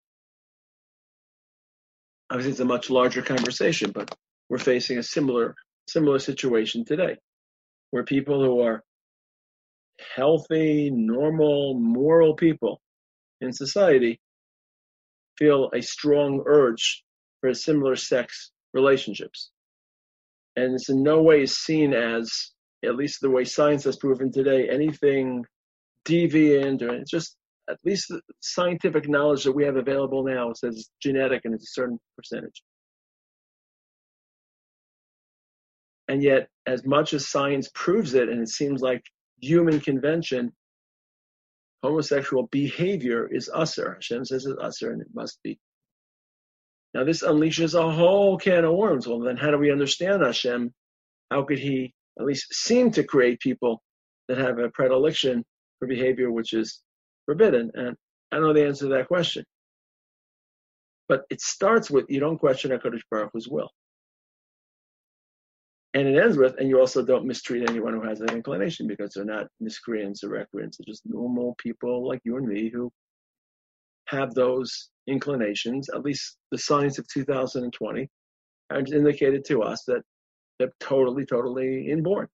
Obviously, 2.30 2.52
it's 2.52 2.60
a 2.60 2.66
much 2.66 2.90
larger 2.90 3.22
conversation, 3.22 3.92
but 3.92 4.16
we're 4.50 4.60
facing 4.60 4.98
a 4.98 5.04
similar 5.04 5.56
similar 5.88 6.20
situation 6.20 6.86
today, 6.86 7.18
where 7.90 8.04
people 8.04 8.44
who 8.44 8.62
are 8.62 8.84
healthy, 10.16 10.92
normal, 10.92 11.74
moral 11.74 12.36
people 12.36 12.80
in 13.42 13.52
society 13.52 14.20
feel 15.38 15.72
a 15.74 15.82
strong 15.82 16.44
urge 16.46 17.04
for 17.42 17.54
similar 17.54 17.96
sex 17.96 18.52
relationships. 18.74 19.50
And 20.56 20.76
it's 20.76 20.90
in 20.90 21.02
no 21.02 21.24
way 21.24 21.46
seen 21.46 21.94
as, 21.94 22.52
at 22.84 22.96
least 22.96 23.20
the 23.22 23.30
way 23.30 23.44
science 23.44 23.84
has 23.84 23.98
proven 23.98 24.32
today, 24.32 24.70
anything 24.70 25.46
deviant 26.06 26.82
or 26.82 27.04
just 27.06 27.36
at 27.70 27.78
least 27.86 28.08
the 28.10 28.22
scientific 28.40 29.08
knowledge 29.08 29.44
that 29.44 29.52
we 29.52 29.66
have 29.66 29.76
available 29.76 30.24
now 30.24 30.52
says 30.54 30.90
genetic 31.02 31.42
and 31.46 31.54
it's 31.54 31.70
a 31.70 31.74
certain 31.74 32.00
percentage. 32.18 32.64
And 36.08 36.24
yet, 36.24 36.48
as 36.66 36.84
much 36.86 37.14
as 37.14 37.28
science 37.28 37.70
proves 37.76 38.16
it, 38.16 38.30
and 38.30 38.42
it 38.42 38.50
seems 38.50 38.82
like 38.82 39.04
human 39.40 39.80
convention 39.80 40.52
homosexual 41.84 42.48
behavior 42.52 43.28
is 43.32 43.50
usher. 43.54 43.94
Hashem 43.96 44.26
says 44.26 44.46
it's 44.46 44.60
usher 44.62 44.92
and 44.92 45.02
it 45.02 45.08
must 45.14 45.42
be. 45.44 45.60
Now 46.94 47.04
this 47.04 47.24
unleashes 47.24 47.80
a 47.80 47.92
whole 47.92 48.38
can 48.38 48.66
of 48.66 48.76
worms. 48.76 49.08
Well, 49.08 49.20
then 49.20 49.38
how 49.38 49.52
do 49.52 49.58
we 49.58 49.72
understand 49.72 50.24
Hashem? 50.24 50.74
How 51.32 51.44
could 51.44 51.60
he 51.60 51.94
at 52.20 52.26
least 52.26 52.54
seem 52.54 52.92
to 52.92 53.04
create 53.04 53.40
people 53.40 53.82
that 54.28 54.38
have 54.38 54.60
a 54.60 54.70
predilection 54.70 55.44
for 55.80 55.88
behavior 55.88 56.32
which 56.32 56.54
is 56.54 56.82
forbidden? 57.26 57.72
And 57.74 57.96
I 58.32 58.40
know 58.40 58.54
the 58.54 58.66
answer 58.66 58.86
to 58.86 58.94
that 58.96 59.08
question. 59.08 59.44
But 61.08 61.24
it 61.30 61.42
starts 61.42 61.90
with 61.90 62.06
you 62.10 62.20
don't 62.20 62.38
question 62.38 62.72
HaKadosh 62.72 63.02
Baruch 63.10 63.32
Hu's 63.34 63.48
will. 63.48 63.70
And 65.96 66.08
it 66.08 66.22
ends 66.22 66.38
with, 66.38 66.56
and 66.60 66.70
you 66.70 66.80
also 66.80 67.04
don't 67.04 67.26
mistreat 67.26 67.68
anyone 67.68 67.94
who 67.94 68.08
has 68.08 68.20
that 68.20 68.32
inclination 68.32 68.86
because 68.86 69.14
they're 69.14 69.26
not 69.26 69.48
miscreants 69.60 70.24
or 70.24 70.30
recreants. 70.30 70.78
They're 70.78 70.92
just 70.92 71.02
normal 71.06 71.56
people 71.58 72.08
like 72.08 72.22
you 72.24 72.38
and 72.38 72.48
me 72.48 72.70
who 72.70 72.92
have 74.06 74.36
those 74.36 74.90
inclinations, 75.08 75.90
at 75.90 76.04
least 76.04 76.38
the 76.52 76.60
science 76.60 77.00
of 77.00 77.08
2020 77.08 78.08
it's 78.72 78.92
indicated 78.92 79.46
to 79.46 79.64
us 79.64 79.84
that 79.88 80.04
they're 80.60 80.74
totally, 80.80 81.26
totally 81.26 81.90
inborn. 81.90 82.28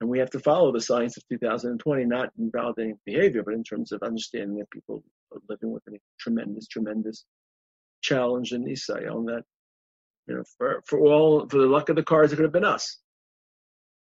And 0.00 0.08
we 0.08 0.18
have 0.18 0.30
to 0.30 0.40
follow 0.40 0.72
the 0.72 0.80
science 0.80 1.16
of 1.16 1.24
2020, 1.28 2.04
not 2.04 2.30
in 2.38 2.50
validating 2.50 2.98
behavior, 3.04 3.42
but 3.44 3.54
in 3.54 3.64
terms 3.64 3.92
of 3.92 4.02
understanding 4.02 4.58
that 4.58 4.70
people 4.70 5.02
are 5.32 5.40
living 5.48 5.72
with 5.72 5.82
a 5.88 5.98
tremendous, 6.18 6.66
tremendous 6.68 7.24
challenge 8.00 8.52
in 8.52 8.66
Israel. 8.68 9.18
And 9.18 9.28
that, 9.28 9.42
you 10.26 10.36
know, 10.36 10.44
for, 10.56 10.82
for 10.86 11.00
all, 11.00 11.48
for 11.48 11.58
the 11.58 11.66
luck 11.66 11.88
of 11.88 11.96
the 11.96 12.04
cards, 12.04 12.32
it 12.32 12.36
could 12.36 12.44
have 12.44 12.52
been 12.52 12.64
us. 12.64 12.98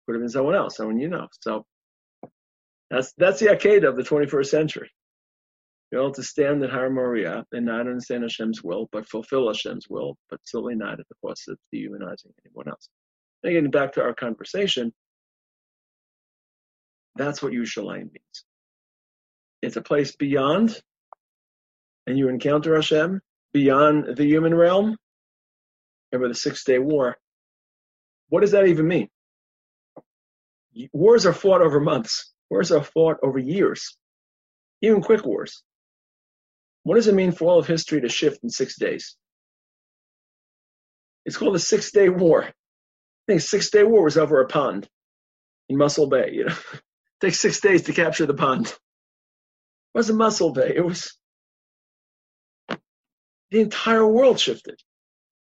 It 0.03 0.07
could 0.07 0.17
have 0.17 0.23
been 0.23 0.29
someone 0.29 0.55
else, 0.55 0.77
someone 0.77 1.01
you 1.01 1.09
know. 1.09 1.29
So 1.41 1.65
that's, 2.91 3.13
that's 3.17 3.41
the 3.41 3.47
Akedah 3.47 3.89
of 3.89 3.97
the 3.97 4.03
21st 4.03 4.47
century. 4.47 4.91
You're 5.91 6.03
able 6.03 6.13
to 6.15 6.23
stand 6.23 6.63
at 6.63 6.71
Har 6.71 6.91
Moriah 6.91 7.45
and 7.53 7.67
not 7.67 7.81
understand 7.81 8.25
Hashem's 8.25 8.63
will, 8.63 8.89
but 8.93 9.09
fulfill 9.09 9.49
Hashem's 9.49 9.87
will, 9.89 10.19
but 10.29 10.41
certainly 10.45 10.75
not 10.75 11.01
at 11.01 11.09
the 11.09 11.15
cost 11.25 11.49
of 11.49 11.59
dehumanizing 11.73 12.33
anyone 12.45 12.69
else. 12.69 12.89
Getting 13.53 13.71
back 13.71 13.93
to 13.93 14.03
our 14.03 14.13
conversation, 14.13 14.93
that's 17.15 17.41
what 17.41 17.53
Yerushalayim 17.53 18.11
means. 18.13 18.45
It's 19.63 19.77
a 19.77 19.83
place 19.83 20.17
beyond, 20.17 20.81
and 22.09 22.19
you 22.19 22.29
encounter 22.29 22.75
Hashem 22.75 23.21
beyond 23.53 24.17
the 24.17 24.25
human 24.25 24.53
realm. 24.53 24.97
Remember 26.11 26.29
the 26.29 26.39
Six 26.39 26.65
Day 26.65 26.81
War. 26.81 27.17
What 28.31 28.41
does 28.41 28.51
that 28.51 28.67
even 28.67 28.89
mean? 28.89 29.09
Wars 30.93 31.25
are 31.25 31.33
fought 31.33 31.63
over 31.63 31.79
months. 31.79 32.33
Wars 32.51 32.73
are 32.73 32.83
fought 32.83 33.19
over 33.23 33.39
years, 33.39 33.97
even 34.83 35.03
quick 35.03 35.25
wars. 35.25 35.63
What 36.83 36.97
does 36.97 37.07
it 37.07 37.15
mean 37.15 37.31
for 37.31 37.49
all 37.49 37.61
of 37.61 37.69
history 37.69 38.01
to 38.01 38.09
shift 38.09 38.43
in 38.43 38.51
six 38.51 38.77
days? 38.77 39.17
It's 41.25 41.37
called 41.37 41.55
the 41.55 41.61
Six 41.61 41.93
Day 41.93 42.09
War. 42.09 42.51
I 43.27 43.33
think 43.33 43.41
Six 43.41 43.71
Day 43.71 43.83
War 43.83 44.05
was 44.05 44.17
over 44.17 44.41
a 44.41 44.47
pond 44.47 44.89
in 45.69 45.77
Mussel 45.77 46.09
Bay. 46.09 46.31
You 46.33 46.45
know, 46.47 46.55
takes 47.21 47.41
six 47.41 47.61
days 47.61 47.83
to 47.83 47.93
capture 47.93 48.27
the 48.27 48.35
pond. 48.35 48.67
It 48.67 48.79
wasn't 49.95 50.19
Mussel 50.19 50.53
Bay. 50.55 50.75
It 50.77 50.85
was 50.85 51.17
the 53.51 53.61
entire 53.61 54.07
world 54.07 54.39
shifted 54.39 54.81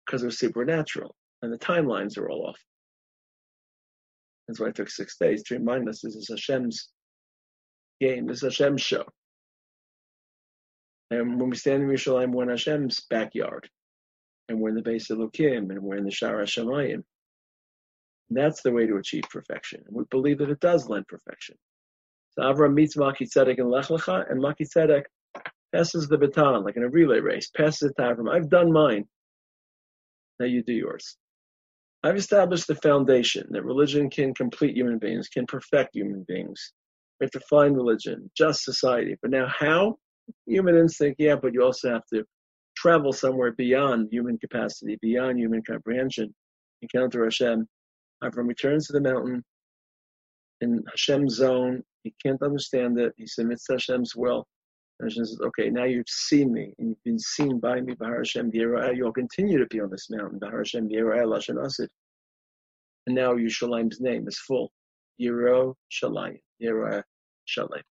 because 0.04 0.22
it 0.22 0.26
was 0.26 0.38
supernatural 0.38 1.14
and 1.40 1.52
the 1.52 1.58
timelines 1.58 2.18
are 2.18 2.30
all 2.30 2.48
off. 2.48 2.60
That's 4.46 4.60
why 4.60 4.68
it 4.68 4.74
took 4.74 4.90
six 4.90 5.16
days 5.18 5.42
to 5.44 5.54
remind 5.58 5.88
us 5.88 6.00
this 6.00 6.14
is 6.14 6.28
Hashem's 6.28 6.88
game, 8.00 8.26
this 8.26 8.42
is 8.42 8.56
Hashem's 8.56 8.82
show. 8.82 9.04
And 11.10 11.40
when 11.40 11.50
we 11.50 11.56
stand 11.56 11.82
in 11.82 11.88
Yerushalayim, 11.88 12.32
we're 12.32 12.44
in 12.44 12.48
Hashem's 12.48 13.00
backyard. 13.08 13.68
And 14.48 14.60
we're 14.60 14.70
in 14.70 14.74
the 14.74 14.82
base 14.82 15.10
of 15.10 15.18
Lukim 15.18 15.70
and 15.70 15.80
we're 15.80 15.96
in 15.96 16.04
the 16.04 16.10
Shara 16.10 16.44
Shemayim. 16.44 17.04
That's 18.30 18.62
the 18.62 18.72
way 18.72 18.86
to 18.86 18.96
achieve 18.96 19.24
perfection. 19.30 19.82
And 19.86 19.96
we 19.96 20.04
believe 20.10 20.38
that 20.38 20.50
it 20.50 20.60
does 20.60 20.88
lend 20.88 21.06
perfection. 21.08 21.56
So 22.30 22.42
Avram 22.42 22.72
meets 22.72 22.96
Malki 22.96 23.28
Tzedek 23.28 23.58
in 23.58 23.68
Lech 23.68 23.86
Lecha, 23.86 24.30
and 24.30 24.40
Malki 24.40 24.66
Tzedek 24.66 25.02
passes 25.74 26.08
the 26.08 26.18
baton, 26.18 26.64
like 26.64 26.76
in 26.76 26.82
a 26.82 26.88
relay 26.88 27.20
race, 27.20 27.50
passes 27.54 27.90
it 27.90 27.94
to 27.98 28.08
Avram. 28.08 28.32
I've 28.32 28.48
done 28.48 28.72
mine. 28.72 29.04
Now 30.40 30.46
you 30.46 30.62
do 30.62 30.72
yours. 30.72 31.16
I've 32.02 32.16
established 32.16 32.66
the 32.66 32.74
foundation 32.76 33.46
that 33.50 33.64
religion 33.64 34.10
can 34.10 34.34
complete 34.34 34.76
human 34.76 34.98
beings, 34.98 35.28
can 35.28 35.46
perfect 35.46 35.94
human 35.94 36.24
beings. 36.26 36.72
We 37.20 37.26
have 37.26 37.30
to 37.32 37.40
find 37.48 37.76
religion, 37.76 38.30
just 38.36 38.64
society. 38.64 39.16
But 39.22 39.30
now 39.30 39.46
how? 39.46 39.98
Human 40.46 40.76
instinct, 40.76 41.20
yeah, 41.20 41.36
but 41.36 41.52
you 41.52 41.62
also 41.62 41.92
have 41.92 42.06
to 42.12 42.24
travel 42.76 43.12
somewhere 43.12 43.52
beyond 43.52 44.08
human 44.10 44.38
capacity, 44.38 44.98
beyond 45.00 45.38
human 45.38 45.62
comprehension. 45.62 46.34
Encounter 46.80 47.22
Hashem. 47.22 47.68
Avram 48.22 48.48
returns 48.48 48.86
to 48.86 48.92
the 48.92 49.00
mountain 49.00 49.42
in 50.60 50.82
Hashem's 50.90 51.34
zone. 51.36 51.82
He 52.04 52.14
can't 52.24 52.42
understand 52.42 52.98
it. 52.98 53.12
He 53.16 53.26
submits 53.26 53.66
to 53.66 53.74
Hashem's 53.74 54.14
will. 54.16 54.46
And 55.00 55.10
Hashem 55.10 55.24
says, 55.24 55.40
okay, 55.40 55.70
now 55.70 55.84
you've 55.84 56.08
seen 56.08 56.52
me, 56.52 56.72
and 56.78 56.90
you've 56.90 57.04
been 57.04 57.18
seen 57.18 57.58
by 57.58 57.80
me, 57.80 57.94
Bahar 57.94 58.18
Hashem 58.18 58.50
You'll 58.52 59.12
continue 59.12 59.58
to 59.58 59.66
be 59.66 59.80
on 59.80 59.90
this 59.90 60.08
mountain, 60.10 60.38
Bahar 60.38 60.58
Hashem 60.58 60.88
Lashon 60.88 61.64
Asid. 61.64 61.88
And 63.06 63.16
now 63.16 63.34
Yerushalayim's 63.34 64.00
name 64.00 64.28
is 64.28 64.38
full. 64.38 64.70
Yero 65.20 65.74
Shalayim. 65.90 66.38
Yero 66.62 67.02
Shalayim. 67.48 67.82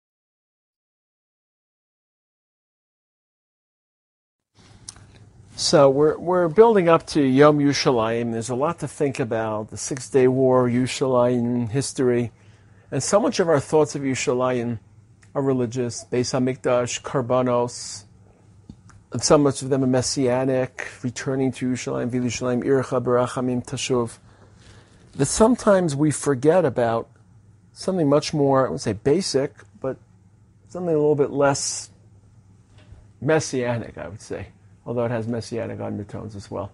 So 5.61 5.91
we're 5.91 6.17
we're 6.17 6.47
building 6.47 6.89
up 6.89 7.05
to 7.13 7.21
Yom 7.21 7.59
Yerushalayim. 7.59 8.31
There's 8.31 8.49
a 8.49 8.55
lot 8.55 8.79
to 8.79 8.87
think 8.87 9.19
about. 9.19 9.69
The 9.69 9.77
Six 9.77 10.09
Day 10.09 10.27
War, 10.27 10.67
Yerushalayim 10.67 11.69
history, 11.69 12.31
and 12.89 13.03
so 13.03 13.19
much 13.19 13.39
of 13.39 13.47
our 13.47 13.59
thoughts 13.59 13.93
of 13.93 14.01
Yerushalayim 14.01 14.79
are 15.35 15.41
religious. 15.43 16.03
Beis 16.11 16.33
Hamikdash, 16.33 17.03
Karbanos. 17.03 18.05
And 19.13 19.21
so 19.21 19.37
much 19.37 19.61
of 19.61 19.69
them 19.69 19.83
are 19.83 19.87
messianic, 19.87 20.87
returning 21.03 21.51
to 21.51 21.69
Yerushalayim, 21.69 22.09
Yerushalayim, 22.09 22.63
Ircha, 22.63 22.99
Barachamim, 22.99 23.63
Tashuv. 23.63 24.17
That 25.15 25.27
sometimes 25.27 25.95
we 25.95 26.09
forget 26.09 26.65
about 26.65 27.07
something 27.71 28.09
much 28.09 28.33
more, 28.33 28.65
I 28.65 28.71
would 28.71 28.81
say 28.81 28.93
basic, 28.93 29.53
but 29.79 29.97
something 30.69 30.89
a 30.89 30.97
little 30.97 31.15
bit 31.15 31.29
less 31.29 31.91
messianic, 33.21 33.99
I 33.99 34.07
would 34.07 34.21
say 34.21 34.47
although 34.85 35.05
it 35.05 35.11
has 35.11 35.27
messianic 35.27 35.79
undertones 35.79 36.35
as 36.35 36.49
well. 36.49 36.71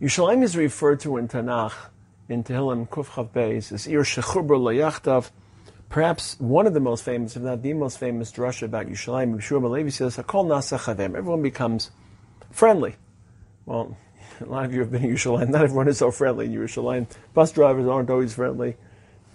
Yerushalayim 0.00 0.42
is 0.42 0.56
referred 0.56 1.00
to 1.00 1.16
in 1.16 1.28
Tanakh, 1.28 1.72
in 2.28 2.44
Tehillim 2.44 2.88
Kuf 2.88 3.14
Chaf 3.14 3.32
Beis, 3.32 3.72
as 3.72 3.86
Ir 3.86 4.02
Shechubra 4.02 4.58
Layachtav, 4.58 5.30
perhaps 5.88 6.38
one 6.38 6.66
of 6.66 6.74
the 6.74 6.80
most 6.80 7.02
famous, 7.02 7.36
if 7.36 7.42
not 7.42 7.62
the 7.62 7.72
most 7.72 7.98
famous 7.98 8.30
drasha 8.30 8.64
about 8.64 8.86
Yerushalayim. 8.86 9.36
Yeshua 9.36 9.62
Malevi 9.62 9.92
says, 9.92 10.16
Hakol 10.16 10.46
Nasa 10.46 10.78
Chavem. 10.78 11.16
Everyone 11.16 11.42
becomes 11.42 11.90
friendly. 12.50 12.96
Well, 13.64 13.96
a 14.40 14.44
lot 14.44 14.66
of 14.66 14.74
you 14.74 14.80
have 14.80 14.90
been 14.90 15.04
in 15.04 15.14
Yerushalayim. 15.14 15.48
Not 15.48 15.62
everyone 15.62 15.88
is 15.88 15.98
so 15.98 16.10
friendly 16.10 16.46
in 16.46 16.52
Yerushalayim. 16.52 17.06
Bus 17.32 17.52
drivers 17.52 17.86
aren't 17.86 18.10
always 18.10 18.34
friendly 18.34 18.76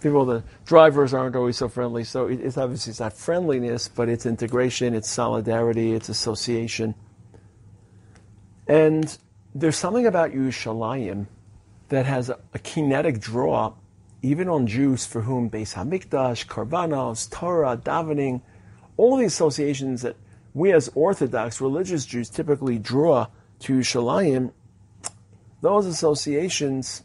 people, 0.02 0.26
the 0.26 0.44
drivers 0.66 1.14
aren't 1.14 1.36
always 1.36 1.58
so 1.58 1.70
friendly. 1.70 2.04
So 2.04 2.28
it's 2.28 2.58
obviously 2.58 2.92
it's 2.92 3.00
not 3.00 3.14
friendliness, 3.14 3.88
but 3.88 4.10
it's 4.10 4.26
integration, 4.26 4.94
it's 4.94 5.10
solidarity, 5.10 5.94
it's 5.94 6.10
association. 6.10 6.96
And 8.68 9.18
there's 9.54 9.76
something 9.76 10.06
about 10.06 10.32
Yerushalayim 10.32 11.28
that 11.90 12.06
has 12.06 12.30
a, 12.30 12.40
a, 12.54 12.60
kinetic 12.60 13.20
draw, 13.20 13.74
even 14.22 14.48
on 14.48 14.66
Jews 14.66 15.06
for 15.06 15.22
whom 15.22 15.50
Beis 15.50 15.74
Hamikdash, 15.76 16.48
Karbanos, 16.48 17.30
Torah, 17.30 17.76
davening, 17.78 18.42
all 18.96 19.18
the 19.18 19.26
associations 19.26 20.04
that 20.04 20.16
we 20.54 20.72
as 20.72 20.90
Orthodox 20.96 21.60
religious 21.60 22.06
Jews 22.06 22.30
typically 22.30 22.78
draw 22.80 23.28
to 23.60 23.80
Yerushalayim, 23.80 24.52
those 25.62 25.86
associations, 25.86 27.04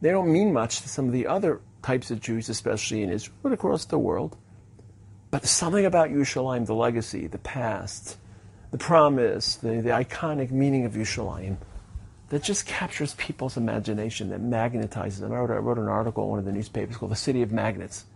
they 0.00 0.10
don't 0.10 0.32
mean 0.32 0.52
much 0.52 0.80
to 0.80 0.88
some 0.88 1.06
of 1.06 1.12
the 1.12 1.26
other 1.26 1.60
types 1.84 2.10
of 2.10 2.18
Jews, 2.18 2.48
especially 2.48 3.02
in 3.02 3.10
Israel, 3.10 3.36
but 3.42 3.52
across 3.52 3.84
the 3.84 3.98
world. 3.98 4.36
But 5.30 5.44
something 5.44 5.84
about 5.84 6.10
Yerushalayim, 6.10 6.66
the 6.66 6.74
legacy, 6.74 7.26
the 7.26 7.38
past, 7.38 8.16
the 8.70 8.78
promise, 8.78 9.56
the, 9.56 9.82
the 9.82 9.90
iconic 9.90 10.50
meaning 10.50 10.86
of 10.86 10.94
Yerushalayim, 10.94 11.58
that 12.30 12.42
just 12.42 12.66
captures 12.66 13.14
people's 13.14 13.56
imagination, 13.56 14.30
that 14.30 14.40
magnetizes 14.40 15.20
them. 15.20 15.32
I 15.32 15.36
wrote, 15.36 15.50
I 15.50 15.56
wrote 15.56 15.78
an 15.78 15.88
article 15.88 16.24
in 16.24 16.30
one 16.30 16.38
of 16.38 16.46
the 16.46 16.52
newspapers 16.52 16.96
called 16.96 17.12
The 17.12 17.16
City 17.16 17.42
of 17.42 17.52
Magnets. 17.52 18.06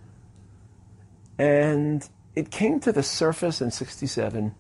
And 1.38 2.08
it 2.34 2.50
came 2.50 2.80
to 2.80 2.90
the 2.90 3.02
surface 3.02 3.60
in 3.60 3.70
67, 3.70 4.54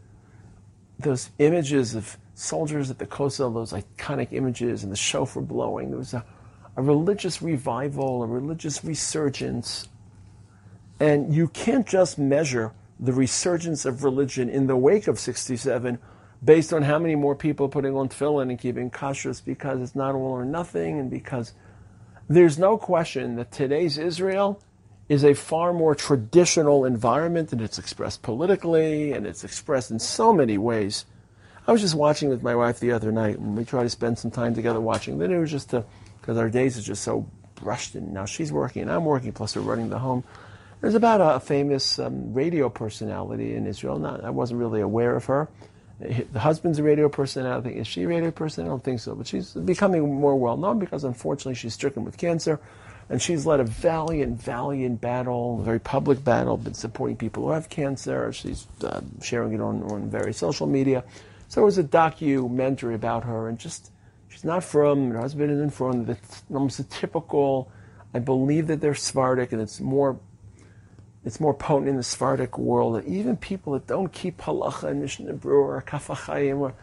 those 0.98 1.30
images 1.38 1.94
of 1.94 2.18
soldiers 2.34 2.90
at 2.90 2.98
the 2.98 3.06
Kotel, 3.06 3.54
those 3.54 3.72
iconic 3.72 4.32
images, 4.32 4.82
and 4.82 4.92
the 4.92 4.96
shofar 4.96 5.42
blowing. 5.42 5.88
There 5.88 5.98
was 5.98 6.12
a 6.12 6.24
a 6.78 6.82
religious 6.82 7.42
revival, 7.42 8.22
a 8.22 8.26
religious 8.26 8.84
resurgence. 8.84 9.88
And 11.00 11.34
you 11.34 11.48
can't 11.48 11.84
just 11.84 12.20
measure 12.20 12.72
the 13.00 13.12
resurgence 13.12 13.84
of 13.84 14.04
religion 14.04 14.48
in 14.48 14.68
the 14.68 14.76
wake 14.76 15.08
of 15.08 15.18
67 15.18 15.98
based 16.44 16.72
on 16.72 16.82
how 16.82 17.00
many 17.00 17.16
more 17.16 17.34
people 17.34 17.66
are 17.66 17.68
putting 17.68 17.96
on 17.96 18.08
tefillin 18.08 18.48
and 18.48 18.60
keeping 18.60 18.92
kashrus 18.92 19.44
because 19.44 19.80
it's 19.82 19.96
not 19.96 20.14
all 20.14 20.30
or 20.30 20.44
nothing 20.44 21.00
and 21.00 21.10
because 21.10 21.52
there's 22.28 22.60
no 22.60 22.78
question 22.78 23.34
that 23.34 23.50
today's 23.50 23.98
Israel 23.98 24.62
is 25.08 25.24
a 25.24 25.34
far 25.34 25.72
more 25.72 25.96
traditional 25.96 26.84
environment 26.84 27.52
and 27.52 27.60
it's 27.60 27.78
expressed 27.78 28.22
politically 28.22 29.12
and 29.12 29.26
it's 29.26 29.42
expressed 29.42 29.90
in 29.90 29.98
so 29.98 30.32
many 30.32 30.56
ways. 30.56 31.06
I 31.66 31.72
was 31.72 31.80
just 31.80 31.96
watching 31.96 32.28
with 32.28 32.44
my 32.44 32.54
wife 32.54 32.78
the 32.78 32.92
other 32.92 33.10
night 33.10 33.38
and 33.38 33.56
we 33.56 33.64
tried 33.64 33.82
to 33.82 33.90
spend 33.90 34.16
some 34.20 34.30
time 34.30 34.54
together 34.54 34.80
watching 34.80 35.18
the 35.18 35.26
news 35.26 35.50
just 35.50 35.70
to 35.70 35.84
because 36.28 36.36
our 36.36 36.50
days 36.50 36.76
are 36.76 36.82
just 36.82 37.02
so 37.02 37.26
rushed 37.62 37.94
in. 37.94 38.12
Now 38.12 38.26
she's 38.26 38.52
working 38.52 38.82
and 38.82 38.92
I'm 38.92 39.06
working, 39.06 39.32
plus 39.32 39.56
we're 39.56 39.62
running 39.62 39.88
the 39.88 39.98
home. 39.98 40.24
There's 40.82 40.94
about 40.94 41.22
a 41.22 41.40
famous 41.40 41.98
um, 41.98 42.34
radio 42.34 42.68
personality 42.68 43.54
in 43.54 43.66
Israel. 43.66 43.98
Not, 43.98 44.22
I 44.22 44.28
wasn't 44.28 44.60
really 44.60 44.82
aware 44.82 45.16
of 45.16 45.24
her. 45.24 45.48
The 45.98 46.38
husband's 46.38 46.78
a 46.78 46.82
radio 46.82 47.08
personality. 47.08 47.78
Is 47.78 47.86
she 47.86 48.02
a 48.02 48.08
radio 48.08 48.30
person? 48.30 48.66
I 48.66 48.68
don't 48.68 48.84
think 48.84 49.00
so. 49.00 49.14
But 49.14 49.26
she's 49.26 49.54
becoming 49.54 50.20
more 50.20 50.36
well 50.36 50.58
known 50.58 50.78
because 50.78 51.02
unfortunately 51.02 51.54
she's 51.54 51.72
stricken 51.72 52.04
with 52.04 52.18
cancer. 52.18 52.60
And 53.08 53.22
she's 53.22 53.46
led 53.46 53.60
a 53.60 53.64
valiant, 53.64 54.38
valiant 54.38 55.00
battle, 55.00 55.60
a 55.60 55.64
very 55.64 55.80
public 55.80 56.22
battle, 56.22 56.58
been 56.58 56.74
supporting 56.74 57.16
people 57.16 57.44
who 57.44 57.52
have 57.52 57.70
cancer. 57.70 58.34
She's 58.34 58.66
uh, 58.84 59.00
sharing 59.22 59.54
it 59.54 59.62
on, 59.62 59.82
on 59.84 60.10
various 60.10 60.36
social 60.36 60.66
media. 60.66 61.04
So 61.48 61.62
it 61.62 61.64
was 61.64 61.78
a 61.78 61.82
documentary 61.82 62.94
about 62.94 63.24
her, 63.24 63.48
and 63.48 63.58
just 63.58 63.90
she's 64.38 64.44
not 64.44 64.62
from, 64.62 65.10
her 65.10 65.18
husband 65.18 65.50
isn't 65.50 65.70
from, 65.70 66.16
almost 66.54 66.78
a 66.78 66.84
typical, 66.84 67.72
I 68.14 68.20
believe 68.20 68.68
that 68.68 68.80
they're 68.80 68.94
Sephardic, 68.94 69.50
and 69.52 69.60
it's 69.60 69.80
more 69.80 70.20
it's 71.24 71.40
more 71.40 71.52
potent 71.52 71.88
in 71.88 71.96
the 71.96 72.04
Sephardic 72.04 72.56
world 72.56 72.94
that 72.94 73.04
even 73.04 73.36
people 73.36 73.72
that 73.72 73.88
don't 73.88 74.12
keep 74.12 74.38
halacha 74.38 74.84
and 74.84 75.02
Mishnah 75.02 75.34
Berurah 75.34 75.78
or 75.78 75.80
Kaf 75.80 76.06
HaChaim, 76.06 76.58
or, 76.58 76.74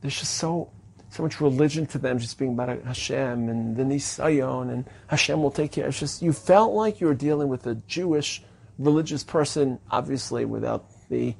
there's 0.00 0.18
just 0.18 0.34
so 0.34 0.70
so 1.10 1.22
much 1.22 1.42
religion 1.42 1.86
to 1.88 1.98
them, 1.98 2.18
just 2.18 2.38
being 2.38 2.54
about 2.54 2.82
Hashem 2.84 3.50
and 3.50 3.76
the 3.76 3.82
Nisayon 3.82 4.72
and 4.72 4.86
Hashem 5.08 5.42
will 5.42 5.50
take 5.50 5.72
care. 5.72 5.88
It's 5.88 6.00
just 6.00 6.22
you 6.22 6.32
felt 6.32 6.72
like 6.72 7.02
you 7.02 7.06
were 7.06 7.14
dealing 7.14 7.48
with 7.48 7.66
a 7.66 7.74
Jewish 7.86 8.42
religious 8.78 9.22
person, 9.22 9.78
obviously 9.90 10.46
without 10.46 10.86
the 11.10 11.34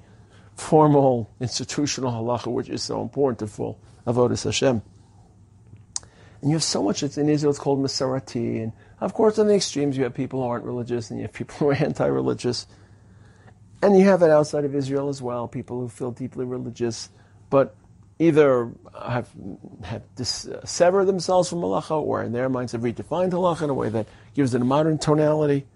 formal 0.57 1.31
institutional 1.40 2.12
halacha, 2.12 2.53
which 2.53 2.68
is 2.68 2.83
so 2.83 3.01
important 3.01 3.38
to 3.38 3.47
full 3.47 3.81
avodas 4.07 4.45
Hashem. 4.45 4.83
And 6.42 6.50
you 6.50 6.57
have 6.57 6.64
so 6.64 6.83
much. 6.83 7.02
It's 7.02 7.16
in 7.16 7.28
Israel. 7.28 7.50
It's 7.50 7.59
called 7.59 7.81
Masorati, 7.81 8.62
and 8.62 8.72
of 9.00 9.14
course, 9.14 9.38
on 9.38 9.46
the 9.46 9.55
extremes, 9.55 9.96
you 9.96 10.05
have 10.05 10.14
people 10.14 10.42
who 10.42 10.48
aren't 10.48 10.64
religious, 10.64 11.11
and 11.11 11.18
you 11.18 11.26
have 11.26 11.33
people 11.33 11.57
who 11.59 11.70
are 11.70 11.74
anti-religious, 11.74 12.66
and 13.81 13.96
you 13.96 14.05
have 14.05 14.22
it 14.22 14.31
outside 14.31 14.64
of 14.64 14.74
Israel 14.74 15.09
as 15.09 15.22
well. 15.22 15.48
People 15.48 15.81
who 15.81 15.88
feel 15.88 16.11
deeply 16.11 16.44
religious, 16.44 17.09
but 17.48 17.76
either 18.18 18.70
have 19.00 19.28
have 19.85 20.02
dis, 20.16 20.46
uh, 20.46 20.64
severed 20.64 21.07
themselves 21.07 21.48
from 21.48 21.61
halacha, 21.61 22.00
or 22.00 22.22
in 22.22 22.33
their 22.33 22.48
minds 22.48 22.72
have 22.72 22.83
redefined 22.83 23.31
halacha 23.31 23.62
in 23.62 23.70
a 23.70 23.74
way 23.74 23.88
that 23.88 24.07
gives 24.35 24.55
it 24.55 24.61
a 24.61 24.64
modern 24.64 24.98
tonality. 24.98 25.66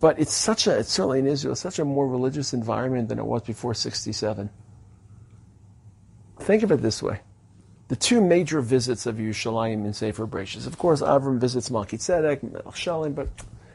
But 0.00 0.18
it's 0.18 0.34
such 0.34 0.66
a, 0.66 0.78
it's 0.78 0.90
certainly 0.90 1.20
in 1.20 1.26
Israel, 1.28 1.54
such 1.54 1.78
a 1.78 1.84
more 1.84 2.08
religious 2.08 2.52
environment 2.52 3.08
than 3.08 3.20
it 3.20 3.24
was 3.24 3.42
before 3.42 3.72
67. 3.72 4.50
Think 6.40 6.62
of 6.64 6.72
it 6.72 6.82
this 6.82 7.00
way. 7.00 7.20
The 7.92 7.96
two 7.96 8.22
major 8.22 8.62
visits 8.62 9.04
of 9.04 9.16
Yerushalayim 9.16 9.84
in 9.84 9.92
Sefer 9.92 10.26
Bereshis. 10.26 10.66
Of 10.66 10.78
course, 10.78 11.02
Avram 11.02 11.38
visits 11.38 11.70
Melchizedek, 11.70 12.40
Shalim, 12.40 13.14
but 13.14 13.28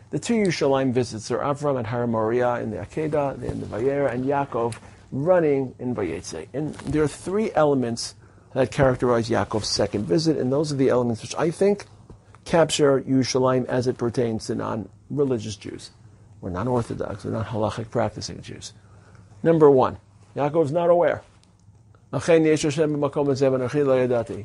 the 0.10 0.18
two 0.18 0.34
Yerushalayim 0.34 0.92
visits 0.92 1.30
are 1.30 1.38
Avram 1.38 1.78
at 1.78 1.86
Har 1.86 2.08
Moriah 2.08 2.60
in 2.64 2.72
the 2.72 2.78
Akedah, 2.78 3.44
in 3.44 3.60
the 3.60 3.68
Vayera, 3.68 4.12
and 4.12 4.26
Yaakov 4.26 4.74
running 5.12 5.76
in 5.78 5.94
Vayetze. 5.94 6.48
And 6.52 6.74
there 6.74 7.04
are 7.04 7.08
three 7.08 7.52
elements 7.54 8.16
that 8.56 8.72
characterize 8.72 9.30
Yaakov's 9.30 9.68
second 9.68 10.06
visit, 10.06 10.38
and 10.38 10.52
those 10.52 10.72
are 10.72 10.78
the 10.78 10.90
elements 10.90 11.22
which 11.22 11.36
I 11.36 11.52
think 11.52 11.86
capture 12.44 13.00
Yerushalayim 13.02 13.68
as 13.68 13.86
it 13.86 14.00
pertains 14.00 14.48
to 14.48 14.56
non-religious 14.56 15.58
Jews. 15.58 15.92
We're 16.42 16.50
not 16.50 16.66
Orthodox, 16.66 17.24
we're 17.24 17.34
not 17.34 17.46
halachic 17.46 17.92
practicing 17.92 18.42
Jews. 18.42 18.74
Number 19.44 19.70
one, 19.70 20.00
Yaakov 20.36 20.66
is 20.66 20.72
not 20.72 20.90
aware. 20.90 21.22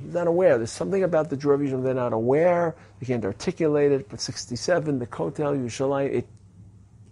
He's 0.01 0.15
not 0.15 0.27
aware. 0.27 0.59
There's 0.59 0.73
something 0.73 1.05
about 1.05 1.31
the 1.31 1.37
Jewish 1.37 1.71
they're 1.71 1.95
not 1.95 2.13
aware. 2.13 2.75
They 2.99 3.07
can't 3.07 3.25
articulate 3.25 3.93
it. 3.93 4.09
But 4.09 4.21
67, 4.21 4.99
the 4.99 5.07
Kotel 5.07 5.57
Yerushalayim, 5.57 6.13
it, 6.13 6.27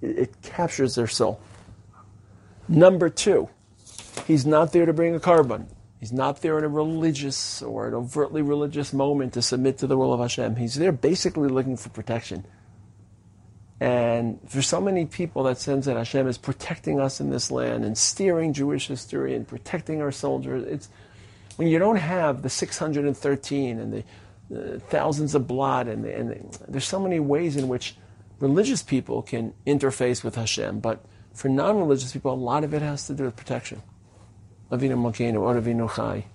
it, 0.03 0.43
captures 0.43 0.97
their 0.97 1.07
soul. 1.07 1.41
Number 2.69 3.09
two, 3.09 3.49
he's 4.27 4.45
not 4.45 4.73
there 4.73 4.87
to 4.87 4.93
bring 4.93 5.15
a 5.15 5.21
korban. 5.21 5.67
He's 6.01 6.13
not 6.13 6.43
there 6.43 6.59
in 6.59 6.65
a 6.65 6.69
religious 6.69 7.63
or 7.63 7.87
an 7.87 7.95
overtly 7.95 8.43
religious 8.43 8.93
moment 8.93 9.35
to 9.35 9.43
submit 9.43 9.79
to 9.79 9.87
the 9.87 9.97
will 9.97 10.13
of 10.13 10.21
Hashem. 10.21 10.57
He's 10.57 10.75
there 10.75 10.93
basically 10.93 11.49
looking 11.49 11.77
for 11.77 11.91
protection. 11.91 12.45
And 13.81 14.39
for 14.47 14.61
so 14.61 14.79
many 14.79 15.07
people, 15.07 15.43
that 15.45 15.59
sense 15.59 15.87
that 15.87 15.97
Hashem 15.97 16.29
is 16.29 16.37
protecting 16.37 17.01
us 17.01 17.19
in 17.19 17.31
this 17.31 17.51
land 17.51 17.85
and 17.85 17.97
steering 17.97 18.53
Jewish 18.53 18.89
history 18.89 19.35
and 19.35 19.49
protecting 19.49 20.03
our 20.03 20.13
soldiers. 20.13 20.67
It's 20.67 20.89
when 21.57 21.67
you 21.67 21.79
don't 21.79 21.97
have 21.97 22.43
the 22.43 22.51
613 22.51 23.79
and 23.79 23.93
the, 23.93 24.81
thousands 24.89 25.35
of 25.35 25.47
blood, 25.47 25.89
and, 25.89 26.05
the, 26.05 26.15
and 26.15 26.31
the, 26.31 26.59
there's 26.69 26.85
so 26.85 27.01
many 27.01 27.21
ways 27.21 27.57
in 27.57 27.69
which 27.69 27.97
religious 28.41 28.83
people 28.83 29.23
can 29.23 29.55
interface 29.67 30.23
with 30.23 30.35
Hashem. 30.35 30.81
But 30.81 31.05
for 31.33 31.49
non-religious 31.49 32.13
people, 32.13 32.33
a 32.33 32.35
lot 32.35 32.65
of 32.65 32.75
it 32.75 32.83
has 32.83 33.07
to 33.07 33.15
do 33.15 33.25
with 33.25 33.37
protection. 33.37 33.81
Avinu 34.71 34.97
Avinu 34.97 35.95
Chai. 35.95 36.27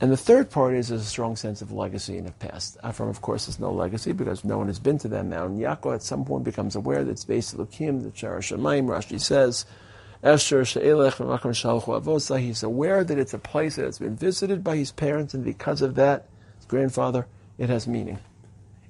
And 0.00 0.12
the 0.12 0.16
third 0.16 0.50
part 0.50 0.74
is 0.74 0.92
a 0.92 1.02
strong 1.02 1.34
sense 1.34 1.60
of 1.60 1.72
legacy 1.72 2.16
in 2.16 2.24
the 2.24 2.32
past. 2.32 2.78
Avram, 2.84 3.10
of 3.10 3.20
course, 3.20 3.46
has 3.46 3.58
no 3.58 3.72
legacy 3.72 4.12
because 4.12 4.44
no 4.44 4.56
one 4.56 4.68
has 4.68 4.78
been 4.78 4.98
to 4.98 5.08
that 5.08 5.26
mountain. 5.26 5.58
Yaakov 5.58 5.96
at 5.96 6.02
some 6.02 6.24
point 6.24 6.44
becomes 6.44 6.76
aware 6.76 7.02
that 7.02 7.10
it's 7.10 7.24
based 7.24 7.56
Lukim, 7.56 8.04
the 8.04 8.10
Shara 8.10 8.38
Shemaim. 8.38 8.86
Rashi 8.86 9.20
says, 9.20 9.66
Esher 10.22 10.64
She'elech. 10.64 12.38
He's 12.40 12.62
aware 12.62 13.02
that 13.02 13.18
it's 13.18 13.34
a 13.34 13.38
place 13.38 13.74
that 13.74 13.86
has 13.86 13.98
been 13.98 14.14
visited 14.14 14.62
by 14.62 14.76
his 14.76 14.92
parents, 14.92 15.34
and 15.34 15.44
because 15.44 15.82
of 15.82 15.96
that, 15.96 16.28
his 16.56 16.66
grandfather, 16.66 17.26
it 17.56 17.68
has 17.68 17.88
meaning. 17.88 18.18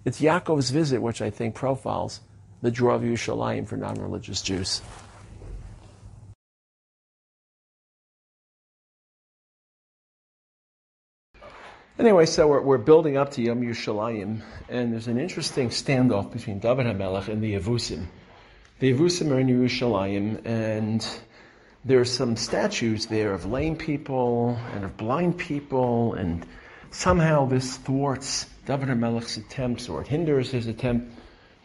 It's 0.05 0.21
Yaakov's 0.21 0.71
visit 0.71 1.01
which 1.01 1.23
I 1.23 1.31
think 1.31 1.55
profiles 1.55 2.21
the 2.61 2.71
draw 2.71 2.95
of 2.95 3.03
Yerushalayim 3.03 3.67
for 3.67 3.77
non-religious 3.77 4.43
Jews. 4.43 4.83
Anyway, 11.99 12.27
so 12.27 12.47
we're, 12.47 12.61
we're 12.61 12.79
building 12.79 13.17
up 13.17 13.33
to 13.33 13.43
Yom 13.43 13.61
Yerushalayim, 13.61 14.41
and 14.69 14.93
there's 14.93 15.09
an 15.09 15.19
interesting 15.19 15.69
standoff 15.69 16.33
between 16.33 16.61
David 16.61 16.87
HaMelech 16.87 17.27
and 17.27 17.43
the 17.43 17.55
Yevusim. 17.55 18.07
The 18.79 18.93
Yevusim 18.93 19.33
are 19.33 19.41
in 19.41 19.49
Yerushalayim, 19.49 20.47
and 20.47 21.05
there 21.85 21.99
are 21.99 22.05
some 22.05 22.37
statues 22.37 23.07
there 23.07 23.33
of 23.33 23.47
lame 23.47 23.75
people 23.75 24.57
and 24.75 24.85
of 24.85 24.97
blind 24.97 25.39
people, 25.39 26.15
and 26.15 26.47
somehow 26.93 27.47
this 27.47 27.79
thwarts 27.79 28.47
David 28.65 28.91
HaMelech's 28.91 29.37
attempts, 29.37 29.89
or 29.89 30.03
it 30.03 30.07
hinders 30.07 30.53
his 30.53 30.69
attempt 30.69 31.13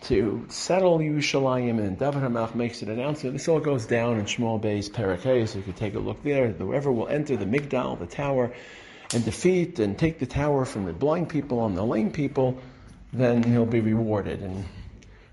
to 0.06 0.48
settle 0.50 0.98
Yerushalayim, 0.98 1.78
and 1.78 2.00
David 2.00 2.24
HaMelech 2.24 2.56
makes 2.56 2.82
an 2.82 2.90
announcement. 2.90 3.36
This 3.36 3.48
all 3.48 3.60
goes 3.60 3.86
down 3.86 4.18
in 4.18 4.26
Shmuel 4.26 4.60
Beis 4.60 4.90
Parakeh, 4.90 5.48
so 5.48 5.60
you 5.60 5.64
can 5.64 5.74
take 5.74 5.94
a 5.94 6.00
look 6.00 6.24
there. 6.24 6.48
Whoever 6.48 6.92
will 6.92 7.08
enter 7.08 7.38
the 7.38 7.46
Migdal, 7.46 8.00
the 8.00 8.08
tower, 8.08 8.52
and 9.14 9.24
defeat 9.26 9.80
and 9.80 9.98
take 9.98 10.20
the 10.20 10.26
tower 10.26 10.66
from 10.66 10.86
the 10.86 10.94
blind 10.94 11.30
people 11.30 11.66
and 11.66 11.78
the 11.78 11.84
lame 11.84 12.12
people, 12.12 12.60
then 13.12 13.44
he'll 13.44 13.66
be 13.66 13.80
rewarded. 13.80 14.42
And 14.42 14.66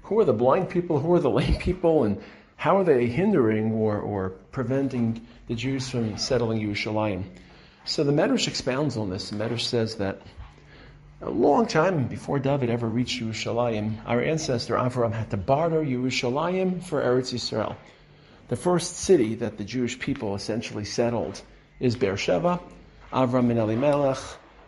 who 0.03 0.19
are 0.21 0.25
the 0.25 0.33
blind 0.33 0.71
people? 0.71 0.99
Who 0.99 1.14
are 1.14 1.21
the 1.21 1.31
lame 1.40 1.57
people? 1.57 2.05
And 2.05 2.21
how 2.57 2.79
are 2.79 2.85
they 2.85 3.07
hindering 3.07 3.73
or, 3.73 3.99
or 3.99 4.31
preventing 4.53 5.27
the 5.47 5.55
Jews 5.55 5.88
from 5.88 6.19
settling 6.19 6.61
Yerushalayim? 6.61 7.25
So 7.85 8.05
the 8.05 8.12
Medrash 8.12 8.49
expounds 8.49 8.97
on 8.97 9.09
this. 9.09 9.31
The 9.31 9.37
Medrash 9.37 9.62
says 9.62 9.97
that 9.97 10.21
a 11.23 11.31
long 11.31 11.66
time 11.66 12.09
before 12.09 12.38
David 12.38 12.71
ever 12.71 12.87
reached 12.87 13.23
Yerushalayim, 13.23 13.99
our 14.07 14.23
ancestor 14.23 14.75
Avram 14.75 15.12
had 15.12 15.31
to 15.31 15.37
barter 15.37 15.83
Yerushalayim 15.83 16.83
for 16.83 17.03
Eretz 17.03 17.33
Yisrael. 17.33 17.77
The 18.49 18.57
first 18.57 18.97
city 18.97 19.37
that 19.37 19.59
the 19.59 19.64
Jewish 19.64 19.99
people 19.99 20.35
essentially 20.35 20.85
settled 20.85 21.40
is 21.79 21.97
Beersheba, 21.97 22.61
Avram 23.12 23.51
and 23.51 23.59
Elimelech, 23.59 24.18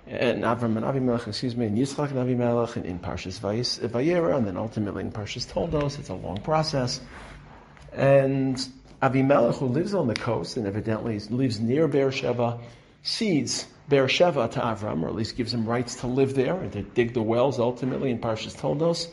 and 0.06 0.42
Avram 0.42 0.76
and 0.76 0.84
Avimelech, 0.84 1.28
excuse 1.28 1.54
me, 1.54 1.66
and 1.66 1.78
Yitzchak 1.78 2.10
and 2.10 2.18
Avimelech, 2.18 2.76
and 2.76 2.84
in 2.84 2.98
Parshas 2.98 3.38
Vayera, 3.40 4.36
and 4.36 4.46
then 4.46 4.56
ultimately 4.56 5.02
in 5.02 5.12
Parshas 5.12 5.48
Toldos. 5.48 5.98
It's 5.98 6.08
a 6.08 6.14
long 6.14 6.38
process. 6.38 7.00
And 7.92 8.56
Avimelech, 9.00 9.58
who 9.58 9.66
lives 9.66 9.94
on 9.94 10.08
the 10.08 10.14
coast 10.14 10.56
and 10.56 10.66
evidently 10.66 11.20
lives 11.30 11.60
near 11.60 11.86
Beersheba, 11.86 12.58
cedes 13.02 13.66
Beersheba 13.88 14.48
to 14.48 14.60
Avram, 14.60 15.02
or 15.02 15.08
at 15.08 15.14
least 15.14 15.36
gives 15.36 15.54
him 15.54 15.66
rights 15.66 15.96
to 16.00 16.06
live 16.06 16.34
there 16.34 16.56
and 16.56 16.72
to 16.72 16.82
dig 16.82 17.14
the 17.14 17.22
wells 17.22 17.58
ultimately 17.60 18.10
in 18.10 18.18
Parshas 18.18 18.56
Toldos. 18.56 19.08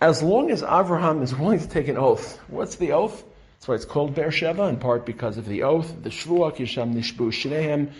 As 0.00 0.22
long 0.22 0.50
as 0.50 0.62
Avraham 0.62 1.22
is 1.22 1.34
willing 1.34 1.58
to 1.58 1.68
take 1.68 1.88
an 1.88 1.96
oath. 1.96 2.38
What's 2.48 2.76
the 2.76 2.92
oath? 2.92 3.24
That's 3.54 3.68
why 3.68 3.74
it's 3.74 3.84
called 3.84 4.14
Beersheba, 4.14 4.64
in 4.64 4.76
part 4.76 5.04
because 5.04 5.38
of 5.38 5.46
the 5.46 5.64
oath, 5.64 5.92
the 6.02 6.10
Shvuah, 6.10 6.54
Kisham 6.54 6.94
Nishbu 6.94 7.32
Shnehem, 7.32 7.90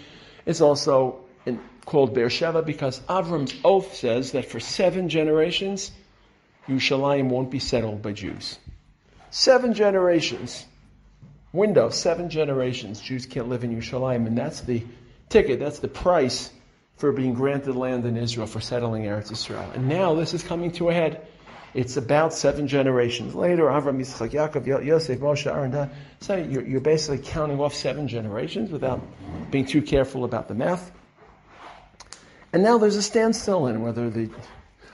it's 0.48 0.62
also 0.62 1.20
in, 1.44 1.60
called 1.84 2.14
Beersheba 2.14 2.62
because 2.62 3.00
Avram's 3.00 3.54
oath 3.62 3.94
says 3.94 4.32
that 4.32 4.46
for 4.46 4.58
seven 4.58 5.10
generations, 5.10 5.92
Yerushalayim 6.66 7.28
won't 7.28 7.50
be 7.50 7.58
settled 7.58 8.00
by 8.00 8.12
Jews. 8.12 8.58
Seven 9.30 9.74
generations. 9.74 10.64
Window, 11.52 11.90
seven 11.90 12.30
generations. 12.30 12.98
Jews 12.98 13.26
can't 13.26 13.50
live 13.50 13.62
in 13.62 13.76
Yerushalayim, 13.76 14.26
and 14.26 14.38
that's 14.38 14.62
the 14.62 14.82
ticket, 15.28 15.60
that's 15.60 15.80
the 15.80 15.88
price 15.88 16.50
for 16.96 17.12
being 17.12 17.34
granted 17.34 17.76
land 17.76 18.06
in 18.06 18.16
Israel 18.16 18.46
for 18.46 18.60
settling 18.60 19.04
Eretz 19.04 19.30
Israel. 19.30 19.70
And 19.74 19.86
now 19.86 20.14
this 20.14 20.32
is 20.32 20.42
coming 20.42 20.72
to 20.72 20.88
a 20.88 20.94
head. 20.94 21.26
It's 21.78 21.96
about 21.96 22.34
seven 22.34 22.66
generations 22.66 23.36
later. 23.36 23.66
Avram, 23.66 24.00
Yitzchak, 24.00 24.30
Yaakov, 24.30 24.84
Yosef, 24.84 25.20
Moshe, 25.20 25.46
Aaron. 25.46 25.88
So 26.20 26.34
you're, 26.34 26.66
you're 26.66 26.80
basically 26.80 27.18
counting 27.24 27.60
off 27.60 27.72
seven 27.72 28.08
generations 28.08 28.72
without 28.72 29.00
being 29.52 29.64
too 29.64 29.80
careful 29.80 30.24
about 30.24 30.48
the 30.48 30.54
math. 30.54 30.90
And 32.52 32.64
now 32.64 32.78
there's 32.78 32.96
a 32.96 33.02
standstill 33.02 33.68
in 33.68 33.80
whether 33.80 34.10
the 34.10 34.28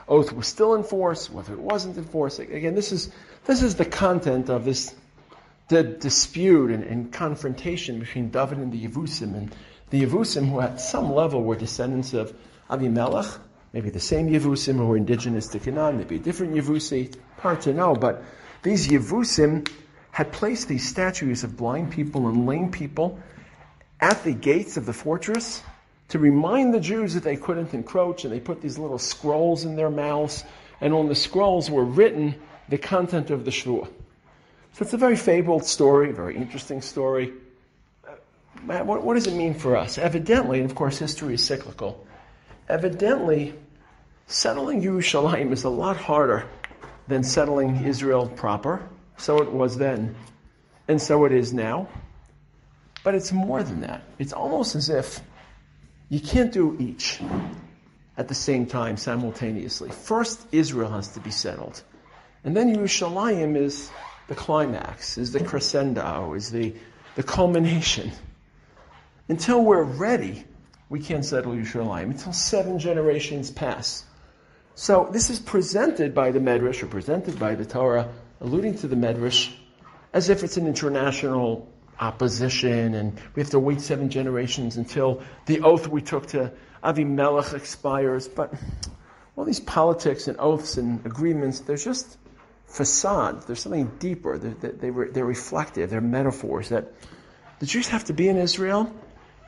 oath 0.07 0.31
was 0.31 0.45
still 0.45 0.75
in 0.75 0.83
force, 0.83 1.27
whether 1.27 1.53
it 1.53 1.59
wasn't 1.59 1.97
in 1.97 2.03
force. 2.03 2.37
Again, 2.37 2.75
this 2.75 2.91
is 2.91 3.09
this 3.45 3.63
is 3.63 3.73
the 3.73 3.85
content 3.85 4.49
of 4.49 4.63
this 4.63 4.93
the 5.69 5.81
dispute 5.81 6.69
and, 6.69 6.83
and 6.83 7.11
confrontation 7.11 7.97
between 7.97 8.29
David 8.29 8.59
and 8.59 8.71
the 8.71 8.87
Yevusim. 8.87 9.33
And 9.33 9.55
the 9.89 10.03
Yevusim, 10.03 10.47
who 10.47 10.61
at 10.61 10.79
some 10.79 11.11
level 11.11 11.41
were 11.41 11.55
descendants 11.55 12.13
of 12.13 12.31
Avimelech, 12.69 13.39
maybe 13.75 13.89
the 13.89 13.99
same 13.99 14.29
Yevusim 14.29 14.77
who 14.77 14.85
were 14.85 14.95
indigenous 14.95 15.47
to 15.49 15.59
Canaan, 15.59 15.97
maybe 15.97 16.15
a 16.15 16.19
different 16.19 16.53
Yevusi, 16.53 17.13
hard 17.39 17.59
to 17.63 17.73
know, 17.73 17.93
but 17.93 18.23
these 18.63 18.87
Yevusim 18.87 19.69
had 20.11 20.31
placed 20.31 20.69
these 20.69 20.87
statues 20.87 21.43
of 21.43 21.57
blind 21.57 21.91
people 21.91 22.29
and 22.29 22.47
lame 22.47 22.71
people 22.71 23.19
at 23.99 24.23
the 24.23 24.31
gates 24.31 24.77
of 24.77 24.85
the 24.85 24.93
fortress 24.93 25.61
to 26.07 26.19
remind 26.19 26.73
the 26.73 26.79
Jews 26.79 27.15
that 27.15 27.23
they 27.23 27.35
couldn't 27.35 27.73
encroach, 27.73 28.23
and 28.23 28.31
they 28.31 28.39
put 28.39 28.61
these 28.61 28.77
little 28.77 28.97
scrolls 28.97 29.65
in 29.65 29.75
their 29.75 29.89
mouths, 29.89 30.45
and 30.79 30.93
on 30.93 31.09
the 31.09 31.15
scrolls 31.15 31.69
were 31.69 31.83
written 31.83 32.35
the 32.69 32.77
content 32.77 33.29
of 33.29 33.43
the 33.43 33.51
Shvuah. 33.51 33.87
So 33.87 34.83
it's 34.83 34.93
a 34.93 34.97
very 34.97 35.17
fabled 35.17 35.65
story, 35.65 36.13
very 36.13 36.37
interesting 36.37 36.81
story. 36.81 37.33
Uh, 38.07 38.83
what, 38.85 39.03
what 39.03 39.15
does 39.15 39.27
it 39.27 39.33
mean 39.33 39.53
for 39.53 39.75
us? 39.75 39.97
Evidently, 39.97 40.61
and 40.61 40.69
of 40.69 40.77
course 40.77 40.97
history 40.97 41.33
is 41.33 41.43
cyclical, 41.43 42.07
evidently 42.69 43.53
settling 44.27 44.81
Yerushalayim 44.81 45.51
is 45.51 45.63
a 45.63 45.69
lot 45.69 45.97
harder 45.97 46.47
than 47.07 47.23
settling 47.23 47.85
Israel 47.85 48.27
proper. 48.27 48.87
So 49.17 49.41
it 49.41 49.51
was 49.51 49.77
then, 49.77 50.15
and 50.87 51.01
so 51.01 51.25
it 51.25 51.31
is 51.31 51.53
now. 51.53 51.87
But 53.03 53.15
it's 53.15 53.31
more 53.31 53.61
than 53.63 53.81
that. 53.81 54.03
It's 54.17 54.33
almost 54.33 54.75
as 54.75 54.89
if 54.89 55.21
you 56.09 56.19
can't 56.19 56.51
do 56.51 56.75
each 56.79 57.21
at 58.17 58.27
the 58.27 58.35
same 58.35 58.65
time 58.65 58.97
simultaneously. 58.97 59.89
First, 59.89 60.47
Israel 60.51 60.91
has 60.91 61.09
to 61.09 61.19
be 61.19 61.31
settled. 61.31 61.83
And 62.43 62.55
then 62.55 62.75
Yerushalayim 62.75 63.55
is 63.57 63.91
the 64.27 64.35
climax, 64.35 65.17
is 65.17 65.31
the 65.31 65.43
crescendo, 65.43 66.33
is 66.33 66.49
the, 66.51 66.73
the 67.15 67.23
culmination. 67.23 68.11
Until 69.27 69.63
we're 69.63 69.83
ready, 69.83 70.45
we 70.89 70.99
can't 70.99 71.25
settle 71.25 71.53
Yerushalayim. 71.53 72.05
Until 72.11 72.33
seven 72.33 72.79
generations 72.79 73.51
pass. 73.51 74.03
So 74.75 75.07
this 75.09 75.29
is 75.29 75.39
presented 75.39 76.13
by 76.13 76.31
the 76.31 76.39
Medrash, 76.39 76.83
or 76.83 76.87
presented 76.87 77.39
by 77.39 77.55
the 77.55 77.65
Torah, 77.65 78.09
alluding 78.41 78.77
to 78.79 78.89
the 78.89 78.97
Medrash, 78.97 79.53
as 80.11 80.27
if 80.27 80.43
it's 80.43 80.57
an 80.57 80.67
international 80.67 81.71
opposition 81.97 82.93
and 82.93 83.17
we 83.35 83.41
have 83.41 83.51
to 83.51 83.59
wait 83.59 83.79
seven 83.79 84.09
generations 84.09 84.75
until 84.75 85.23
the 85.45 85.61
oath 85.61 85.87
we 85.87 86.01
took 86.01 86.27
to 86.27 86.51
Avimelech 86.83 87.53
expires. 87.53 88.27
But 88.27 88.53
all 89.37 89.45
these 89.45 89.61
politics 89.61 90.27
and 90.27 90.37
oaths 90.39 90.75
and 90.75 91.05
agreements, 91.05 91.61
they're 91.61 91.77
just 91.77 92.17
facades. 92.65 93.45
There's 93.45 93.61
something 93.61 93.89
deeper. 93.99 94.37
They're, 94.37 94.71
they, 94.71 94.89
are 94.89 95.09
they're 95.09 95.25
reflective. 95.25 95.89
They're 95.89 96.01
metaphors 96.01 96.67
that 96.69 96.91
the 97.59 97.65
Jews 97.65 97.87
have 97.87 98.03
to 98.05 98.13
be 98.13 98.27
in 98.27 98.35
Israel. 98.35 98.93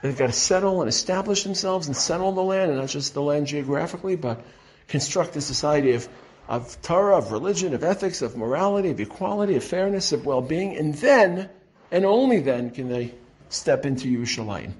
They've 0.01 0.17
got 0.17 0.27
to 0.27 0.33
settle 0.33 0.81
and 0.81 0.87
establish 0.87 1.43
themselves 1.43 1.87
and 1.87 1.97
settle 1.97 2.31
the 2.31 2.43
land, 2.43 2.71
and 2.71 2.79
not 2.79 2.87
just 2.87 3.13
the 3.13 3.21
land 3.21 3.47
geographically, 3.47 4.15
but 4.15 4.41
construct 4.87 5.35
a 5.35 5.41
society 5.41 5.93
of, 5.93 6.07
of 6.47 6.81
Torah, 6.81 7.17
of 7.17 7.31
religion, 7.31 7.73
of 7.73 7.83
ethics, 7.83 8.21
of 8.21 8.37
morality, 8.37 8.91
of 8.91 8.99
equality, 8.99 9.55
of 9.55 9.63
fairness, 9.63 10.11
of 10.11 10.25
well-being, 10.25 10.77
and 10.77 10.93
then, 10.95 11.49
and 11.91 12.05
only 12.05 12.39
then, 12.39 12.71
can 12.71 12.89
they 12.89 13.13
step 13.49 13.85
into 13.85 14.07
Yerushalayim. 14.07 14.71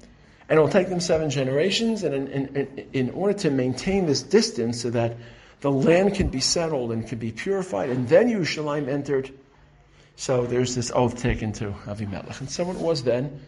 And 0.49 0.57
it 0.57 0.61
will 0.61 0.69
take 0.69 0.87
them 0.87 1.01
seven 1.01 1.29
generations, 1.29 2.03
and 2.03 2.15
in, 2.15 2.55
in, 2.55 2.87
in 2.93 3.09
order 3.09 3.33
to 3.39 3.49
maintain 3.49 4.05
this 4.05 4.21
distance 4.21 4.81
so 4.81 4.89
that 4.91 5.17
the 5.59 5.71
land 5.71 6.15
can 6.15 6.29
be 6.29 6.39
settled 6.39 6.91
and 6.91 7.07
can 7.07 7.17
be 7.17 7.31
purified, 7.31 7.89
and 7.89 8.07
then 8.07 8.29
Yerushalayim 8.29 8.87
entered. 8.87 9.31
So 10.15 10.45
there's 10.45 10.73
this 10.73 10.91
oath 10.93 11.21
taken 11.21 11.51
to 11.53 11.71
Avimelech. 11.85 12.39
And 12.39 12.49
so 12.49 12.71
it 12.71 12.77
was 12.77 13.03
then, 13.03 13.41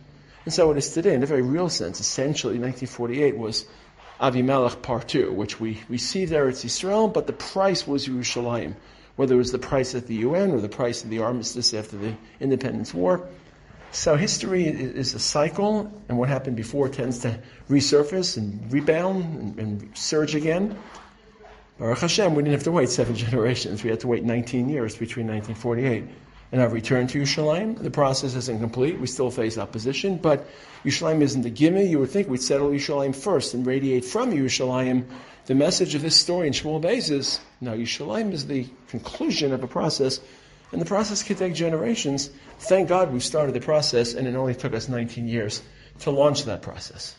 and 0.46 0.54
so 0.54 0.72
it 0.72 0.78
is 0.78 0.92
today, 0.92 1.14
in 1.14 1.24
a 1.24 1.26
very 1.26 1.42
real 1.42 1.70
sense. 1.70 2.00
Essentially, 2.00 2.60
1948 2.60 3.38
was 3.38 3.66
Avimelech 4.20 4.82
Part 4.82 5.08
2, 5.08 5.32
which 5.32 5.60
we 5.60 5.82
received 5.88 6.34
Eretz 6.34 6.66
Yisrael, 6.66 7.12
but 7.12 7.28
the 7.28 7.34
price 7.34 7.88
was 7.88 8.08
Yerushalayim. 8.08 8.76
Whether 9.16 9.36
it 9.36 9.38
was 9.38 9.52
the 9.52 9.60
price 9.60 9.96
at 9.96 10.08
the 10.08 10.16
UN 10.16 10.52
or 10.52 10.62
the 10.62 10.70
price 10.70 11.04
of 11.04 11.10
the 11.10 11.20
armistice 11.20 11.74
after 11.74 11.98
the 11.98 12.14
Independence 12.40 12.94
War. 12.94 13.28
So 13.92 14.16
history 14.16 14.66
is 14.66 15.14
a 15.14 15.20
cycle, 15.20 15.92
and 16.08 16.18
what 16.18 16.30
happened 16.30 16.56
before 16.56 16.90
tends 16.90 17.20
to 17.20 17.40
resurface 17.70 18.38
and 18.38 18.72
rebound 18.72 19.24
and, 19.24 19.60
and 19.60 19.98
surge 19.98 20.36
again. 20.36 20.78
Baruch 21.78 22.00
Hashem, 22.00 22.36
we 22.36 22.44
didn't 22.44 22.54
have 22.54 22.64
to 22.64 22.72
wait 22.72 22.90
seven 22.90 23.16
generations. 23.26 23.84
We 23.84 23.90
had 23.90 24.02
to 24.02 24.08
wait 24.08 24.24
19 24.24 24.70
years 24.70 24.96
between 24.96 25.28
1948 25.28 26.08
and 26.52 26.62
our 26.62 26.70
return 26.70 27.08
to 27.08 27.22
Yerushalayim. 27.22 27.82
The 27.82 27.92
process 27.92 28.36
isn't 28.36 28.60
complete. 28.60 29.00
We 29.00 29.08
still 29.08 29.32
face 29.32 29.58
opposition, 29.58 30.18
but 30.18 30.48
Yerushalayim 30.84 31.22
isn't 31.22 31.46
a 31.46 31.50
gimme. 31.50 31.86
You 31.86 32.00
would 32.00 32.10
think 32.10 32.28
we'd 32.28 32.42
settle 32.42 32.70
Yerushalayim 32.70 33.16
first 33.16 33.54
and 33.54 33.66
radiate 33.66 34.06
from 34.06 34.32
Yerushalayim. 34.32 35.06
The 35.46 35.56
message 35.56 35.96
of 35.96 36.02
this 36.02 36.16
story 36.16 36.48
in 36.48 36.54
Shmuel 36.54 36.82
Beis 36.82 37.12
is, 37.12 37.40
no, 37.62 37.74
Yerushalayim 37.74 38.34
is 38.34 38.48
the 38.48 38.68
conclusion 38.88 39.54
of 39.54 39.64
a 39.64 39.68
process, 39.68 40.20
and 40.72 40.82
the 40.82 40.86
process 40.86 41.24
could 41.24 41.38
take 41.38 41.54
generations. 41.54 42.30
Thank 42.60 42.90
God 42.90 43.12
we 43.12 43.20
started 43.20 43.54
the 43.54 43.62
process, 43.62 44.14
and 44.14 44.28
it 44.28 44.36
only 44.36 44.56
took 44.56 44.74
us 44.74 44.88
19 44.88 45.28
years 45.28 45.62
to 46.00 46.12
launch 46.12 46.46
that 46.46 46.62
process. 46.62 47.16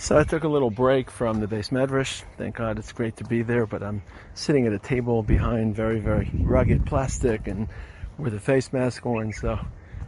So 0.00 0.16
I 0.16 0.24
took 0.24 0.44
a 0.44 0.48
little 0.48 0.70
break 0.70 1.10
from 1.10 1.40
the 1.40 1.46
beis 1.46 1.68
medrash. 1.68 2.24
Thank 2.38 2.56
God 2.56 2.78
it's 2.78 2.90
great 2.90 3.16
to 3.18 3.24
be 3.24 3.42
there, 3.42 3.66
but 3.66 3.82
I'm 3.82 4.02
sitting 4.32 4.66
at 4.66 4.72
a 4.72 4.78
table 4.78 5.22
behind 5.22 5.76
very, 5.76 6.00
very 6.00 6.30
rugged 6.40 6.86
plastic 6.86 7.46
and 7.46 7.68
with 8.16 8.32
a 8.32 8.40
face 8.40 8.72
mask 8.72 9.04
on, 9.04 9.30
so 9.34 9.50
I 9.50 9.66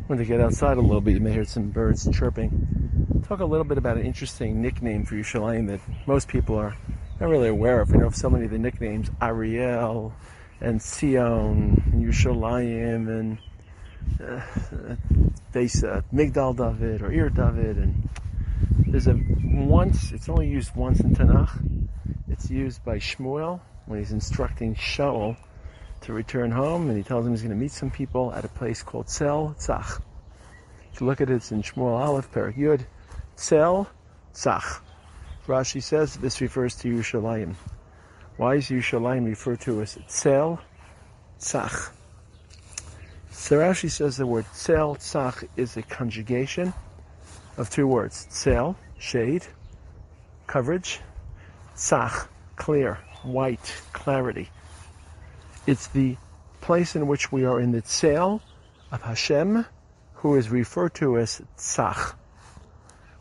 wanted 0.09 0.23
to 0.23 0.25
get 0.25 0.41
outside 0.41 0.79
a 0.79 0.81
little 0.81 1.03
bit. 1.03 1.13
You 1.13 1.21
may 1.21 1.35
hear 1.35 1.45
some 1.45 1.69
birds 1.69 2.09
chirping. 2.11 3.23
Talk 3.29 3.41
a 3.41 3.45
little 3.45 3.67
bit 3.67 3.77
about 3.77 3.99
an 3.99 4.07
interesting 4.07 4.63
nickname 4.63 5.05
for 5.05 5.15
Yerushalayim 5.15 5.69
that 5.69 5.81
most 6.07 6.27
people 6.27 6.57
are 6.57 6.75
not 7.21 7.29
really 7.29 7.49
aware 7.49 7.83
of. 7.83 7.91
We 7.91 7.99
know 7.99 8.07
of 8.07 8.17
so 8.17 8.31
many 8.31 8.47
of 8.47 8.51
the 8.51 8.59
nicknames, 8.59 9.11
Ariel 9.21 10.15
and 10.63 10.81
Sion 10.83 11.83
and 11.93 12.03
Yerushalayim 12.03 13.09
and 13.11 13.39
uh, 14.19 14.41
uh, 15.55 16.01
Migdal 16.15 16.57
David 16.57 17.03
or 17.03 17.13
Ir 17.13 17.29
David 17.29 17.77
and 17.77 18.09
there's 18.79 19.07
a 19.07 19.19
once, 19.43 20.13
it's 20.13 20.29
only 20.29 20.49
used 20.49 20.75
once 20.75 21.01
in 21.01 21.15
Tanakh. 21.15 21.89
It's 22.29 22.51
used 22.51 22.85
by 22.85 22.99
Shmuel 22.99 23.61
when 23.87 23.99
he's 23.99 24.13
instructing 24.13 24.75
Shaul 24.75 25.37
to 26.03 26.13
return 26.13 26.51
home 26.51 26.89
and 26.89 26.97
he 26.97 27.03
tells 27.03 27.27
him 27.27 27.33
he's 27.33 27.43
going 27.43 27.55
to 27.55 27.61
meet 27.61 27.73
some 27.73 27.91
people 27.91 28.33
at 28.33 28.45
a 28.45 28.49
place 28.49 28.83
called 28.83 29.07
Tzel 29.07 29.55
Tzach. 29.59 30.01
If 30.93 31.01
you 31.01 31.07
look 31.07 31.21
at 31.21 31.31
it, 31.31 31.35
it's 31.35 31.53
in 31.53 31.63
Shmuel 31.63 31.99
Aleph, 31.99 32.31
Perak 32.33 32.57
Yud. 32.57 32.85
Tzel 33.37 33.89
Tzach. 34.35 34.81
Rashi 35.47 35.83
says 35.83 36.17
this 36.17 36.41
refers 36.41 36.77
to 36.77 36.89
Yerushalayim. 36.89 37.55
Why 38.37 38.57
is 38.57 38.69
Yerushalayim 38.69 39.27
referred 39.27 39.61
to 39.63 39.83
as 39.83 39.99
Tzel 40.09 40.61
Tzach? 41.39 41.93
So 43.31 43.59
Rashi 43.59 43.91
says 43.91 44.17
the 44.17 44.27
word 44.27 44.47
Tzel 44.55 44.97
Tzach 44.97 45.49
is 45.57 45.77
a 45.77 45.83
conjugation 45.83 46.73
of 47.57 47.71
two 47.71 47.87
words. 47.87 48.27
Tzel, 48.31 48.77
shade, 48.99 49.45
coverage. 50.47 51.01
Tzach, 51.75 52.29
clear, 52.57 52.99
white, 53.23 53.83
clarity. 53.93 54.51
It's 55.67 55.89
the 55.89 56.17
place 56.61 56.97
in 56.97 57.07
which 57.07 57.33
we 57.33 57.45
are 57.45 57.61
in 57.61 57.73
the 57.73 57.81
tzel 57.81 58.41
of 58.91 59.03
Hashem, 59.03 59.65
who 60.15 60.37
is 60.37 60.51
referred 60.51 60.95
to 60.95 61.19
as 61.19 61.41
Tzach. 61.57 62.15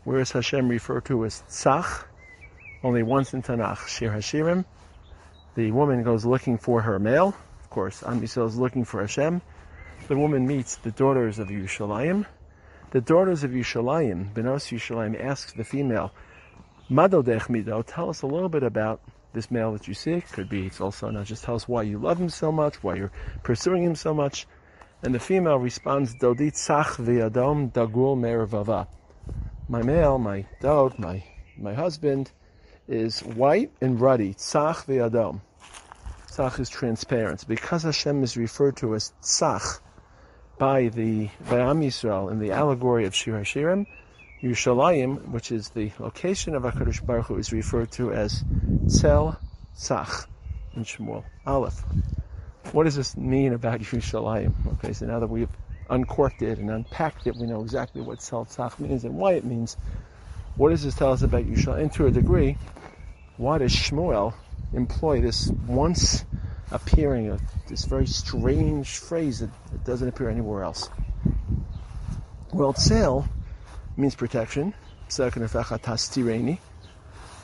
Where 0.04 0.20
is 0.20 0.32
Hashem 0.32 0.68
referred 0.68 1.04
to 1.06 1.24
as 1.24 1.42
Tzach? 1.48 2.04
Only 2.84 3.02
once 3.02 3.32
in 3.34 3.42
Tanakh, 3.42 3.86
Shir 3.86 4.10
Hashirim. 4.10 4.64
The 5.54 5.70
woman 5.70 6.02
goes 6.02 6.24
looking 6.24 6.58
for 6.58 6.82
her 6.82 6.98
male. 6.98 7.34
Of 7.60 7.70
course, 7.70 8.02
Am 8.02 8.22
is 8.22 8.36
looking 8.36 8.84
for 8.84 9.00
Hashem. 9.00 9.40
The 10.08 10.16
woman 10.16 10.46
meets 10.46 10.76
the 10.76 10.90
daughters 10.90 11.38
of 11.38 11.48
Yerushalayim 11.48 12.26
the 12.92 13.00
daughters 13.00 13.42
of 13.42 13.50
Yushalayim, 13.52 14.32
Benos 14.34 14.70
Yushalayim, 14.70 15.18
asks 15.18 15.54
the 15.54 15.64
female, 15.64 16.12
Madodech 16.90 17.48
Mido, 17.48 17.82
tell 17.86 18.10
us 18.10 18.20
a 18.20 18.26
little 18.26 18.50
bit 18.50 18.62
about 18.62 19.00
this 19.32 19.50
male 19.50 19.72
that 19.72 19.88
you 19.88 19.94
seek. 19.94 20.30
Could 20.30 20.50
be, 20.50 20.66
it's 20.66 20.80
also 20.80 21.08
not 21.08 21.24
just 21.24 21.42
tell 21.42 21.54
us 21.54 21.66
why 21.66 21.82
you 21.82 21.98
love 21.98 22.20
him 22.20 22.28
so 22.28 22.52
much, 22.52 22.82
why 22.82 22.96
you're 22.96 23.12
pursuing 23.42 23.82
him 23.82 23.94
so 23.94 24.12
much. 24.12 24.46
And 25.02 25.14
the 25.14 25.18
female 25.18 25.58
responds, 25.58 26.14
Dodit 26.14 26.54
Sach 26.54 26.96
Viadom 26.96 27.72
Dagul 27.72 28.16
Mervava. 28.16 28.86
My 29.68 29.82
male, 29.82 30.18
my 30.18 30.44
dog, 30.60 30.98
my 30.98 31.24
my 31.56 31.72
husband, 31.72 32.30
is 32.88 33.20
white 33.20 33.70
and 33.80 34.00
ruddy. 34.00 34.34
Tzach 34.34 34.84
v'adom. 34.86 35.40
Tzach 36.28 36.60
is 36.60 36.68
transparent. 36.68 37.46
Because 37.48 37.84
Hashem 37.84 38.22
is 38.22 38.36
referred 38.36 38.76
to 38.78 38.94
as 38.94 39.12
Tzach 39.22 39.80
by 40.58 40.88
the 40.88 41.28
by 41.48 41.58
Am 41.58 41.80
Yisrael 41.80 42.30
in 42.30 42.38
the 42.38 42.52
allegory 42.52 43.06
of 43.06 43.14
Shir 43.14 43.40
Hashirim, 43.40 43.86
Yerushalayim, 44.42 45.28
which 45.28 45.52
is 45.52 45.70
the 45.70 45.92
location 45.98 46.54
of 46.54 46.62
Hakadosh 46.62 47.04
Baruch 47.04 47.26
Hu, 47.26 47.38
is 47.38 47.52
referred 47.52 47.90
to 47.92 48.12
as 48.12 48.44
Tzel 48.86 49.36
Tzach 49.76 50.26
in 50.74 50.84
Shmuel 50.84 51.24
Aleph. 51.46 51.82
What 52.72 52.84
does 52.84 52.96
this 52.96 53.16
mean 53.16 53.52
about 53.52 53.80
Yerushalayim? 53.80 54.52
Okay, 54.74 54.92
so 54.92 55.06
now 55.06 55.20
that 55.20 55.28
we've 55.28 55.48
uncorked 55.88 56.42
it 56.42 56.58
and 56.58 56.70
unpacked 56.70 57.26
it, 57.26 57.36
we 57.36 57.46
know 57.46 57.62
exactly 57.62 58.00
what 58.00 58.18
Tzel 58.18 58.46
Tzach 58.46 58.78
means 58.78 59.04
and 59.04 59.16
why 59.16 59.34
it 59.34 59.44
means. 59.44 59.76
What 60.56 60.70
does 60.70 60.82
this 60.82 60.94
tell 60.94 61.12
us 61.12 61.22
about 61.22 61.44
Yerushalayim? 61.44 61.82
And 61.82 61.92
to 61.94 62.06
a 62.06 62.10
degree, 62.10 62.58
why 63.36 63.58
does 63.58 63.74
Shmuel 63.74 64.34
employ 64.72 65.20
this 65.20 65.48
once 65.66 66.24
appearing, 66.72 67.28
of 67.28 67.40
this 67.68 67.84
very 67.84 68.06
strange 68.06 68.98
phrase 68.98 69.40
that, 69.40 69.50
that 69.70 69.84
doesn't 69.84 70.08
appear 70.08 70.28
anywhere 70.28 70.62
else? 70.62 70.88
World 72.52 72.76
Tzel 72.76 73.26
means 73.96 74.14
protection. 74.14 74.74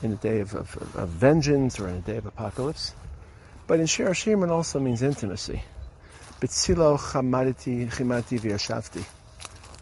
In 0.01 0.11
the 0.11 0.17
day 0.17 0.39
of, 0.39 0.55
of, 0.55 0.95
of, 0.95 1.09
vengeance 1.09 1.79
or 1.79 1.87
in 1.87 1.95
the 1.95 2.01
day 2.01 2.17
of 2.17 2.25
apocalypse. 2.25 2.93
But 3.67 3.79
in 3.79 3.85
Shir 3.85 4.11
it 4.11 4.49
also 4.49 4.79
means 4.79 5.01
intimacy. 5.01 5.61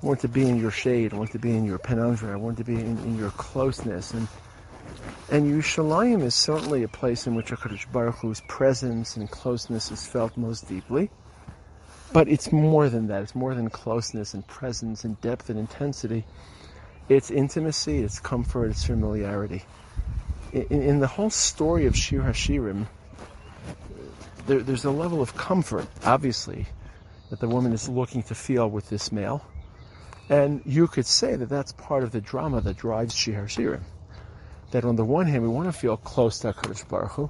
I 0.01 0.05
want 0.05 0.19
to 0.21 0.27
be 0.27 0.47
in 0.47 0.57
your 0.57 0.71
shade. 0.71 1.13
I 1.13 1.17
want 1.17 1.31
to 1.31 1.39
be 1.39 1.55
in 1.55 1.65
your 1.65 1.77
penumbra. 1.77 2.33
I 2.33 2.35
want 2.35 2.57
to 2.57 2.63
be 2.63 2.75
in, 2.75 2.97
in 2.99 3.17
your 3.17 3.31
closeness. 3.31 4.11
And 4.13 4.27
and 5.29 5.45
Yerushalayim 5.45 6.23
is 6.23 6.35
certainly 6.35 6.83
a 6.83 6.87
place 6.87 7.27
in 7.27 7.35
which 7.35 7.47
HaKadosh 7.47 7.91
Baruch 7.91 8.15
Hu's 8.19 8.41
presence 8.47 9.17
and 9.17 9.29
closeness 9.29 9.91
is 9.91 10.07
felt 10.07 10.37
most 10.37 10.69
deeply. 10.69 11.09
But 12.13 12.29
it's 12.29 12.51
more 12.53 12.87
than 12.87 13.07
that. 13.07 13.23
It's 13.23 13.35
more 13.35 13.53
than 13.53 13.69
closeness 13.69 14.33
and 14.33 14.47
presence 14.47 15.03
and 15.03 15.19
depth 15.19 15.49
and 15.49 15.59
intensity. 15.59 16.23
It's 17.09 17.29
intimacy, 17.29 17.99
it's 17.99 18.19
comfort, 18.19 18.67
it's 18.67 18.85
familiarity. 18.85 19.63
In, 20.53 20.81
in 20.81 20.99
the 20.99 21.07
whole 21.07 21.29
story 21.29 21.85
of 21.85 21.97
Shir 21.97 22.21
Hashirim, 22.21 22.87
there, 24.45 24.59
there's 24.59 24.85
a 24.85 24.91
level 24.91 25.21
of 25.21 25.35
comfort, 25.35 25.87
obviously, 26.05 26.67
that 27.29 27.41
the 27.41 27.49
woman 27.49 27.73
is 27.73 27.89
looking 27.89 28.23
to 28.23 28.35
feel 28.35 28.69
with 28.69 28.89
this 28.89 29.11
male. 29.11 29.45
And 30.29 30.61
you 30.65 30.87
could 30.87 31.05
say 31.05 31.35
that 31.35 31.49
that's 31.49 31.73
part 31.73 32.03
of 32.03 32.11
the 32.11 32.21
drama 32.21 32.61
that 32.61 32.77
drives 32.77 33.13
Shir 33.13 33.33
Hashirim. 33.33 33.81
That 34.71 34.83
on 34.83 34.95
the 34.95 35.05
one 35.05 35.27
hand, 35.27 35.43
we 35.43 35.49
want 35.49 35.67
to 35.67 35.77
feel 35.77 35.97
close 35.97 36.39
to 36.39 36.53
HaKadosh 36.53 36.87
Baruch 36.89 37.11
Hu, 37.11 37.29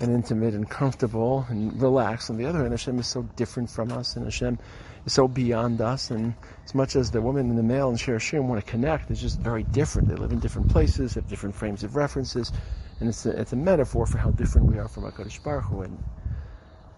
and 0.00 0.12
intimate 0.12 0.54
and 0.54 0.68
comfortable 0.68 1.46
and 1.48 1.80
relaxed. 1.80 2.30
On 2.30 2.36
the 2.36 2.46
other 2.46 2.60
hand, 2.60 2.70
Hashem 2.70 2.98
is 2.98 3.06
so 3.06 3.22
different 3.36 3.68
from 3.70 3.92
us, 3.92 4.16
and 4.16 4.24
Hashem 4.24 4.58
is 5.04 5.12
so 5.12 5.28
beyond 5.28 5.80
us. 5.80 6.10
And 6.10 6.34
as 6.64 6.74
much 6.74 6.96
as 6.96 7.10
the 7.10 7.20
woman 7.20 7.50
and 7.50 7.58
the 7.58 7.62
male 7.62 7.90
in 7.90 7.96
Shir 7.96 8.16
Hashirim 8.16 8.44
want 8.44 8.64
to 8.64 8.70
connect, 8.70 9.10
it's 9.10 9.20
just 9.20 9.38
very 9.40 9.62
different. 9.62 10.08
They 10.08 10.14
live 10.14 10.32
in 10.32 10.40
different 10.40 10.70
places, 10.70 11.14
have 11.14 11.28
different 11.28 11.54
frames 11.54 11.84
of 11.84 11.96
references, 11.96 12.50
and 12.98 13.08
it's 13.08 13.26
a, 13.26 13.38
it's 13.38 13.52
a 13.52 13.56
metaphor 13.56 14.06
for 14.06 14.18
how 14.18 14.30
different 14.30 14.68
we 14.68 14.78
are 14.78 14.88
from 14.88 15.04
HaKadosh 15.04 15.42
Baruch 15.42 15.64
Hu. 15.64 15.82
And, 15.82 16.02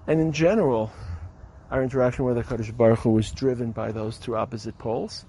and 0.06 0.20
in 0.20 0.32
general, 0.32 0.92
our 1.70 1.82
interaction 1.82 2.24
with 2.24 2.36
HaKadosh 2.36 2.76
Baruch 2.76 3.00
Hu 3.00 3.18
is 3.18 3.32
driven 3.32 3.72
by 3.72 3.90
those 3.90 4.16
two 4.18 4.36
opposite 4.36 4.78
poles. 4.78 5.24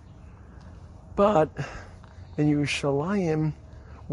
But 1.16 1.49
in 2.38 2.51
Yerushalayim, 2.51 3.54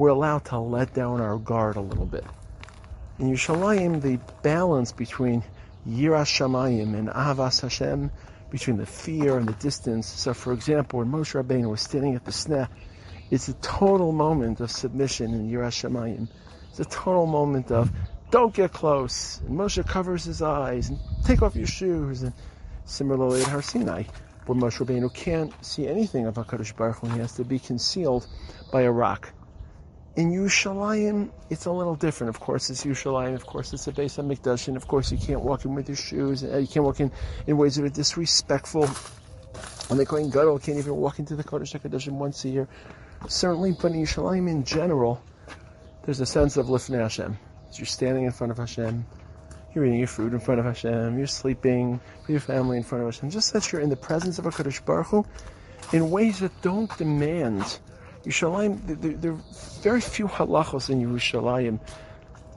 we're 0.01 0.09
allowed 0.09 0.43
to 0.47 0.59
let 0.59 0.95
down 0.95 1.21
our 1.21 1.37
guard 1.37 1.77
a 1.77 1.81
little 1.81 2.07
bit. 2.07 2.25
In 3.19 3.31
Yerushalayim, 3.31 4.01
the 4.01 4.19
balance 4.43 4.93
between 4.93 5.45
Yiras 5.87 6.25
Shamayim 6.25 6.99
and 6.99 7.11
Avas 7.11 7.61
Hashem, 7.61 8.11
between 8.49 8.79
the 8.79 8.87
fear 8.87 9.37
and 9.37 9.47
the 9.47 9.53
distance. 9.53 10.07
So, 10.07 10.33
for 10.33 10.55
example, 10.55 11.01
when 11.01 11.09
Moshe 11.09 11.39
Rabbeinu 11.39 11.69
was 11.69 11.83
standing 11.83 12.15
at 12.15 12.25
the 12.25 12.31
sneh, 12.31 12.67
it's 13.31 13.49
a 13.49 13.53
total 13.53 14.11
moment 14.13 14.61
of 14.61 14.71
submission 14.71 15.35
in 15.35 15.51
Yiras 15.51 15.77
Shamayim. 15.77 16.29
It's 16.71 16.81
a 16.81 16.87
total 16.87 17.27
moment 17.27 17.71
of 17.71 17.91
don't 18.31 18.55
get 18.55 18.73
close. 18.73 19.43
And 19.47 19.51
Moshe 19.51 19.87
covers 19.87 20.25
his 20.25 20.41
eyes 20.41 20.89
and 20.89 20.99
take 21.27 21.43
off 21.43 21.55
your 21.55 21.67
shoes. 21.67 22.23
And 22.23 22.33
similarly 22.87 23.43
at 23.43 23.49
Har 23.49 23.61
Sinai, 23.61 24.05
where 24.47 24.59
Moshe 24.59 24.83
Rabbeinu 24.83 25.13
can't 25.13 25.53
see 25.63 25.87
anything 25.87 26.25
of 26.25 26.37
Hakadosh 26.37 26.75
Baruch 26.75 26.97
Hu, 27.01 27.09
he 27.09 27.19
has 27.19 27.35
to 27.35 27.45
be 27.45 27.59
concealed 27.59 28.27
by 28.73 28.81
a 28.81 28.91
rock. 28.91 29.35
In 30.17 30.33
Yerushalayim, 30.33 31.31
it's 31.51 31.67
a 31.67 31.71
little 31.71 31.95
different. 31.95 32.31
Of 32.31 32.41
course, 32.41 32.69
it's 32.69 32.85
Yerushalayim. 32.85 33.35
Of 33.35 33.47
course, 33.47 33.73
it's 33.73 33.87
a 33.87 33.93
Beis 33.93 34.19
HaMikdash, 34.19 34.67
and 34.67 34.77
of 34.77 34.89
course, 34.89 35.13
you 35.13 35.19
can't 35.19 35.41
walk 35.41 35.65
in 35.65 35.75
with 35.77 35.89
your 35.89 35.97
shoes. 35.97 36.43
Uh, 36.43 36.59
you 36.59 36.67
can't 36.67 36.85
walk 36.85 36.99
in 36.99 37.13
in 37.47 37.57
ways 37.57 37.77
that 37.77 37.85
are 37.85 37.89
disrespectful. 37.89 38.89
And 39.89 40.01
the 40.01 40.07
Kohen 40.07 40.31
Gadol 40.31 40.59
can't 40.59 40.79
even 40.79 40.97
walk 40.97 41.21
into 41.21 41.37
the 41.37 41.45
Kodesh 41.45 41.79
HaKadoshim 41.79 42.13
once 42.13 42.45
a 42.45 42.49
year. 42.49 42.69
Certainly, 43.29 43.77
but 43.81 43.93
in 43.93 44.03
Yerushalayim 44.03 44.49
in 44.49 44.65
general, 44.65 45.23
there's 46.05 46.21
a 46.21 46.27
sense 46.27 46.57
of 46.57 46.67
lifnei 46.67 47.01
Hashem. 47.01 47.39
As 47.69 47.79
you're 47.79 47.87
standing 47.87 48.25
in 48.25 48.33
front 48.33 48.51
of 48.51 48.59
Hashem, 48.59 49.07
you're 49.75 49.85
eating 49.85 50.01
your 50.01 50.09
food 50.09 50.33
in 50.33 50.41
front 50.41 50.59
of 50.59 50.67
Hashem, 50.67 51.19
you're 51.19 51.29
sleeping 51.29 52.01
with 52.23 52.31
your 52.31 52.41
family 52.41 52.79
in 52.79 52.83
front 52.83 53.05
of 53.05 53.15
Hashem. 53.15 53.31
Just 53.31 53.53
that 53.53 53.71
you're 53.71 53.81
in 53.81 53.91
the 53.91 53.97
presence 53.97 54.41
of 54.41 54.45
HaKadosh 54.45 54.85
Baruch 54.85 55.07
Hu 55.07 55.27
in 55.93 56.11
ways 56.11 56.41
that 56.41 56.51
don't 56.63 56.97
demand 56.99 57.79
Yerushalayim, 58.25 58.81
there, 58.87 59.13
there, 59.13 59.33
are 59.33 59.41
very 59.83 60.01
few 60.01 60.27
halachos 60.27 60.91
in 60.91 61.01
Yerushalayim 61.01 61.81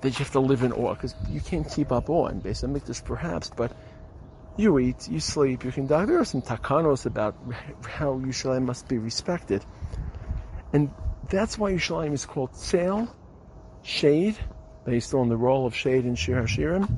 that 0.01 0.09
you 0.09 0.17
have 0.25 0.31
to 0.31 0.41
live 0.41 0.63
in 0.63 0.73
awe 0.73 0.93
because 0.93 1.15
you 1.29 1.39
can't 1.39 1.69
keep 1.69 1.91
up 1.91 2.09
on 2.09 2.39
based 2.39 2.63
on 2.65 2.73
Mikdash 2.73 3.03
perhaps, 3.05 3.49
but 3.55 3.71
you 4.57 4.77
eat, 4.77 5.07
you 5.09 5.19
sleep, 5.21 5.63
you 5.63 5.71
can 5.71 5.87
die. 5.87 6.05
There 6.05 6.19
are 6.19 6.25
some 6.25 6.41
takanos 6.41 7.05
about 7.05 7.35
how 7.87 8.19
Yerushalayim 8.19 8.63
must 8.63 8.89
be 8.89 8.97
respected, 8.97 9.63
and 10.73 10.91
that's 11.29 11.57
why 11.57 11.71
Yerushalayim 11.71 12.11
is 12.11 12.25
called 12.25 12.51
Tzel, 12.53 13.07
shade, 13.83 14.37
based 14.85 15.13
on 15.13 15.29
the 15.29 15.37
role 15.37 15.65
of 15.65 15.73
shade 15.73 16.05
in 16.05 16.15
Shir 16.15 16.41
Hashirim, 16.41 16.89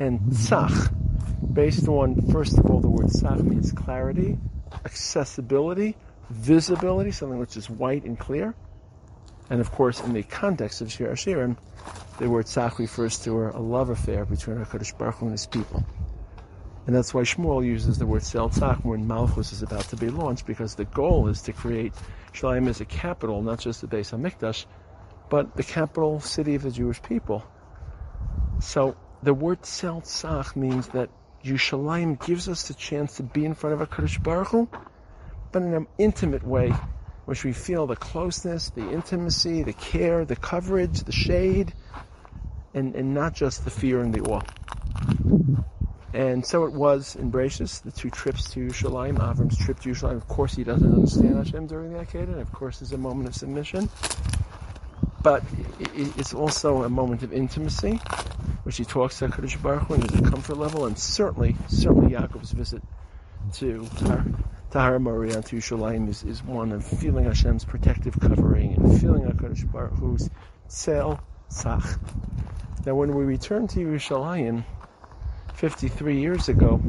and 0.00 0.20
Tzach, 0.32 0.92
based 1.54 1.86
on 1.86 2.20
first 2.32 2.58
of 2.58 2.66
all 2.66 2.80
the 2.80 2.90
word 2.90 3.06
Tzach 3.06 3.40
means 3.40 3.70
clarity, 3.70 4.36
accessibility 4.84 5.96
visibility, 6.30 7.10
something 7.10 7.38
which 7.38 7.56
is 7.56 7.68
white 7.68 8.04
and 8.04 8.18
clear. 8.18 8.54
And 9.50 9.60
of 9.60 9.70
course, 9.72 10.00
in 10.00 10.12
the 10.12 10.22
context 10.22 10.80
of 10.80 10.90
Shir 10.92 11.10
Hashirim, 11.10 11.56
the 12.18 12.30
word 12.30 12.46
Tzach 12.46 12.78
refers 12.78 13.18
to 13.20 13.48
a 13.48 13.58
love 13.58 13.90
affair 13.90 14.24
between 14.24 14.58
HaKadosh 14.58 14.96
Baruch 14.96 15.16
Hu 15.16 15.26
and 15.26 15.32
his 15.32 15.46
people. 15.46 15.84
And 16.86 16.94
that's 16.96 17.12
why 17.12 17.22
Shmuel 17.22 17.64
uses 17.64 17.98
the 17.98 18.06
word 18.06 18.22
Tzel 18.22 18.48
Tzach 18.48 18.84
when 18.84 19.06
Malchus 19.06 19.52
is 19.52 19.62
about 19.62 19.84
to 19.88 19.96
be 19.96 20.08
launched, 20.08 20.46
because 20.46 20.76
the 20.76 20.84
goal 20.84 21.28
is 21.28 21.42
to 21.42 21.52
create 21.52 21.92
Shalim 22.32 22.68
as 22.68 22.80
a 22.80 22.84
capital, 22.84 23.42
not 23.42 23.58
just 23.58 23.80
the 23.80 23.86
Beis 23.86 24.12
HaMikdash, 24.16 24.66
but 25.28 25.56
the 25.56 25.62
capital 25.62 26.20
city 26.20 26.54
of 26.54 26.62
the 26.62 26.70
Jewish 26.70 27.02
people. 27.02 27.44
So 28.60 28.96
the 29.22 29.34
word 29.34 29.62
Tzel 29.62 30.00
Tzach 30.02 30.56
means 30.56 30.88
that 30.88 31.10
Yerushalayim 31.44 32.24
gives 32.24 32.48
us 32.48 32.68
the 32.68 32.74
chance 32.74 33.16
to 33.16 33.22
be 33.22 33.44
in 33.44 33.54
front 33.54 33.80
of 33.80 33.88
HaKadosh 33.88 34.22
Baruch 34.22 34.48
Hu, 34.48 34.68
but 35.52 35.62
in 35.62 35.74
an 35.74 35.86
intimate 35.98 36.46
way, 36.46 36.72
which 37.24 37.44
we 37.44 37.52
feel 37.52 37.86
the 37.86 37.96
closeness, 37.96 38.70
the 38.70 38.90
intimacy, 38.90 39.62
the 39.62 39.72
care, 39.72 40.24
the 40.24 40.36
coverage, 40.36 41.02
the 41.04 41.12
shade, 41.12 41.72
and, 42.74 42.94
and 42.94 43.14
not 43.14 43.34
just 43.34 43.64
the 43.64 43.70
fear 43.70 44.00
and 44.00 44.14
the 44.14 44.20
awe. 44.20 44.42
And 46.12 46.44
so 46.44 46.64
it 46.64 46.72
was 46.72 47.14
in 47.14 47.30
Bereshis, 47.30 47.82
the 47.82 47.92
two 47.92 48.10
trips 48.10 48.50
to 48.50 48.66
Yerushalayim, 48.66 49.18
Avram's 49.18 49.56
trip 49.56 49.78
to 49.80 49.90
Yerushalayim. 49.90 50.16
Of 50.16 50.26
course, 50.26 50.54
he 50.54 50.64
doesn't 50.64 50.92
understand 50.92 51.36
Hashem 51.36 51.68
during 51.68 51.92
the 51.92 52.00
Akedah, 52.00 52.32
and 52.32 52.40
of 52.40 52.52
course, 52.52 52.82
it's 52.82 52.92
a 52.92 52.98
moment 52.98 53.28
of 53.28 53.34
submission. 53.34 53.88
But 55.22 55.44
it's 55.94 56.34
also 56.34 56.82
a 56.82 56.88
moment 56.88 57.22
of 57.22 57.32
intimacy, 57.32 58.00
which 58.64 58.78
he 58.78 58.84
talks 58.84 59.18
to 59.18 59.28
HaKadosh 59.28 59.62
Baruch 59.62 59.82
Hu, 59.82 59.94
and 59.94 60.02
there's 60.02 60.26
a 60.26 60.30
comfort 60.30 60.56
level, 60.56 60.86
and 60.86 60.98
certainly, 60.98 61.56
certainly 61.68 62.14
Yaakov's 62.14 62.52
visit 62.52 62.82
to 63.54 63.86
Tahar 64.70 65.00
Maria 65.00 65.42
to 65.42 65.56
Yerushalayim 65.56 66.08
is, 66.08 66.22
is 66.22 66.44
one 66.44 66.70
of 66.70 66.84
feeling 66.84 67.24
Hashem's 67.24 67.64
protective 67.64 68.18
covering 68.20 68.74
and 68.74 69.00
feeling 69.00 69.24
HaKadosh 69.24 69.70
Baruch 69.72 69.98
Hu's 69.98 70.30
Tzel 70.68 71.18
Tzach. 71.50 71.98
Now 72.86 72.94
when 72.94 73.12
we 73.16 73.24
returned 73.24 73.70
to 73.70 73.80
Yerushalayim 73.80 74.64
53 75.54 76.20
years 76.20 76.48
ago, 76.48 76.80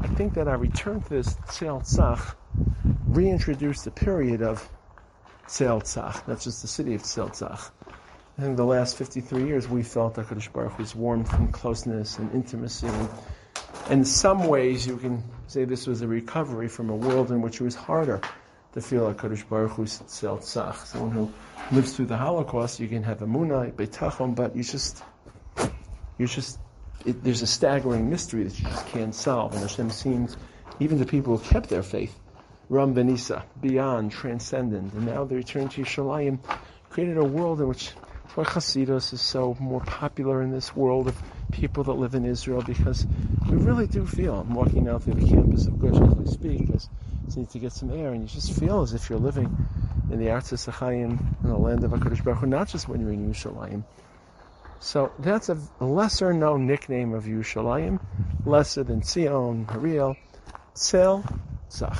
I 0.00 0.08
think 0.08 0.34
that 0.34 0.48
our 0.48 0.58
return 0.58 1.00
to 1.02 1.08
this 1.08 1.36
Tzel 1.50 1.80
Tzach 1.82 2.34
reintroduced 3.06 3.84
the 3.84 3.92
period 3.92 4.42
of 4.42 4.68
Tzel 5.46 5.82
Tzach, 5.82 6.26
That's 6.26 6.42
just 6.42 6.62
the 6.62 6.68
city 6.68 6.96
of 6.96 7.02
Tzel 7.02 7.28
Tzach. 7.28 7.70
I 8.36 8.42
think 8.42 8.56
the 8.56 8.64
last 8.64 8.96
53 8.96 9.46
years 9.46 9.68
we 9.68 9.84
felt 9.84 10.16
HaKadosh 10.16 10.52
Baruch 10.52 10.72
Hu's 10.72 10.96
warmth 10.96 11.32
and 11.34 11.52
closeness 11.52 12.18
and 12.18 12.34
intimacy 12.34 12.88
and 12.88 13.08
in 13.88 14.04
some 14.04 14.46
ways, 14.46 14.86
you 14.86 14.96
can 14.96 15.22
say 15.46 15.64
this 15.64 15.86
was 15.86 16.02
a 16.02 16.06
recovery 16.06 16.68
from 16.68 16.90
a 16.90 16.96
world 16.96 17.30
in 17.30 17.40
which 17.42 17.60
it 17.60 17.64
was 17.64 17.74
harder, 17.74 18.20
to 18.72 18.80
feel 18.80 19.08
a 19.08 19.14
HaKadosh 19.14 19.48
Baruch 19.48 19.72
Hu 19.72 19.84
Tzach. 19.84 20.86
Someone 20.86 21.10
who 21.10 21.32
lives 21.72 21.94
through 21.94 22.06
the 22.06 22.16
Holocaust, 22.16 22.78
you 22.78 22.88
can 22.88 23.02
have 23.02 23.18
Emunah, 23.18 23.72
Bitachon, 23.72 24.34
but 24.34 24.54
you 24.54 24.62
just, 24.62 25.02
you 26.18 26.26
just, 26.26 26.58
it, 27.04 27.22
there's 27.24 27.42
a 27.42 27.46
staggering 27.46 28.08
mystery 28.08 28.44
that 28.44 28.58
you 28.58 28.66
just 28.66 28.86
can't 28.88 29.14
solve. 29.14 29.52
And 29.54 29.62
Hashem 29.62 29.90
seems, 29.90 30.36
even 30.78 30.98
to 30.98 31.04
people 31.04 31.36
who 31.36 31.48
kept 31.48 31.68
their 31.68 31.82
faith, 31.82 32.16
Ram 32.68 32.94
Benisa, 32.94 33.42
beyond, 33.60 34.12
transcendent. 34.12 34.92
And 34.92 35.06
now 35.06 35.24
they 35.24 35.34
return 35.34 35.68
to 35.70 35.82
Yerushalayim, 35.82 36.38
created 36.90 37.16
a 37.18 37.24
world 37.24 37.60
in 37.60 37.66
which 37.66 37.92
why 38.36 38.44
Hasidus 38.44 39.12
is 39.12 39.20
so 39.20 39.56
more 39.58 39.80
popular 39.80 40.40
in 40.40 40.52
this 40.52 40.76
world 40.76 41.08
of 41.08 41.20
people 41.50 41.82
that 41.84 41.94
live 41.94 42.14
in 42.14 42.24
Israel 42.24 42.62
because 42.62 43.04
we 43.50 43.56
really 43.56 43.88
do 43.88 44.06
feel. 44.06 44.40
I'm 44.40 44.54
walking 44.54 44.88
out 44.88 45.02
through 45.02 45.14
the 45.14 45.26
campus 45.26 45.66
of 45.66 45.78
Gush 45.80 46.00
as 46.00 46.14
we 46.14 46.26
speak. 46.26 46.68
I 46.70 47.38
need 47.38 47.50
to 47.50 47.58
get 47.58 47.72
some 47.72 47.90
air, 47.90 48.12
and 48.12 48.22
you 48.22 48.28
just 48.28 48.58
feel 48.58 48.82
as 48.82 48.92
if 48.92 49.10
you're 49.10 49.18
living 49.18 49.66
in 50.10 50.20
the 50.20 50.30
Arts 50.30 50.52
of 50.52 50.60
Sachayim, 50.60 51.18
in 51.42 51.48
the 51.48 51.56
land 51.56 51.82
of 51.82 51.90
HaKadosh 51.90 52.22
Baruch 52.22 52.38
Hu, 52.38 52.46
not 52.46 52.68
just 52.68 52.88
when 52.88 53.00
you're 53.00 53.10
in 53.10 53.28
Yerushalayim. 53.28 53.82
So 54.78 55.12
that's 55.18 55.48
a 55.48 55.58
lesser 55.80 56.32
known 56.32 56.68
nickname 56.68 57.12
of 57.12 57.24
Yerushalayim, 57.24 58.00
lesser 58.44 58.84
than 58.84 59.02
Zion, 59.02 59.66
Ariel, 59.68 60.16
Tzel, 60.74 61.24
Zach. 61.70 61.98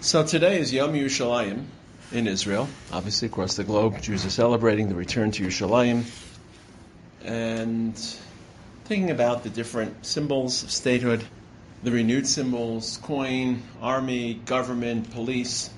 So 0.00 0.24
today 0.24 0.58
is 0.58 0.72
Yom 0.72 0.94
Yerushalayim 0.94 1.66
in 2.12 2.26
Israel. 2.26 2.68
Obviously, 2.92 3.26
across 3.26 3.56
the 3.56 3.64
globe, 3.64 4.00
Jews 4.00 4.24
are 4.24 4.30
celebrating 4.30 4.88
the 4.88 4.94
return 4.94 5.30
to 5.32 5.44
Yerushalayim 5.44 6.04
and 7.24 7.96
thinking 8.84 9.10
about 9.10 9.42
the 9.42 9.50
different 9.50 10.06
symbols 10.06 10.62
of 10.62 10.70
statehood, 10.70 11.24
the 11.82 11.90
renewed 11.90 12.26
symbols, 12.26 12.98
coin, 13.02 13.62
army, 13.82 14.34
government, 14.34 15.10
police. 15.12 15.70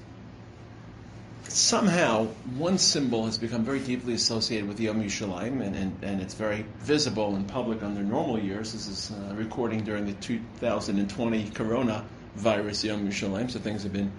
Somehow, 1.44 2.26
one 2.56 2.76
symbol 2.76 3.24
has 3.24 3.38
become 3.38 3.64
very 3.64 3.80
deeply 3.80 4.12
associated 4.12 4.68
with 4.68 4.78
Yom 4.78 5.02
Yerushalayim, 5.02 5.62
and, 5.62 5.74
and, 5.74 5.98
and 6.02 6.20
it's 6.20 6.34
very 6.34 6.66
visible 6.80 7.34
in 7.36 7.44
public 7.44 7.82
under 7.82 8.02
normal 8.02 8.38
years. 8.38 8.74
This 8.74 8.86
is 8.86 9.10
a 9.30 9.34
recording 9.34 9.82
during 9.82 10.04
the 10.04 10.12
2020 10.12 11.50
Corona 11.50 12.04
virus 12.36 12.84
Yom 12.84 13.08
Yerushalayim, 13.08 13.50
so 13.50 13.58
things 13.58 13.84
have 13.84 13.94
been 13.94 14.12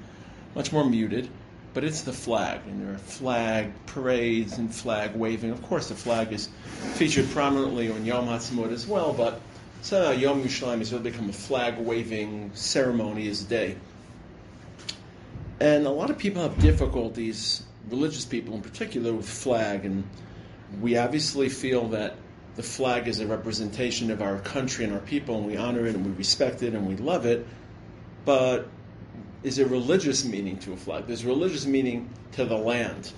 much 0.56 0.74
more 0.74 0.84
muted. 0.84 1.30
But 1.74 1.84
it's 1.84 2.02
the 2.02 2.14
flag, 2.14 2.62
and 2.68 2.82
there 2.82 2.96
are 2.96 2.98
flag 2.98 3.72
parades 3.86 4.58
and 4.58 4.74
flag 4.74 5.16
waving. 5.16 5.52
Of 5.52 5.62
course, 5.62 5.90
the 5.90 5.96
flag 5.96 6.34
is 6.34 6.50
featured 6.96 7.30
prominently 7.30 7.92
on 7.92 8.06
Yom 8.06 8.26
Ha'atzmaut 8.26 8.72
as 8.72 8.88
well, 8.88 9.14
but 9.14 9.40
somehow 9.82 10.10
uh, 10.10 10.14
Yom 10.14 10.44
Yerushalayim 10.44 10.80
has 10.80 10.92
really 10.92 11.12
become 11.12 11.30
a 11.30 11.34
flag 11.34 11.78
waving 11.78 12.52
ceremony 12.56 13.28
as 13.28 13.44
a 13.44 13.46
day. 13.46 13.76
And 15.60 15.86
a 15.86 15.92
lot 15.92 16.10
of 16.10 16.18
people 16.18 16.42
have 16.42 16.60
difficulties, 16.60 17.64
religious 17.90 18.26
people 18.26 18.56
in 18.56 18.62
particular, 18.62 19.14
with 19.14 19.30
flag, 19.30 19.86
and 19.86 20.04
we 20.82 20.98
obviously 20.98 21.50
feel 21.50 21.90
that 21.90 22.16
the 22.56 22.64
flag 22.64 23.08
is 23.08 23.20
a 23.20 23.28
representation 23.28 24.10
of 24.10 24.22
our 24.22 24.40
country 24.40 24.86
and 24.86 24.94
our 24.94 25.00
people, 25.00 25.38
and 25.38 25.46
we 25.46 25.56
honor 25.56 25.86
it 25.86 25.96
and 25.96 26.06
we 26.06 26.12
respect 26.14 26.64
it 26.64 26.74
and 26.74 26.88
we 26.88 26.96
love 26.96 27.26
it 27.26 27.46
but 28.30 28.68
is 29.44 29.60
a 29.60 29.66
religious 29.66 30.26
meaning 30.26 30.58
to 30.60 30.74
a 30.74 30.76
flag. 30.76 31.06
There's 31.08 31.26
religious 31.26 31.66
meaning 31.66 32.10
to 32.34 32.46
the 32.46 32.58
land. 32.58 33.12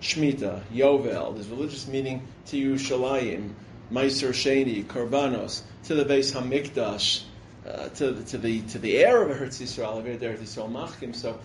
Shemitah, 0.00 0.62
Yovel, 0.72 1.34
there's 1.34 1.48
religious 1.48 1.88
meaning 1.88 2.22
to 2.46 2.56
Yerushalayim, 2.56 3.52
Maaser 3.90 4.30
Sheni, 4.30 4.84
Korbanos, 4.84 5.62
to 5.84 5.94
the 5.94 6.04
Beis 6.04 6.32
Hamikdash, 6.32 7.22
uh, 7.66 7.88
to, 7.90 8.12
the, 8.12 8.24
to 8.24 8.38
the 8.38 8.60
to 8.62 8.78
the 8.78 8.98
air 8.98 9.22
of 9.22 9.36
Eretz 9.36 9.62
Yisrael, 9.62 10.02
Eretz 10.04 10.38
Yisrael 10.38 10.70
Machim. 10.70 11.14
So, 11.14 11.38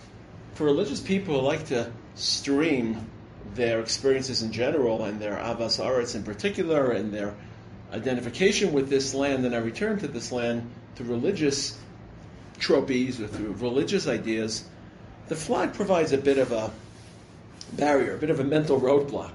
for 0.54 0.64
religious 0.64 1.00
people 1.00 1.40
who 1.40 1.46
like 1.46 1.66
to 1.68 1.90
stream 2.14 3.06
their 3.54 3.80
experiences 3.80 4.42
in 4.42 4.52
general 4.52 5.04
and 5.04 5.20
their 5.20 5.36
Avas 5.36 5.82
Aretz 5.82 6.14
in 6.14 6.22
particular 6.22 6.90
and 6.92 7.12
their 7.12 7.34
identification 7.92 8.72
with 8.72 8.88
this 8.88 9.14
land 9.14 9.44
and 9.44 9.54
a 9.54 9.62
return 9.62 9.98
to 9.98 10.08
this 10.08 10.30
land 10.30 10.70
to 10.96 11.04
religious 11.04 11.78
tropes 12.60 13.18
or 13.18 13.26
through 13.26 13.52
religious 13.58 14.06
ideas, 14.06 14.64
the 15.28 15.34
flag 15.34 15.74
provides 15.74 16.12
a 16.12 16.18
bit 16.18 16.38
of 16.38 16.52
a 16.52 16.70
barrier, 17.72 18.14
a 18.14 18.18
bit 18.18 18.30
of 18.30 18.38
a 18.38 18.44
mental 18.44 18.80
roadblock. 18.80 19.32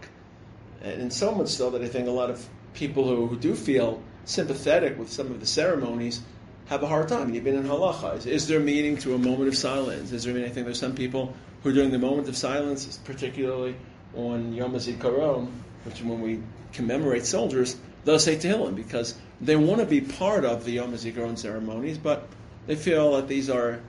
And 0.81 1.11
so 1.11 1.33
much 1.33 1.49
so 1.49 1.71
that 1.71 1.81
I 1.81 1.87
think 1.87 2.07
a 2.07 2.11
lot 2.11 2.29
of 2.29 2.45
people 2.73 3.07
who, 3.07 3.27
who 3.27 3.37
do 3.37 3.55
feel 3.55 4.01
sympathetic 4.25 4.97
with 4.97 5.11
some 5.11 5.27
of 5.27 5.39
the 5.39 5.45
ceremonies 5.45 6.21
have 6.67 6.83
a 6.83 6.87
hard 6.87 7.07
time. 7.07 7.33
You've 7.33 7.43
been 7.43 7.55
in 7.55 7.63
halacha. 7.63 8.17
Is, 8.17 8.25
is 8.25 8.47
there 8.47 8.59
meaning 8.59 8.97
to 8.97 9.15
a 9.15 9.17
moment 9.17 9.47
of 9.47 9.57
silence? 9.57 10.11
Is 10.11 10.23
there 10.23 10.33
meaning? 10.33 10.49
I 10.49 10.53
think 10.53 10.65
there's 10.65 10.79
some 10.79 10.95
people 10.95 11.33
who, 11.63 11.73
during 11.73 11.91
the 11.91 11.99
moment 11.99 12.27
of 12.27 12.37
silence, 12.37 12.99
particularly 13.05 13.75
on 14.15 14.53
Yom 14.53 14.73
HaZikaron, 14.73 15.49
which 15.83 16.01
when 16.01 16.21
we 16.21 16.41
commemorate 16.73 17.25
soldiers, 17.25 17.77
they'll 18.03 18.19
say 18.19 18.35
Tehillim 18.35 18.75
because 18.75 19.15
they 19.41 19.55
want 19.55 19.79
to 19.79 19.85
be 19.85 20.01
part 20.01 20.45
of 20.45 20.65
the 20.65 20.71
Yom 20.73 20.93
HaZikaron 20.93 21.37
ceremonies, 21.37 21.97
but 21.97 22.27
they 22.67 22.75
feel 22.75 23.13
that 23.13 23.27
these 23.27 23.49
are 23.49 23.79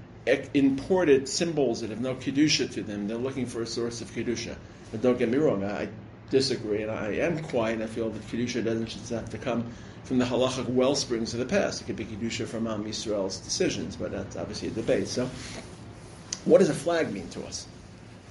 imported 0.55 1.29
symbols 1.29 1.81
that 1.81 1.91
have 1.91 2.01
no 2.01 2.15
kedusha 2.15 2.71
to 2.73 2.83
them. 2.83 3.07
They're 3.07 3.17
looking 3.17 3.47
for 3.47 3.63
a 3.63 3.67
source 3.67 4.01
of 4.01 4.11
kedusha. 4.11 4.57
But 4.91 5.03
don't 5.03 5.19
get 5.19 5.29
me 5.29 5.39
wrong, 5.39 5.65
I 5.65 5.89
disagree, 6.31 6.83
and 6.83 6.91
I 6.91 7.09
am 7.17 7.43
quiet. 7.45 7.81
I 7.81 7.87
feel 7.87 8.11
that 8.11 8.27
kedusha 8.29 8.65
doesn't 8.65 8.87
just 8.87 9.11
have 9.11 9.31
to 9.31 9.39
come 9.39 9.71
from 10.05 10.19
the 10.19 10.25
halachic 10.25 10.69
well 10.69 10.95
springs 10.95 11.33
of 11.35 11.41
the 11.41 11.47
past. 11.47 11.81
It 11.81 11.85
could 11.85 11.97
be 11.97 12.05
kedusha 12.05 12.47
from 12.47 12.67
Am 12.67 12.85
Yisrael's 12.85 13.39
decisions, 13.39 13.97
but 13.97 14.13
that's 14.13 14.37
obviously 14.37 14.69
a 14.69 14.73
debate. 14.73 15.09
So, 15.09 15.29
what 16.45 16.59
does 16.59 16.71
a 16.71 16.75
flag 16.75 17.13
mean 17.13 17.29
to 17.31 17.45
us? 17.45 17.67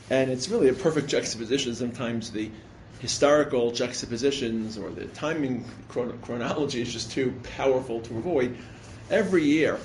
And 0.10 0.30
it's 0.30 0.50
really 0.50 0.70
a 0.70 0.74
perfect 0.74 1.08
juxtaposition. 1.08 1.76
Sometimes 1.76 2.32
the 2.32 2.52
historical 3.00 3.72
juxtapositions 3.72 4.78
or 4.78 4.90
the 4.90 5.06
timing 5.08 5.66
chronology 5.90 6.82
is 6.82 6.94
just 6.94 7.12
too 7.12 7.34
powerful 7.58 8.02
to 8.02 8.18
avoid. 8.18 8.58
Every 9.10 9.44
year, 9.44 9.80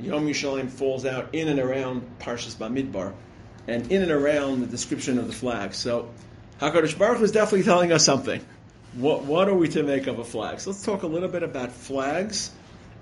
Yom 0.00 0.26
Yerushalayim 0.26 0.70
falls 0.70 1.04
out 1.04 1.34
in 1.34 1.48
and 1.48 1.60
around 1.60 2.02
Parshas 2.18 2.56
Bamidbar, 2.56 3.12
and 3.68 3.90
in 3.90 4.02
and 4.02 4.10
around 4.10 4.60
the 4.60 4.66
description 4.66 5.18
of 5.18 5.26
the 5.26 5.32
flag. 5.32 5.74
So 5.74 6.10
Hakadosh 6.60 6.98
Baruch 6.98 7.20
is 7.22 7.32
definitely 7.32 7.64
telling 7.64 7.92
us 7.92 8.04
something. 8.04 8.44
What 8.94 9.24
what 9.24 9.48
are 9.48 9.54
we 9.54 9.68
to 9.70 9.82
make 9.82 10.06
of 10.06 10.18
a 10.18 10.24
flag? 10.24 10.60
So 10.60 10.70
let's 10.70 10.84
talk 10.84 11.02
a 11.02 11.06
little 11.06 11.28
bit 11.28 11.42
about 11.42 11.72
flags 11.72 12.50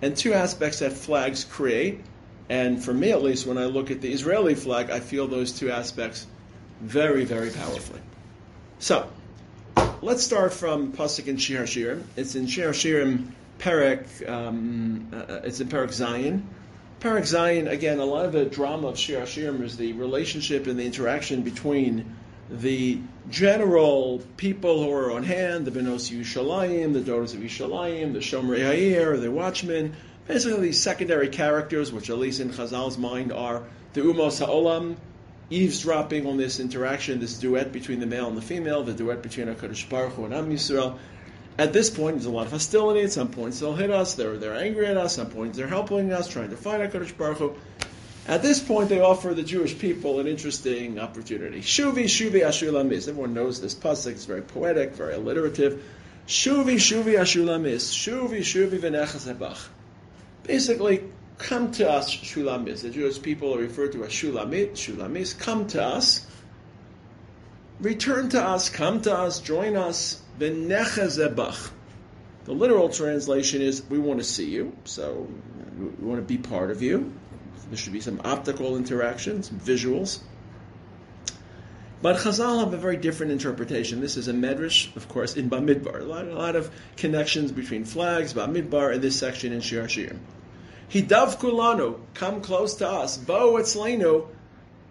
and 0.01 0.16
two 0.16 0.34
aspects 0.34 0.80
that 0.80 0.93
flags 0.93 1.45
create. 1.45 2.01
And 2.49 2.82
for 2.82 2.93
me, 2.93 3.12
at 3.12 3.22
least, 3.22 3.47
when 3.47 3.57
I 3.57 3.66
look 3.66 3.90
at 3.90 4.01
the 4.01 4.12
Israeli 4.12 4.55
flag, 4.55 4.90
I 4.90 5.01
feel 5.01 5.28
those 5.28 5.53
two 5.53 5.70
aspects 5.70 6.26
very, 6.80 7.24
very 7.24 7.51
powerfully. 7.51 8.01
So 8.80 9.09
let's 10.03 10.24
start 10.24 10.53
from 10.53 10.93
pasuk 10.93 11.28
in 11.28 11.36
Shir 11.36 11.62
Hashirim. 11.62 12.03
It's 12.16 12.34
in 12.34 12.47
Shir 12.49 12.70
Hashirim 12.70 13.28
Perek. 13.59 14.28
Um, 14.28 15.09
uh, 15.12 15.40
it's 15.45 15.61
in 15.61 15.68
Perek 15.68 15.90
Zayin. 15.90 16.43
Parak 17.03 17.22
Zayin, 17.22 17.68
again, 17.68 17.98
a 17.98 18.05
lot 18.05 18.26
of 18.26 18.32
the 18.32 18.44
drama 18.44 18.86
of 18.86 18.96
Shir 18.96 19.22
Hashirim 19.22 19.61
is 19.62 19.76
the 19.76 19.92
relationship 19.94 20.68
and 20.68 20.78
the 20.78 20.84
interaction 20.84 21.42
between 21.42 22.14
the 22.48 23.00
general 23.28 24.22
people 24.36 24.84
who 24.84 24.92
are 24.92 25.11
on 25.11 25.24
hand, 25.24 25.64
the 25.64 25.72
Benos 25.72 26.16
Yushalayim, 26.16 26.92
the 26.92 27.00
daughters 27.00 27.34
of 27.34 27.40
Yushalayim, 27.40 28.12
the 28.12 28.20
Shomrei 28.20 28.61
Hayir, 28.61 29.20
the 29.20 29.32
watchmen, 29.32 29.96
basically 30.28 30.61
these 30.61 30.80
secondary 30.80 31.26
characters, 31.26 31.92
which 31.92 32.09
at 32.09 32.18
least 32.18 32.38
in 32.38 32.50
Chazal's 32.50 32.96
mind 32.96 33.32
are 33.32 33.64
the 33.94 34.03
Umos 34.03 34.38
Ha'olam, 34.38 34.94
eavesdropping 35.50 36.24
on 36.28 36.36
this 36.36 36.61
interaction, 36.61 37.18
this 37.18 37.36
duet 37.36 37.72
between 37.72 37.98
the 37.98 38.07
male 38.07 38.28
and 38.28 38.36
the 38.36 38.42
female, 38.42 38.84
the 38.84 38.92
duet 38.92 39.22
between 39.22 39.48
HaKadosh 39.48 39.88
Baruch 39.88 40.12
Hu 40.12 40.26
and 40.26 40.34
Am 40.34 40.53
Yisrael, 40.53 40.98
at 41.59 41.72
this 41.72 41.90
point, 41.90 42.16
there's 42.16 42.26
a 42.26 42.30
lot 42.30 42.46
of 42.46 42.53
hostility. 42.53 43.03
At 43.03 43.12
some 43.12 43.28
points, 43.28 43.61
they'll 43.61 43.74
hit 43.74 43.90
us. 43.90 44.14
They're, 44.14 44.38
they're 44.38 44.55
angry 44.55 44.86
at 44.86 44.96
us. 44.96 45.18
At 45.18 45.26
some 45.26 45.30
points, 45.30 45.59
they're 45.59 45.66
helping 45.66 46.12
us, 46.12 46.28
trying 46.28 46.50
to 46.50 46.57
fight 46.57 46.80
HaKadosh 46.80 47.16
Baruch 47.16 47.38
Hu. 47.38 47.55
At 48.26 48.40
this 48.40 48.61
point, 48.61 48.88
they 48.88 49.00
offer 49.00 49.34
the 49.34 49.42
Jewish 49.42 49.78
people 49.78 50.20
an 50.20 50.26
interesting 50.26 50.98
opportunity. 50.98 51.61
Shuvi, 51.61 52.05
Shuvi, 52.05 52.42
Ashulamis. 52.42 53.09
Everyone 53.09 53.34
knows 53.34 53.61
this 53.61 53.74
pasuk. 53.74 54.12
It's 54.12 54.24
very 54.24 54.42
poetic, 54.42 54.94
very 54.94 55.14
alliterative. 55.14 55.82
Shuvi, 56.26 56.76
Shuvi, 56.76 57.18
Ashulamis. 57.18 57.90
Shuvi, 57.92 58.40
Shuvi, 58.40 58.78
V'nechas 58.78 59.68
Basically, 60.44 61.05
come 61.38 61.72
to 61.72 61.90
us, 61.90 62.14
Shulamis. 62.14 62.82
The 62.82 62.90
Jewish 62.90 63.20
people 63.20 63.55
are 63.55 63.59
referred 63.59 63.92
to 63.92 64.05
as 64.05 64.11
Shulamit, 64.11 64.72
Shulamis. 64.72 65.38
Come 65.38 65.66
to 65.68 65.82
us. 65.82 66.26
Return 67.83 68.30
to 68.30 68.43
us. 68.43 68.70
Come 68.70 69.03
to 69.03 69.14
us. 69.14 69.41
Join 69.41 69.76
us 69.76 70.22
the 70.39 70.51
literal 72.47 72.89
translation 72.89 73.62
is, 73.62 73.83
we 73.89 73.99
want 73.99 74.18
to 74.18 74.24
see 74.24 74.51
you, 74.51 74.76
so 74.85 75.28
we 75.78 76.07
want 76.07 76.20
to 76.20 76.26
be 76.26 76.39
part 76.39 76.70
of 76.70 76.83
you. 76.83 77.12
There 77.68 77.76
should 77.76 77.93
be 77.93 78.01
some 78.01 78.20
optical 78.24 78.76
interactions, 78.76 79.49
visuals. 79.51 80.20
But 82.01 82.16
Chazal 82.16 82.61
have 82.61 82.74
a 82.74 82.76
very 82.76 82.97
different 82.97 83.33
interpretation. 83.33 84.01
This 84.01 84.16
is 84.16 84.26
a 84.26 84.33
medrash, 84.33 84.95
of 84.97 85.09
course, 85.09 85.37
in 85.37 85.49
Bamidbar. 85.49 86.01
A 86.01 86.05
lot, 86.05 86.26
a 86.26 86.35
lot 86.35 86.57
of 86.57 86.70
connections 86.97 87.53
between 87.53 87.85
flags, 87.85 88.35
Bamidbar, 88.35 88.95
and 88.95 89.03
this 89.03 89.16
section 89.18 89.53
in 89.53 89.61
Shir 89.61 89.85
Hashirim. 89.85 90.18
Hidav 90.91 91.37
kulanu, 91.39 92.01
come 92.14 92.41
close 92.41 92.74
to 92.76 92.89
us, 92.89 93.16
bo 93.16 93.55
etzleinu, 93.55 94.26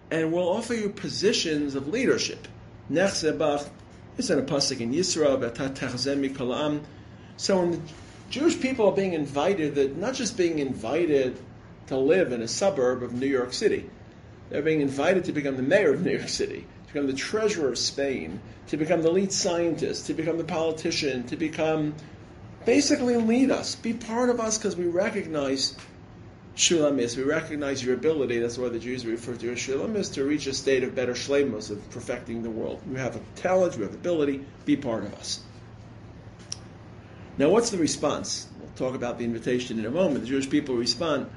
and 0.09 0.31
we'll 0.31 0.47
offer 0.47 0.73
you 0.73 0.89
positions 0.89 1.75
of 1.75 1.89
leadership. 1.89 2.47
Nechzebach, 2.91 3.67
it's 4.17 4.29
in 4.29 4.39
a 4.39 4.43
pasuk 4.43 4.81
in 4.81 4.91
Yisra, 4.91 5.39
kalam. 6.33 6.81
So 7.37 7.59
when 7.59 7.71
the 7.71 7.79
Jewish 8.29 8.59
people 8.59 8.87
are 8.87 8.95
being 8.95 9.13
invited, 9.13 9.75
they're 9.75 9.89
not 9.89 10.13
just 10.13 10.37
being 10.37 10.59
invited 10.59 11.37
to 11.87 11.97
live 11.97 12.31
in 12.31 12.41
a 12.41 12.47
suburb 12.47 13.03
of 13.03 13.13
New 13.13 13.27
York 13.27 13.53
City, 13.53 13.89
they're 14.49 14.61
being 14.61 14.81
invited 14.81 15.25
to 15.25 15.31
become 15.31 15.55
the 15.55 15.63
mayor 15.63 15.93
of 15.93 16.03
New 16.03 16.11
York 16.11 16.29
City 16.29 16.67
to 16.91 16.93
become 16.93 17.07
the 17.07 17.13
treasurer 17.13 17.69
of 17.69 17.77
Spain, 17.77 18.41
to 18.67 18.75
become 18.75 19.01
the 19.01 19.11
lead 19.11 19.31
scientist, 19.31 20.07
to 20.07 20.13
become 20.13 20.37
the 20.37 20.43
politician, 20.43 21.23
to 21.23 21.37
become 21.37 21.93
basically 22.65 23.15
lead 23.15 23.49
us, 23.49 23.75
be 23.75 23.93
part 23.93 24.29
of 24.29 24.39
us 24.41 24.57
because 24.57 24.75
we 24.75 24.85
recognize 24.85 25.75
Shulamis, 26.61 27.17
we 27.17 27.23
recognize 27.23 27.83
your 27.83 27.95
ability, 27.95 28.37
that's 28.37 28.55
why 28.55 28.69
the 28.69 28.77
Jews 28.77 29.03
refer 29.03 29.33
to 29.33 29.45
you 29.47 29.53
as 29.53 29.57
Shulamis, 29.57 30.13
to 30.13 30.23
reach 30.23 30.45
a 30.45 30.53
state 30.53 30.83
of 30.83 30.93
better 30.93 31.13
shlemos, 31.13 31.71
of 31.71 31.89
perfecting 31.89 32.43
the 32.43 32.51
world. 32.51 32.79
You 32.87 32.97
have 32.97 33.15
a 33.15 33.19
talent, 33.35 33.77
you 33.77 33.81
have 33.81 33.95
ability, 33.95 34.45
be 34.63 34.77
part 34.77 35.03
of 35.03 35.11
us. 35.15 35.39
Now, 37.39 37.49
what's 37.49 37.71
the 37.71 37.79
response? 37.79 38.47
We'll 38.59 38.69
talk 38.75 38.95
about 38.95 39.17
the 39.17 39.25
invitation 39.25 39.79
in 39.79 39.87
a 39.87 39.89
moment. 39.89 40.21
The 40.21 40.27
Jewish 40.27 40.51
people 40.51 40.75
respond, 40.75 41.31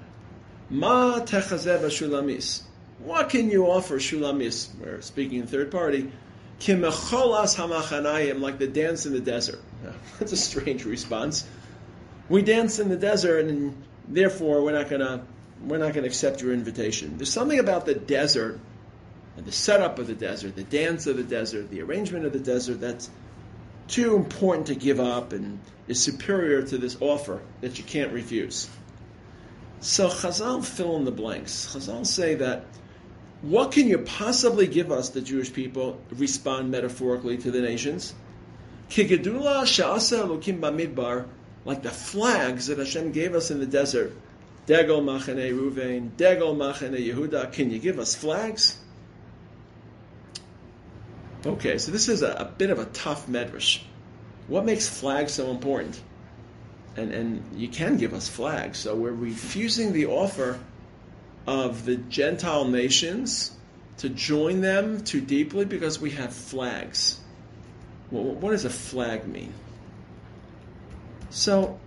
Ma 0.69 1.21
techazeva 1.21 1.87
shulamis. 1.87 2.61
What 2.99 3.31
can 3.31 3.51
you 3.51 3.65
offer 3.67 3.97
Shulamis? 3.97 4.69
We're 4.79 5.01
speaking 5.01 5.39
in 5.41 5.47
third 5.47 5.71
party. 5.71 6.13
Kimecholas 6.61 7.57
hamachanayim, 7.57 8.41
like 8.41 8.59
the 8.59 8.67
dance 8.67 9.07
in 9.07 9.15
the 9.15 9.21
desert. 9.21 9.61
That's 10.19 10.33
a 10.33 10.37
strange 10.37 10.85
response. 10.85 11.47
We 12.29 12.43
dance 12.43 12.79
in 12.79 12.91
the 12.91 12.97
desert, 12.97 13.47
and 13.47 13.75
therefore 14.09 14.63
we're 14.63 14.73
not 14.73 14.89
gonna 14.89 15.25
we're 15.63 15.79
not 15.79 15.95
gonna 15.95 16.07
accept 16.07 16.43
your 16.43 16.53
invitation. 16.53 17.17
There's 17.17 17.33
something 17.33 17.59
about 17.59 17.87
the 17.87 17.95
desert 17.95 18.61
and 19.37 19.47
the 19.47 19.53
setup 19.53 19.99
of 19.99 20.07
the 20.07 20.15
desert, 20.15 20.57
the 20.57 20.65
dance 20.65 21.07
of 21.07 21.17
the 21.17 21.23
desert, 21.23 21.71
the 21.71 21.83
arrangement 21.83 22.27
of 22.27 22.33
the 22.33 22.39
desert 22.39 22.81
that's 22.81 23.11
too 23.89 24.17
important 24.17 24.69
to 24.69 24.75
give 24.75 25.01
up 25.01 25.33
and 25.33 25.59
is 25.89 26.03
superior 26.03 26.63
to 26.63 26.79
this 26.79 26.97
offer 27.01 27.41
that 27.61 27.79
you 27.79 27.85
can't 27.85 28.13
refuse. 28.13 28.69
So 29.81 30.09
Chazal 30.09 30.65
fill 30.65 30.97
in 30.97 31.05
the 31.05 31.13
blanks. 31.13 31.75
Chazal 31.75 32.07
say 32.07 32.37
that 32.37 32.65
what 33.43 33.73
can 33.73 33.87
you 33.89 33.99
possibly 33.99 34.67
give 34.67 34.91
us, 34.91 35.11
the 35.11 35.21
Jewish 35.21 35.53
people, 35.53 36.01
respond 36.11 36.71
metaphorically 36.71 37.37
to 37.39 37.51
the 37.51 37.61
nations? 37.61 38.15
Kigedula 38.89 39.65
sha'asa 39.65 40.27
elokim 40.27 40.61
bamidbar, 40.61 41.27
like 41.65 41.83
the 41.83 41.91
flags 41.91 42.67
that 42.67 42.79
Hashem 42.79 43.13
gave 43.13 43.35
us 43.35 43.51
in 43.51 43.61
the 43.61 43.67
desert. 43.67 44.13
Degel 44.67 45.03
machane 45.03 45.53
Ruvain, 45.53 46.17
Degel 46.17 46.55
machane 46.55 46.99
Yehuda. 46.99 47.53
Can 47.53 47.71
you 47.71 47.79
give 47.79 47.99
us 47.99 48.15
flags? 48.15 48.79
Okay, 51.47 51.77
so 51.77 51.93
this 51.93 52.09
is 52.09 52.23
a, 52.23 52.33
a 52.33 52.45
bit 52.45 52.71
of 52.71 52.79
a 52.79 52.87
tough 52.87 53.27
medrash. 53.27 53.83
What 54.49 54.65
makes 54.65 54.89
flags 54.89 55.33
so 55.33 55.51
important? 55.51 56.01
And, 56.97 57.13
and 57.13 57.61
you 57.61 57.69
can 57.69 57.97
give 57.97 58.15
us 58.15 58.29
flags. 58.29 58.79
So 58.79 58.95
we're 58.95 59.13
refusing 59.13 59.93
the 59.93 60.07
offer 60.07 60.59
of 61.47 61.85
the 61.85 61.97
Gentile 61.97 62.67
nations 62.67 63.51
to 63.99 64.09
join 64.09 64.61
them 64.61 65.05
too 65.05 65.21
deeply 65.21 65.65
because 65.65 66.01
we 66.01 66.11
have 66.13 66.33
flags. 66.33 67.19
Well, 68.11 68.25
what 68.25 68.53
does 68.53 68.65
a 68.65 68.71
flag 68.71 69.27
mean? 69.27 69.53
So, 71.35 71.81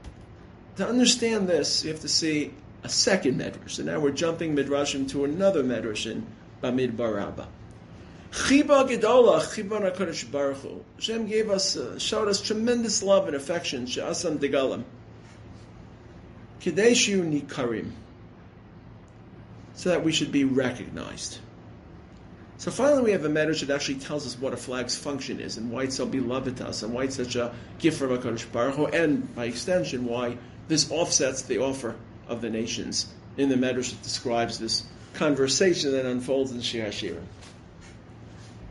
to 0.76 0.86
understand 0.86 1.48
this, 1.48 1.86
you 1.86 1.91
have 1.91 2.02
to 2.02 2.10
see 2.10 2.54
a 2.84 2.89
second 2.89 3.39
medrash. 3.39 3.80
And 3.80 3.88
now 3.88 4.02
we're 4.02 4.12
jumping 4.12 4.58
midrashim 4.58 5.10
to 5.12 5.24
another 5.24 5.64
medrash 5.64 6.06
in 6.12 6.28
Bamidbar 6.62 7.16
Rabbah. 7.16 7.45
Chiba 8.32 8.86
Gedola, 8.89 9.39
Chiba 9.39 9.89
HaKadosh 9.89 10.30
Baruch 10.30 10.58
Hu. 10.58 10.84
Hashem 10.95 11.28
gave 11.28 11.50
us, 11.50 11.78
uh, 11.78 11.98
showed 11.98 12.28
us 12.28 12.41
tremendous 12.41 13.02
love 13.02 13.28
and 13.28 13.38
affection, 13.38 13.86
She'asam 13.86 14.38
Degalim. 14.38 14.84
Kadeshu 16.60 17.24
Nikarim 17.24 17.91
so 19.76 19.89
that 19.89 20.04
we 20.04 20.12
should 20.12 20.34
be 20.34 20.43
recognized. 20.43 21.39
So 22.60 22.72
finally, 22.72 23.03
we 23.03 23.12
have 23.12 23.24
a 23.24 23.30
medrash 23.30 23.66
that 23.66 23.74
actually 23.74 23.99
tells 23.99 24.26
us 24.26 24.39
what 24.39 24.51
a 24.51 24.58
flag's 24.58 24.97
function 24.97 25.39
is 25.39 25.58
and 25.58 25.72
why 25.72 25.84
it's 25.84 25.95
so 25.95 26.08
beloved 26.08 26.58
to 26.58 26.68
us 26.68 26.82
and 26.82 26.91
why 26.91 27.03
it's 27.03 27.16
such 27.16 27.36
a 27.36 27.53
gift 27.78 27.99
from 27.99 28.10
HaKadosh 28.10 28.51
Baruch 28.51 28.76
Hu, 28.76 28.86
and 28.88 29.34
by 29.36 29.45
extension, 29.45 30.05
why 30.05 30.38
this 30.68 30.89
offsets 30.91 31.43
the 31.43 31.60
offer 31.60 31.95
of 32.28 32.41
the 32.41 32.49
nations 32.49 33.14
in 33.38 33.49
the 33.49 33.55
medrash 33.55 33.91
that 33.91 34.01
describes 34.01 34.58
this 34.58 34.84
conversation 35.14 35.91
that 35.91 36.05
unfolds 36.05 36.51
in 36.51 36.62
Shir 36.62 36.88
Hashirim. 36.88 37.24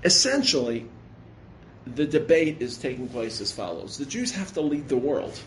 Essentially, 0.02 0.86
the 1.86 2.06
debate 2.06 2.60
is 2.60 2.76
taking 2.78 3.08
place 3.08 3.40
as 3.40 3.52
follows. 3.52 3.98
The 3.98 4.04
Jews 4.04 4.32
have 4.32 4.52
to 4.54 4.60
lead 4.60 4.88
the 4.88 4.96
world. 4.96 5.38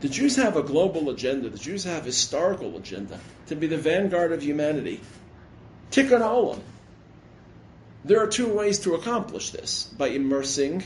The 0.00 0.08
Jews 0.10 0.36
have 0.36 0.56
a 0.56 0.62
global 0.62 1.08
agenda. 1.08 1.48
The 1.48 1.58
Jews 1.58 1.84
have 1.84 2.02
a 2.02 2.06
historical 2.06 2.76
agenda 2.76 3.18
to 3.46 3.56
be 3.56 3.66
the 3.66 3.78
vanguard 3.78 4.32
of 4.32 4.42
humanity. 4.42 5.00
Tikkun 5.90 6.20
olam. 6.20 6.60
There 8.06 8.22
are 8.22 8.28
two 8.28 8.46
ways 8.46 8.78
to 8.80 8.94
accomplish 8.94 9.50
this: 9.50 9.92
by 9.98 10.08
immersing 10.08 10.84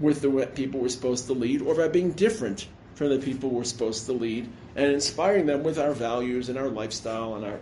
with 0.00 0.22
the 0.22 0.46
people 0.54 0.80
we're 0.80 0.88
supposed 0.88 1.26
to 1.26 1.34
lead, 1.34 1.60
or 1.60 1.74
by 1.74 1.88
being 1.88 2.12
different 2.12 2.66
from 2.94 3.10
the 3.10 3.18
people 3.18 3.50
we're 3.50 3.64
supposed 3.64 4.06
to 4.06 4.12
lead 4.12 4.48
and 4.74 4.90
inspiring 4.90 5.44
them 5.44 5.62
with 5.62 5.78
our 5.78 5.92
values 5.92 6.48
and 6.48 6.56
our 6.56 6.68
lifestyle 6.68 7.34
and 7.34 7.44
our 7.44 7.60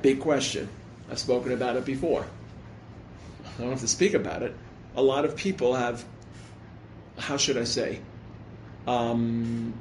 big 0.00 0.20
question. 0.20 0.68
I've 1.10 1.18
spoken 1.18 1.50
about 1.50 1.74
it 1.74 1.84
before. 1.84 2.24
I 3.44 3.60
don't 3.60 3.70
have 3.70 3.80
to 3.80 3.88
speak 3.88 4.14
about 4.14 4.44
it. 4.44 4.54
A 4.94 5.02
lot 5.02 5.24
of 5.24 5.34
people 5.34 5.74
have, 5.74 6.04
how 7.18 7.36
should 7.36 7.58
I 7.58 7.64
say, 7.64 7.98
um, 8.86 9.74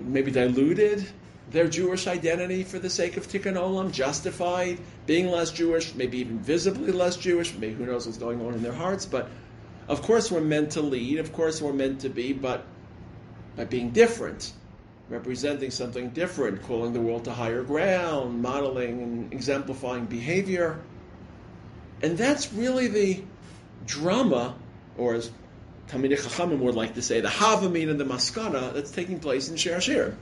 maybe 0.00 0.32
diluted 0.32 1.06
their 1.50 1.68
Jewish 1.68 2.06
identity 2.06 2.64
for 2.64 2.78
the 2.78 2.90
sake 2.90 3.16
of 3.16 3.28
Tikkun 3.28 3.54
Olam, 3.54 3.92
justified 3.92 4.78
being 5.06 5.28
less 5.28 5.52
Jewish, 5.52 5.94
maybe 5.94 6.18
even 6.18 6.38
visibly 6.38 6.92
less 6.92 7.16
Jewish, 7.16 7.54
maybe 7.54 7.74
who 7.74 7.86
knows 7.86 8.06
what's 8.06 8.18
going 8.18 8.44
on 8.44 8.54
in 8.54 8.62
their 8.62 8.72
hearts, 8.72 9.06
but 9.06 9.28
of 9.88 10.02
course 10.02 10.30
we're 10.30 10.40
meant 10.40 10.72
to 10.72 10.82
lead, 10.82 11.18
of 11.18 11.32
course 11.32 11.62
we're 11.62 11.72
meant 11.72 12.00
to 12.00 12.08
be, 12.08 12.32
but 12.32 12.64
by 13.56 13.64
being 13.64 13.90
different, 13.90 14.52
representing 15.08 15.70
something 15.70 16.10
different, 16.10 16.62
calling 16.62 16.92
the 16.92 17.00
world 17.00 17.24
to 17.24 17.32
higher 17.32 17.62
ground, 17.62 18.42
modeling 18.42 19.02
and 19.02 19.32
exemplifying 19.32 20.06
behavior. 20.06 20.80
And 22.02 22.18
that's 22.18 22.52
really 22.52 22.88
the 22.88 23.22
drama, 23.86 24.56
or 24.98 25.14
as 25.14 25.30
Talmidei 25.88 26.18
Chachamim 26.18 26.58
would 26.58 26.74
like 26.74 26.94
to 26.94 27.02
say, 27.02 27.20
the 27.20 27.30
Hava 27.30 27.66
Amina 27.66 27.92
and 27.92 28.00
the 28.00 28.04
Maskana 28.04 28.74
that's 28.74 28.90
taking 28.90 29.20
place 29.20 29.48
in 29.48 29.56
Shir 29.56 29.76
Hashirim. 29.76 30.14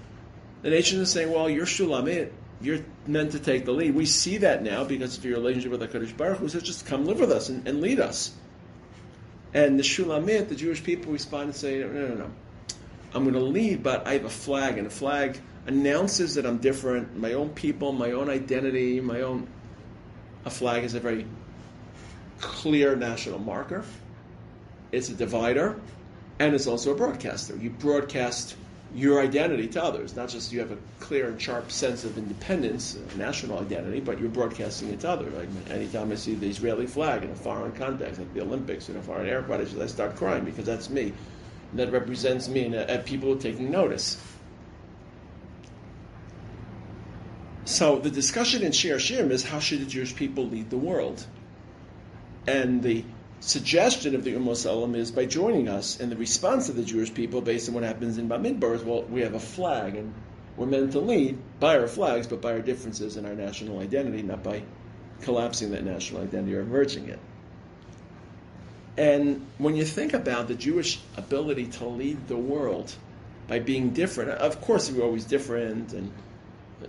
The 0.64 0.70
nation 0.70 0.98
is 1.02 1.12
saying, 1.12 1.30
well, 1.30 1.50
you're 1.50 1.66
Shulamit, 1.66 2.30
you're 2.62 2.80
meant 3.06 3.32
to 3.32 3.38
take 3.38 3.66
the 3.66 3.72
lead. 3.72 3.94
We 3.94 4.06
see 4.06 4.38
that 4.38 4.62
now 4.62 4.84
because 4.84 5.18
of 5.18 5.24
your 5.26 5.36
relationship 5.36 5.70
with 5.70 5.80
the 5.80 5.88
HaKadosh 5.88 6.16
Baruch 6.16 6.38
Hu, 6.38 6.48
says, 6.48 6.62
just 6.62 6.86
come 6.86 7.04
live 7.04 7.20
with 7.20 7.30
us 7.30 7.50
and, 7.50 7.68
and 7.68 7.82
lead 7.82 8.00
us. 8.00 8.32
And 9.52 9.78
the 9.78 9.82
Shulamit, 9.82 10.48
the 10.48 10.54
Jewish 10.56 10.82
people 10.82 11.12
respond 11.12 11.44
and 11.44 11.54
say, 11.54 11.80
no, 11.80 11.88
no, 11.88 12.06
no, 12.08 12.14
no. 12.14 12.30
I'm 13.12 13.24
going 13.24 13.34
to 13.34 13.40
lead, 13.40 13.82
but 13.82 14.08
I 14.08 14.14
have 14.14 14.24
a 14.24 14.30
flag, 14.30 14.78
and 14.78 14.86
a 14.86 14.90
flag 14.90 15.38
announces 15.66 16.36
that 16.36 16.46
I'm 16.46 16.58
different, 16.58 17.14
my 17.14 17.34
own 17.34 17.50
people, 17.50 17.92
my 17.92 18.12
own 18.12 18.30
identity, 18.30 19.00
my 19.00 19.20
own. 19.20 19.46
A 20.46 20.50
flag 20.50 20.82
is 20.82 20.94
a 20.94 21.00
very 21.00 21.26
clear 22.40 22.96
national 22.96 23.38
marker 23.38 23.84
it's 24.94 25.08
a 25.08 25.14
divider, 25.14 25.76
and 26.38 26.54
it's 26.54 26.66
also 26.66 26.92
a 26.92 26.94
broadcaster. 26.94 27.56
You 27.56 27.70
broadcast 27.70 28.54
your 28.94 29.20
identity 29.20 29.66
to 29.68 29.82
others, 29.82 30.14
not 30.14 30.28
just 30.28 30.52
you 30.52 30.60
have 30.60 30.70
a 30.70 30.78
clear 31.00 31.28
and 31.28 31.40
sharp 31.40 31.70
sense 31.72 32.04
of 32.04 32.16
independence, 32.16 32.96
national 33.16 33.58
identity, 33.58 34.00
but 34.00 34.20
you're 34.20 34.28
broadcasting 34.28 34.90
it 34.90 35.00
to 35.00 35.10
others. 35.10 35.34
Like 35.34 35.48
anytime 35.70 36.12
I 36.12 36.14
see 36.14 36.34
the 36.34 36.48
Israeli 36.48 36.86
flag 36.86 37.24
in 37.24 37.30
a 37.30 37.34
foreign 37.34 37.72
context, 37.72 38.20
like 38.20 38.32
the 38.34 38.42
Olympics 38.42 38.88
in 38.88 38.96
a 38.96 39.02
foreign 39.02 39.28
aircraft, 39.28 39.76
I 39.76 39.86
start 39.86 40.16
crying 40.16 40.44
because 40.44 40.64
that's 40.64 40.88
me. 40.88 41.12
And 41.70 41.80
that 41.80 41.90
represents 41.90 42.48
me 42.48 42.66
and 42.66 42.74
uh, 42.74 42.98
people 42.98 43.32
are 43.32 43.38
taking 43.38 43.70
notice. 43.70 44.20
So 47.64 47.98
the 47.98 48.10
discussion 48.10 48.62
in 48.62 48.72
Shir 48.72 48.96
Shirim 48.96 49.30
is 49.30 49.42
how 49.42 49.58
should 49.58 49.80
the 49.80 49.86
Jewish 49.86 50.14
people 50.14 50.46
lead 50.46 50.70
the 50.70 50.76
world? 50.76 51.26
And 52.46 52.82
the 52.82 53.04
suggestion 53.44 54.14
of 54.14 54.24
the 54.24 54.32
Umos 54.34 54.64
Ha'olam 54.64 54.96
is 54.96 55.10
by 55.10 55.26
joining 55.26 55.68
us, 55.68 56.00
and 56.00 56.10
the 56.10 56.16
response 56.16 56.68
of 56.68 56.76
the 56.76 56.82
Jewish 56.82 57.12
people 57.12 57.42
based 57.42 57.68
on 57.68 57.74
what 57.74 57.84
happens 57.84 58.16
in 58.16 58.28
Bamidbar 58.28 58.74
is, 58.74 58.82
well, 58.82 59.02
we 59.02 59.20
have 59.20 59.34
a 59.34 59.40
flag, 59.40 59.96
and 59.96 60.14
we're 60.56 60.66
meant 60.66 60.92
to 60.92 61.00
lead 61.00 61.38
by 61.60 61.78
our 61.78 61.86
flags, 61.86 62.26
but 62.26 62.40
by 62.40 62.52
our 62.52 62.60
differences 62.60 63.16
in 63.16 63.26
our 63.26 63.34
national 63.34 63.80
identity, 63.80 64.22
not 64.22 64.42
by 64.42 64.62
collapsing 65.22 65.72
that 65.72 65.84
national 65.84 66.22
identity 66.22 66.54
or 66.54 66.64
merging 66.64 67.08
it. 67.08 67.18
And 68.96 69.46
when 69.58 69.76
you 69.76 69.84
think 69.84 70.14
about 70.14 70.48
the 70.48 70.54
Jewish 70.54 71.00
ability 71.16 71.66
to 71.66 71.86
lead 71.86 72.28
the 72.28 72.36
world 72.36 72.94
by 73.48 73.58
being 73.58 73.90
different, 73.90 74.30
of 74.30 74.60
course 74.60 74.90
we're 74.90 75.04
always 75.04 75.24
different 75.24 75.92
and 75.92 76.12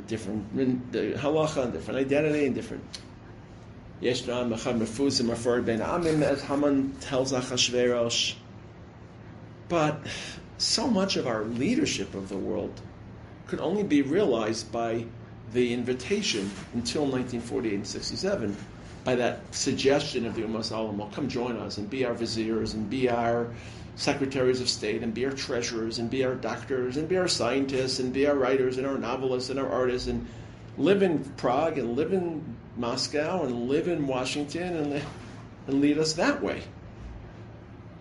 different 0.08 0.91
the 0.91 1.14
halacha 1.14 1.64
and 1.64 1.74
different 1.74 1.99
identity 1.99 2.45
and 2.45 2.56
different. 2.56 2.84
Yeshna 4.02 4.48
mechad 4.48 4.78
mefuzim 4.80 5.30
referred 5.30 5.66
ben 5.66 5.80
amim 5.80 6.22
as 6.22 6.41
Haman 6.43 6.93
tells 7.00 7.32
Achashverosh. 7.32 8.36
But 9.70 10.00
so 10.58 10.88
much 10.88 11.16
of 11.16 11.28
our 11.28 11.43
leadership 11.43 12.14
of 12.14 12.30
the 12.30 12.38
world 12.38 12.82
could 13.48 13.60
only 13.60 13.84
be 13.84 14.02
realized 14.02 14.72
by 14.72 15.06
the 15.54 15.74
invitation 15.74 16.52
until 16.74 17.04
1948 17.04 17.74
and 17.74 17.88
67 17.88 18.58
by 19.06 19.16
that 19.16 19.39
suggestion 19.56 20.26
of 20.26 20.36
the 20.36 20.41
Umos 20.41 20.70
Ha'olam, 20.70 21.12
come 21.14 21.30
join 21.30 21.58
us 21.58 21.78
and 21.78 21.89
be 21.89 22.06
our 22.06 22.14
viziers 22.14 22.74
and 22.74 22.89
be 22.89 23.08
our 23.08 23.48
secretaries 23.96 24.60
of 24.60 24.68
state 24.68 25.04
and 25.04 25.14
be 25.14 25.26
our 25.26 25.32
treasurers 25.32 26.00
and 26.00 26.10
be 26.10 26.26
our 26.26 26.36
doctors 26.36 26.98
and 26.98 27.08
be 27.08 27.18
our 27.18 27.28
scientists 27.28 28.00
and 28.00 28.12
be 28.12 28.28
our 28.28 28.36
writers 28.36 28.78
and 28.78 28.86
our 28.86 28.98
novelists 28.98 29.50
and 29.52 29.60
our 29.60 29.70
artists 29.70 30.08
and 30.08 30.28
live 30.78 31.04
in 31.04 31.24
Prague 31.38 31.78
and 31.78 31.96
live 31.96 32.12
in 32.12 32.43
Moscow 32.78 33.43
and 33.43 33.67
live 33.67 33.88
in 33.88 34.07
Washington 34.07 34.76
and, 34.78 35.03
and 35.67 35.82
lead 35.82 35.97
us 35.97 36.13
that 36.13 36.41
way. 36.41 36.61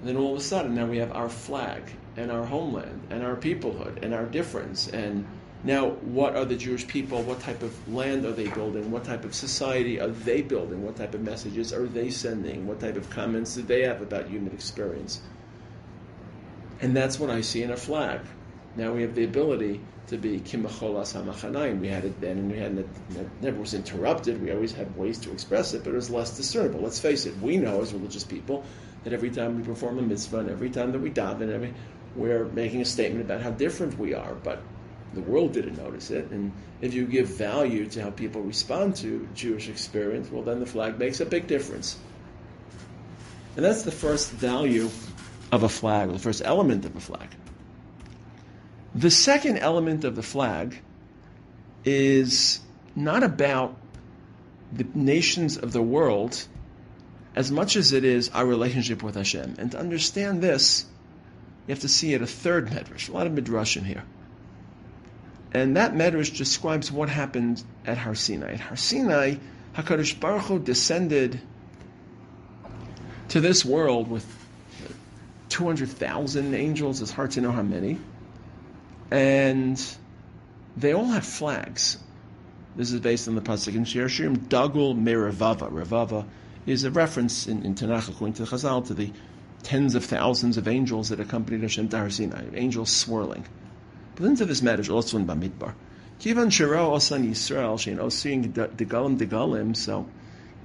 And 0.01 0.09
then 0.09 0.17
all 0.17 0.33
of 0.35 0.41
a 0.41 0.43
sudden, 0.43 0.75
now 0.75 0.87
we 0.87 0.99
have 0.99 1.13
our 1.13 1.29
flag 1.29 1.83
and 2.17 2.31
our 2.31 2.45
homeland 2.45 3.07
and 3.11 3.23
our 3.23 3.37
peoplehood 3.37 4.03
and 4.03 4.13
our 4.13 4.27
difference. 4.27 4.89
And 4.89 5.27
now, 5.65 5.91
what 5.91 6.37
are 6.37 6.45
the 6.45 6.57
Jewish 6.57 6.87
people? 6.87 7.23
What 7.23 7.41
type 7.41 7.63
of 7.63 7.89
land 7.89 8.27
are 8.27 8.33
they 8.33 8.49
building? 8.49 8.91
What 8.91 9.05
type 9.05 9.25
of 9.25 9.35
society 9.35 9.99
are 9.99 10.09
they 10.09 10.43
building? 10.43 10.85
What 10.85 10.97
type 10.97 11.15
of 11.15 11.23
messages 11.23 11.73
are 11.73 11.87
they 11.87 12.11
sending? 12.11 12.67
What 12.67 12.81
type 12.81 12.97
of 12.97 13.09
comments 13.09 13.55
do 13.55 13.63
they 13.63 13.83
have 13.83 14.03
about 14.03 14.29
human 14.29 14.53
experience? 14.53 15.23
And 16.83 16.95
that's 16.95 17.19
what 17.19 17.31
I 17.31 17.41
see 17.41 17.63
in 17.63 17.71
a 17.71 17.79
flag. 17.79 18.21
Now 18.77 18.93
we 18.93 19.01
have 19.03 19.15
the 19.15 19.25
ability 19.25 19.81
to 20.09 20.19
be 20.19 20.41
kimacholas 20.41 21.15
hamachanayim. 21.15 21.81
We 21.81 21.89
had 21.89 22.05
it 22.05 22.21
then, 22.21 22.39
and 22.39 22.51
we 22.51 22.59
had 22.59 22.79
it, 22.79 22.89
it 23.17 23.29
never 23.41 23.61
was 23.61 23.75
interrupted. 23.75 24.43
We 24.43 24.53
always 24.53 24.73
had 24.73 24.95
ways 24.97 25.19
to 25.21 25.33
express 25.33 25.73
it, 25.75 25.85
but 25.85 25.91
it 25.91 25.97
was 25.97 26.11
less 26.11 26.37
discernible. 26.37 26.81
Let's 26.81 27.01
face 27.01 27.27
it, 27.27 27.37
we 27.39 27.57
know 27.57 27.81
as 27.81 27.93
religious 27.93 28.25
people 28.25 28.65
that 29.05 29.13
every 29.13 29.31
time 29.31 29.57
we 29.57 29.63
perform 29.63 29.99
a 29.99 30.03
mitzvah 30.03 30.39
and 30.39 30.51
every 30.51 30.71
time 30.71 30.93
that 30.93 30.99
we 30.99 31.11
daven, 31.11 31.51
every, 31.51 31.75
we're 32.17 32.45
making 32.47 32.81
a 32.81 32.85
statement 32.85 33.25
about 33.25 33.41
how 33.41 33.51
different 33.51 33.99
we 33.99 34.15
are. 34.15 34.35
But 34.35 34.63
the 35.15 35.21
world 35.23 35.53
didn't 35.53 35.77
notice 35.77 36.11
it, 36.11 36.31
and 36.31 36.53
if 36.81 36.93
you 36.93 37.07
give 37.07 37.29
value 37.29 37.87
to 37.87 38.03
how 38.03 38.11
people 38.11 38.43
respond 38.43 38.97
to 38.97 39.27
Jewish 39.35 39.69
experience, 39.69 40.31
well, 40.31 40.43
then 40.43 40.61
the 40.61 40.67
flag 40.67 40.99
makes 40.99 41.21
a 41.21 41.27
big 41.27 41.47
difference. 41.47 41.97
And 43.57 43.65
that's 43.65 43.83
the 43.83 43.93
first 43.93 44.33
value 44.33 44.91
of 45.53 45.63
a 45.63 45.69
flag, 45.69 46.09
or 46.09 46.13
the 46.13 46.19
first 46.19 46.43
element 46.45 46.85
of 46.85 46.97
a 46.97 47.01
flag. 47.01 47.29
The 48.95 49.11
second 49.11 49.59
element 49.59 50.05
of 50.05 50.15
the 50.15 50.23
flag 50.23 50.81
is 51.85 52.61
not 52.95 53.23
about 53.25 53.77
the 54.73 54.87
nations 54.95 55.57
of 55.57 55.73
the 55.73 55.83
world 55.83 56.47
as 57.35 57.51
much 57.51 57.75
as 57.75 57.93
it 57.93 58.05
is 58.05 58.29
our 58.29 58.47
relationship 58.47 59.03
with 59.03 59.17
Hashem. 59.17 59.57
And 59.59 59.73
to 59.73 59.79
understand 59.79 60.43
this, 60.43 60.87
you 61.67 61.73
have 61.73 61.81
to 61.81 61.89
see 61.89 62.15
it 62.15 62.23
a 62.23 62.27
third 62.27 62.69
medrash, 62.69 63.09
a 63.09 63.13
lot 63.13 63.27
of 63.27 63.33
midrashim 63.33 63.85
here. 63.85 64.05
And 65.53 65.77
that 65.77 65.95
medrash 65.95 66.37
describes 66.37 66.93
what 66.93 67.09
happened 67.09 67.63
at 67.87 67.99
Har 67.99 68.15
Sinai. 68.15 68.53
At 68.53 68.61
Har 68.61 68.77
Sinai, 68.77 69.37
HaKadosh 69.75 70.21
Baruch 70.21 70.43
Hu 70.43 70.59
descended 70.61 71.41
to 73.29 73.41
this 73.41 73.65
world 73.65 74.09
with 74.09 74.25
200,000 75.49 76.55
angels. 76.55 77.03
It's 77.03 77.11
hard 77.11 77.33
to 77.33 77.41
know 77.41 77.51
how 77.51 77.63
many. 77.63 77.99
And 79.11 79.83
they 80.77 80.93
all 80.93 81.07
have 81.07 81.25
flags. 81.25 81.99
This 82.77 82.93
is 82.93 83.01
based 83.01 83.29
on 83.29 83.37
the 83.37 83.41
pasuk 83.41 83.75
in 83.75 83.85
Shir 83.85 84.07
Shirim, 84.07 84.37
Dagul 84.37 85.01
Meravava. 85.01 85.71
Ravava 85.71 86.27
is 86.67 86.85
a 86.85 86.91
reference 86.91 87.47
in, 87.47 87.65
in 87.65 87.75
Tanakh, 87.75 88.09
according 88.09 88.35
to 88.35 88.45
the 88.45 88.49
Chazal, 88.49 88.87
to 88.87 88.95
the 88.95 89.13
tens 89.63 89.95
of 89.95 90.05
thousands 90.05 90.57
of 90.57 90.67
angels 90.67 91.09
that 91.11 91.21
accompanied 91.21 91.63
Hashem 91.63 91.89
to 91.91 91.99
Har 91.99 92.11
Sinai, 92.11 92.45
angels 92.55 92.91
swirling. 92.91 93.45
But 94.17 94.27
into 94.27 94.45
this 94.45 94.63
matter, 94.63 94.93
also 94.93 95.17
in 95.17 95.27
Bamidbar. 95.27 95.75
Kivan 96.21 96.51
Shiro 96.51 96.95
Osan 96.95 97.29
Yisrael, 97.29 97.77
Shein 97.77 97.99
Osing 97.99 98.53
Degalim 98.53 99.19
Degalim, 99.19 99.77
so 99.77 100.07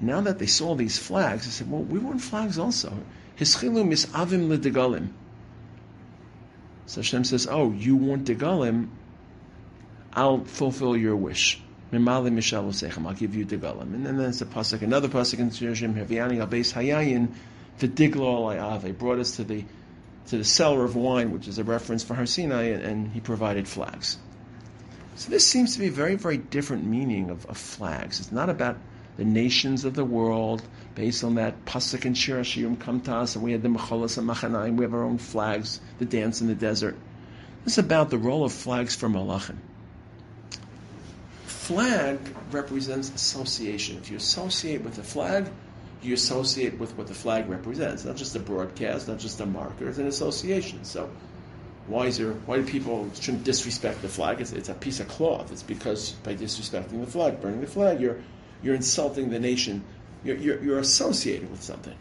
now 0.01 0.21
that 0.21 0.39
they 0.39 0.45
saw 0.45 0.75
these 0.75 0.97
flags, 0.97 1.45
they 1.45 1.51
said, 1.51 1.69
well, 1.69 1.81
we 1.81 1.99
want 1.99 2.21
flags 2.21 2.57
also. 2.57 2.93
Hischilu 3.37 3.85
misavim 3.85 4.47
ledegalim. 4.47 5.09
So 6.89 7.01
Hashem 7.01 7.23
says, 7.23 7.47
oh, 7.47 7.71
you 7.71 7.95
want 7.95 8.25
degalim, 8.25 8.87
I'll 10.11 10.43
fulfill 10.43 10.97
your 10.97 11.15
wish. 11.15 11.61
I'll 11.93 12.23
give 12.23 13.35
you 13.35 13.45
degalim. 13.45 13.93
And 13.93 14.03
then 14.07 14.17
there's 14.17 14.41
a 14.41 14.47
pasuk, 14.47 14.81
another 14.81 15.07
pasuk 15.07 15.37
in 15.37 15.51
Shirashim, 15.51 15.93
Haviani 15.93 16.43
abeis 16.43 16.73
hayayin, 16.73 17.27
v'diglo 17.77 18.57
alayave. 18.57 18.97
Brought 18.97 19.19
us 19.19 19.35
to 19.35 19.43
the 19.43 19.65
to 20.29 20.37
the 20.39 20.43
cellar 20.43 20.83
of 20.83 20.95
wine, 20.95 21.31
which 21.31 21.47
is 21.47 21.59
a 21.59 21.63
reference 21.63 22.03
for 22.03 22.15
Har 22.15 22.25
Sinai, 22.25 22.63
and, 22.63 22.83
and 22.83 23.11
he 23.11 23.19
provided 23.19 23.67
flags. 23.67 24.17
So 25.15 25.29
this 25.29 25.45
seems 25.45 25.73
to 25.73 25.79
be 25.79 25.87
a 25.87 25.91
very, 25.91 26.15
very 26.15 26.37
different 26.37 26.85
meaning 26.85 27.29
of, 27.29 27.45
of 27.45 27.57
flags. 27.57 28.19
It's 28.19 28.31
not 28.31 28.49
about 28.49 28.77
the 29.19 29.25
nations 29.25 29.83
of 29.83 29.95
the 29.95 30.05
world, 30.05 30.63
based 30.95 31.25
on 31.25 31.35
that 31.35 31.65
pasuk 31.65 32.05
and 32.05 32.17
shir 32.17 32.39
Hashirim 32.39 32.79
come 32.79 33.01
to 33.01 33.13
us, 33.13 33.35
and 33.35 33.43
we 33.43 33.51
had 33.51 33.61
the 33.61 33.67
mecholas 33.67 34.17
and 34.17 34.25
machanaim, 34.25 34.77
we 34.77 34.85
have 34.85 34.93
our 34.93 35.03
own 35.03 35.17
flags, 35.17 35.81
the 35.97 36.05
dance 36.05 36.39
in 36.39 36.47
the 36.47 36.55
desert. 36.55 36.95
This 37.65 37.73
is 37.73 37.79
about 37.79 38.09
the 38.11 38.17
role 38.17 38.45
of 38.45 38.53
flags 38.53 38.95
for 38.95 39.09
malachim. 39.09 39.57
Flag 41.43 42.17
represents 42.51 43.13
association. 43.13 43.97
If 43.97 44.09
you 44.09 44.15
associate 44.15 44.83
with 44.83 44.95
the 44.95 45.03
flag, 45.03 45.47
you 46.01 46.13
associate 46.13 46.79
with 46.79 46.97
what 46.97 47.07
the 47.07 47.13
flag 47.13 47.49
represents. 47.49 48.05
Not 48.05 48.15
just 48.15 48.37
a 48.37 48.39
broadcast, 48.39 49.09
not 49.09 49.19
just 49.19 49.41
a 49.41 49.45
marker, 49.45 49.89
it's 49.89 49.97
an 49.97 50.07
association. 50.07 50.85
So 50.85 51.09
why 51.87 52.05
is 52.05 52.17
there, 52.17 52.31
why 52.45 52.55
do 52.55 52.63
people 52.63 53.09
shouldn't 53.19 53.43
disrespect 53.43 54.01
the 54.01 54.07
flag? 54.07 54.39
It's, 54.39 54.53
it's 54.53 54.69
a 54.69 54.73
piece 54.73 55.01
of 55.01 55.09
cloth. 55.09 55.51
It's 55.51 55.61
because 55.61 56.11
by 56.23 56.35
disrespecting 56.35 57.01
the 57.03 57.11
flag, 57.11 57.41
burning 57.41 57.59
the 57.59 57.67
flag, 57.67 57.99
you're 57.99 58.19
you're 58.61 58.75
insulting 58.75 59.29
the 59.29 59.39
nation. 59.39 59.83
You're, 60.23 60.37
you're, 60.37 60.63
you're 60.63 60.79
associated 60.79 61.49
with 61.49 61.63
something. 61.63 61.95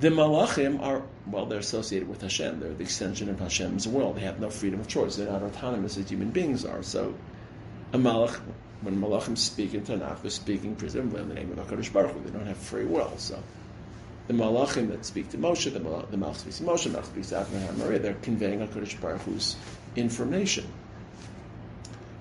The 0.00 0.08
malachim 0.08 0.80
are, 0.80 1.02
well, 1.26 1.46
they're 1.46 1.58
associated 1.58 2.08
with 2.08 2.22
Hashem. 2.22 2.60
They're 2.60 2.74
the 2.74 2.82
extension 2.82 3.28
of 3.28 3.36
Hashem's 3.38 3.86
will. 3.86 4.12
They 4.12 4.22
have 4.22 4.40
no 4.40 4.50
freedom 4.50 4.80
of 4.80 4.88
choice. 4.88 5.16
They're 5.16 5.30
not 5.30 5.42
autonomous 5.42 5.96
as 5.96 6.08
human 6.08 6.30
beings 6.30 6.64
are. 6.64 6.82
So, 6.82 7.14
a 7.92 7.98
malach, 7.98 8.40
when 8.80 9.00
malachim 9.00 9.36
speak 9.36 9.74
in 9.74 9.82
Tanakh, 9.82 10.22
they're 10.22 10.30
speaking 10.30 10.76
presumably 10.76 11.22
in 11.22 11.28
the 11.28 11.34
name 11.34 11.52
of 11.52 11.58
HaKadosh 11.58 11.92
Baruch 11.92 12.12
Hu. 12.12 12.20
They 12.20 12.30
don't 12.30 12.46
have 12.46 12.56
free 12.56 12.84
will. 12.84 13.12
So, 13.18 13.40
the 14.28 14.34
malachim 14.34 14.88
that 14.88 15.04
speak 15.04 15.30
to 15.30 15.38
Moshe, 15.38 15.72
the 15.72 15.80
malach, 15.80 16.10
the 16.10 16.16
malach 16.16 16.36
speaks 16.36 16.58
to 16.58 16.64
Moshe, 16.64 16.84
the 16.84 16.98
malach 16.98 17.06
speaks 17.06 17.28
to 17.28 17.40
Abraham 17.40 17.78
Maria, 17.78 17.98
they're 17.98 18.14
conveying 18.14 18.60
HaKadosh 18.60 19.00
Baruch 19.00 19.22
Hu's 19.22 19.56
information. 19.94 20.66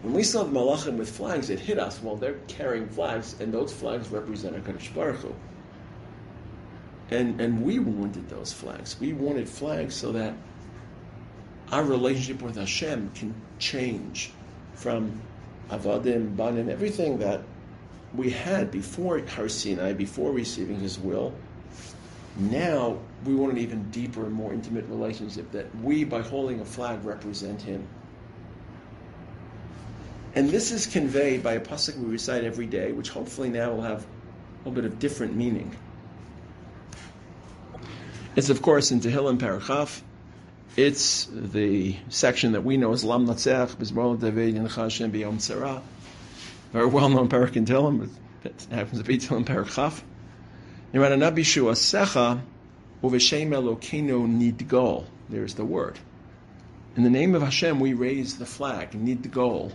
When 0.01 0.13
we 0.13 0.23
saw 0.23 0.43
the 0.43 0.51
malachim 0.51 0.97
with 0.97 1.15
flags, 1.15 1.49
it 1.49 1.59
hit 1.59 1.77
us. 1.77 2.01
Well, 2.01 2.15
they're 2.15 2.39
carrying 2.47 2.87
flags, 2.89 3.39
and 3.39 3.53
those 3.53 3.71
flags 3.71 4.09
represent 4.09 4.55
HaKadosh 4.55 4.93
Baruch 4.95 5.17
Hu. 5.17 5.35
And, 7.11 7.39
and 7.39 7.61
we 7.61 7.77
wanted 7.77 8.29
those 8.29 8.51
flags. 8.51 8.99
We 8.99 9.13
wanted 9.13 9.47
flags 9.47 9.93
so 9.93 10.11
that 10.13 10.33
our 11.71 11.83
relationship 11.83 12.41
with 12.41 12.55
Hashem 12.55 13.11
can 13.13 13.35
change 13.59 14.31
from 14.73 15.21
avadim, 15.69 16.35
banim, 16.35 16.69
everything 16.69 17.19
that 17.19 17.41
we 18.15 18.29
had 18.29 18.71
before 18.71 19.19
Har 19.19 19.49
Sinai, 19.49 19.93
before 19.93 20.31
receiving 20.31 20.79
His 20.79 20.97
will. 20.97 21.33
Now 22.37 22.97
we 23.25 23.35
want 23.35 23.53
an 23.53 23.59
even 23.59 23.89
deeper 23.91 24.25
and 24.25 24.33
more 24.33 24.53
intimate 24.53 24.85
relationship 24.87 25.51
that 25.51 25.73
we, 25.81 26.03
by 26.03 26.21
holding 26.21 26.59
a 26.59 26.65
flag, 26.65 27.03
represent 27.05 27.61
Him. 27.61 27.87
And 30.33 30.49
this 30.49 30.71
is 30.71 30.87
conveyed 30.87 31.43
by 31.43 31.53
a 31.53 31.59
pasuk 31.59 31.97
we 31.97 32.09
recite 32.09 32.45
every 32.45 32.65
day, 32.65 32.93
which 32.93 33.09
hopefully 33.09 33.49
now 33.49 33.73
will 33.73 33.81
have 33.81 34.03
a 34.03 34.69
little 34.69 34.71
bit 34.71 34.85
of 34.85 34.97
different 34.99 35.35
meaning. 35.35 35.75
It's 38.35 38.49
of 38.49 38.61
course 38.61 38.91
in 38.91 39.01
Tehillim 39.01 39.39
Parachaf. 39.39 40.01
It's 40.77 41.27
the 41.29 41.97
section 42.07 42.53
that 42.53 42.63
we 42.63 42.77
know 42.77 42.93
as 42.93 43.03
Lam 43.03 43.27
Natzech, 43.27 43.75
Bizmol 43.75 44.21
David 44.21 44.55
Hashem 44.55 45.11
B'Yom 45.11 45.35
Tzara. 45.35 45.81
Very 46.71 46.85
well 46.85 47.09
known 47.09 47.27
parak 47.27 47.57
in 47.57 47.65
Tehillim, 47.65 48.09
but 48.41 48.51
it 48.51 48.67
happens 48.73 48.99
to 48.99 49.03
be 49.03 49.17
Tehillim 49.17 49.43
Parachaf. 49.43 50.01
Nirananabi 50.93 51.39
Shuasecha 51.39 52.39
Uveshem 53.03 53.49
Elokeinu 53.49 54.25
Nidgol. 54.25 55.03
There's 55.27 55.55
the 55.55 55.65
word. 55.65 55.99
In 56.95 57.03
the 57.03 57.09
name 57.09 57.35
of 57.35 57.41
Hashem, 57.41 57.81
we 57.81 57.93
raise 57.93 58.37
the 58.37 58.45
flag, 58.45 58.91
Nidgol. 58.91 59.73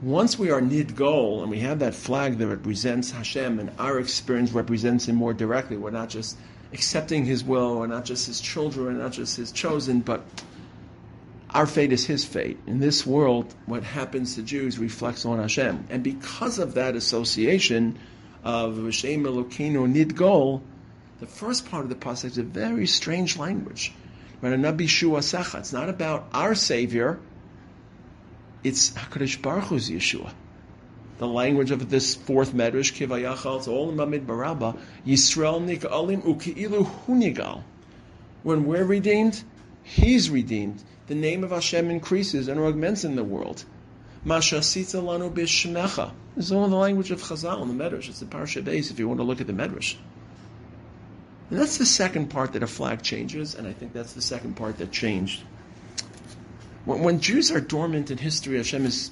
Once 0.00 0.38
we 0.38 0.48
are 0.48 0.60
nidgol 0.60 1.42
and 1.42 1.50
we 1.50 1.58
have 1.58 1.80
that 1.80 1.92
flag 1.92 2.38
that 2.38 2.46
represents 2.46 3.10
Hashem 3.10 3.58
and 3.58 3.72
our 3.80 3.98
experience 3.98 4.52
represents 4.52 5.08
Him 5.08 5.16
more 5.16 5.34
directly, 5.34 5.76
we're 5.76 5.90
not 5.90 6.08
just 6.08 6.38
accepting 6.72 7.24
His 7.24 7.42
will. 7.42 7.80
We're 7.80 7.88
not 7.88 8.04
just 8.04 8.28
His 8.28 8.40
children, 8.40 8.86
we're 8.86 8.92
not 8.92 9.10
just 9.10 9.36
His 9.36 9.50
chosen, 9.50 9.98
but 10.00 10.22
our 11.50 11.66
fate 11.66 11.92
is 11.92 12.06
His 12.06 12.24
fate. 12.24 12.60
In 12.68 12.78
this 12.78 13.04
world, 13.04 13.52
what 13.66 13.82
happens 13.82 14.36
to 14.36 14.42
Jews 14.42 14.78
reflects 14.78 15.26
on 15.26 15.40
Hashem. 15.40 15.88
And 15.90 16.04
because 16.04 16.60
of 16.60 16.74
that 16.74 16.94
association 16.94 17.98
of 18.44 18.74
V'Shem 18.74 19.22
Elokeinu 19.22 19.92
Nidgol, 19.92 20.60
the 21.18 21.26
first 21.26 21.68
part 21.68 21.82
of 21.82 21.88
the 21.88 21.96
pasuk 21.96 22.26
is 22.26 22.38
a 22.38 22.44
very 22.44 22.86
strange 22.86 23.36
language. 23.36 23.92
It's 24.40 25.72
not 25.72 25.88
about 25.88 26.28
our 26.32 26.54
Savior, 26.54 27.18
it's 28.64 28.90
HaKadosh 28.90 29.40
Baruch 29.42 29.64
Hu's 29.64 29.90
Yeshua. 29.90 30.32
The 31.18 31.26
language 31.26 31.70
of 31.70 31.90
this 31.90 32.14
fourth 32.14 32.52
medrash, 32.52 32.92
Kivayachal, 32.92 33.58
it's 33.58 33.68
all 33.68 33.90
in 33.90 33.96
Bamidbar 33.96 34.38
Rabbah, 34.38 34.72
Yisrael 35.06 35.60
Nik'alim 35.64 36.22
Uki'ilu 36.22 36.88
Hunigal. 37.06 37.62
When 38.42 38.66
we're 38.66 38.84
redeemed, 38.84 39.42
He's 39.88 40.28
redeemed. 40.28 40.84
The 41.06 41.14
name 41.14 41.42
of 41.42 41.50
Hashem 41.50 41.90
increases 41.90 42.48
and 42.48 42.60
augments 42.60 43.04
in 43.04 43.16
the 43.16 43.24
world. 43.24 43.64
Mashasita 44.26 45.02
lanu 45.02 45.32
bishmecha. 45.32 46.12
This 46.36 46.46
is 46.46 46.52
all 46.52 46.68
the 46.68 46.76
language 46.76 47.10
of 47.10 47.22
Chazal 47.22 47.62
in 47.62 47.76
the 47.76 47.84
Medrash. 47.84 48.10
It's 48.10 48.20
the 48.20 48.26
Parsha 48.26 48.62
base 48.62 48.90
if 48.90 48.98
you 48.98 49.08
want 49.08 49.18
to 49.20 49.24
look 49.24 49.40
at 49.40 49.46
the 49.46 49.54
Medrash. 49.54 49.96
And 51.48 51.58
that's 51.58 51.78
the 51.78 51.86
second 51.86 52.28
part 52.28 52.52
that 52.52 52.62
a 52.62 52.66
flag 52.66 53.00
changes, 53.00 53.54
and 53.54 53.66
I 53.66 53.72
think 53.72 53.94
that's 53.94 54.12
the 54.12 54.20
second 54.20 54.56
part 54.56 54.76
that 54.76 54.92
changed. 54.92 55.42
When, 56.88 57.02
when 57.02 57.20
Jews 57.20 57.50
are 57.50 57.60
dormant 57.60 58.10
in 58.10 58.16
history, 58.16 58.56
Hashem 58.56 58.86
is 58.86 59.10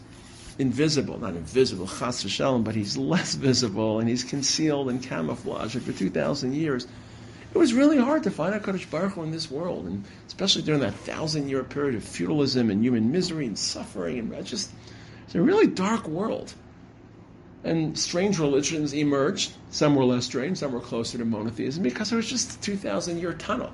invisible, 0.59 1.21
not 1.21 1.35
invisible, 1.35 1.87
chas 1.87 2.25
v'shalom, 2.25 2.65
but 2.65 2.75
he's 2.75 2.97
less 2.97 3.35
visible 3.35 4.01
and 4.01 4.09
he's 4.09 4.25
concealed 4.25 4.89
and 4.89 5.03
camouflaged. 5.03 5.83
For 5.83 5.93
2,000 5.93 6.55
years, 6.55 6.87
it 7.53 7.59
was 7.59 7.75
really 7.75 7.99
hard 7.99 8.23
to 8.23 8.31
find 8.31 8.55
HaKadosh 8.55 8.91
Baruch 8.91 9.13
Hu 9.13 9.25
in 9.25 9.31
this 9.31 9.51
world, 9.51 9.85
and 9.85 10.05
especially 10.27 10.63
during 10.63 10.81
that 10.81 10.95
thousand-year 10.95 11.65
period 11.65 11.97
of 11.97 12.03
feudalism 12.03 12.71
and 12.71 12.83
human 12.83 13.13
misery 13.13 13.45
and 13.45 13.59
suffering, 13.59 14.21
and 14.21 14.47
just 14.47 14.71
it's 15.27 15.35
a 15.35 15.43
really 15.43 15.67
dark 15.67 16.09
world. 16.09 16.55
And 17.63 17.99
strange 17.99 18.39
religions 18.39 18.95
emerged. 18.95 19.53
Some 19.71 19.97
were 19.97 20.05
less 20.07 20.25
strange, 20.25 20.57
some 20.57 20.73
were 20.73 20.81
closer 20.81 21.19
to 21.19 21.27
monotheism, 21.27 21.83
because 21.83 22.11
it 22.11 22.17
was 22.17 22.31
just 22.31 22.57
a 22.57 22.61
2,000 22.63 23.21
year 23.21 23.35
tunnel 23.35 23.71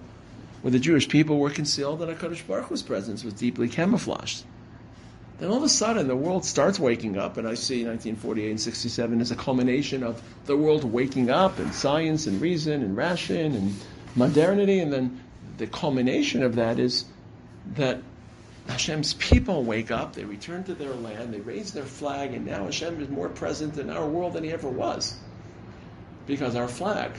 where 0.63 0.71
the 0.71 0.79
Jewish 0.79 1.09
people 1.09 1.39
were 1.39 1.51
concealed 1.51 2.01
and 2.03 2.17
HaKadosh 2.17 2.47
Baruch 2.47 2.67
Hu's 2.67 2.83
presence 2.83 3.25
was 3.25 3.35
deeply 3.35 3.69
camouflaged. 3.69 4.45
Then 5.39 5.51
all 5.51 5.57
of 5.57 5.65
a 5.65 5.69
sudden, 5.69 6.07
the 6.07 6.17
world 6.17 6.45
starts 6.45 6.79
waking 6.79 7.19
up, 7.19 7.37
and 7.37 7.49
I 7.49 7.55
see 7.55 7.85
1948 7.85 8.51
and 8.51 8.61
67 8.61 9.21
as 9.21 9.33
a 9.33 9.37
culmination 9.37 10.05
of 10.05 10.23
the 10.47 10.57
world 10.57 10.85
waking 10.85 11.31
up, 11.31 11.59
and 11.59 11.75
science, 11.75 12.29
and 12.29 12.41
reason, 12.41 12.83
and 12.83 12.97
ration, 12.97 13.57
and 13.57 13.75
modernity, 14.15 14.79
and 14.79 14.93
then 14.93 15.21
the 15.59 15.67
culmination 15.67 16.45
of 16.45 16.55
that 16.55 16.79
is 16.79 17.07
that 17.75 18.01
Hashem's 18.69 19.15
people 19.15 19.65
wake 19.65 19.91
up, 19.91 20.15
they 20.15 20.25
return 20.25 20.63
to 20.65 20.75
their 20.75 20.95
land, 20.95 21.35
they 21.35 21.41
raise 21.41 21.73
their 21.73 21.85
flag, 21.85 22.35
and 22.35 22.47
now 22.47 22.65
Hashem 22.65 23.03
is 23.03 23.09
more 23.09 23.29
present 23.29 23.79
in 23.79 23.91
our 23.91 24.07
world 24.07 24.35
than 24.35 24.45
he 24.45 24.53
ever 24.53 24.69
was. 24.69 25.17
Because 26.27 26.55
our 26.55 26.69
flag 26.69 27.11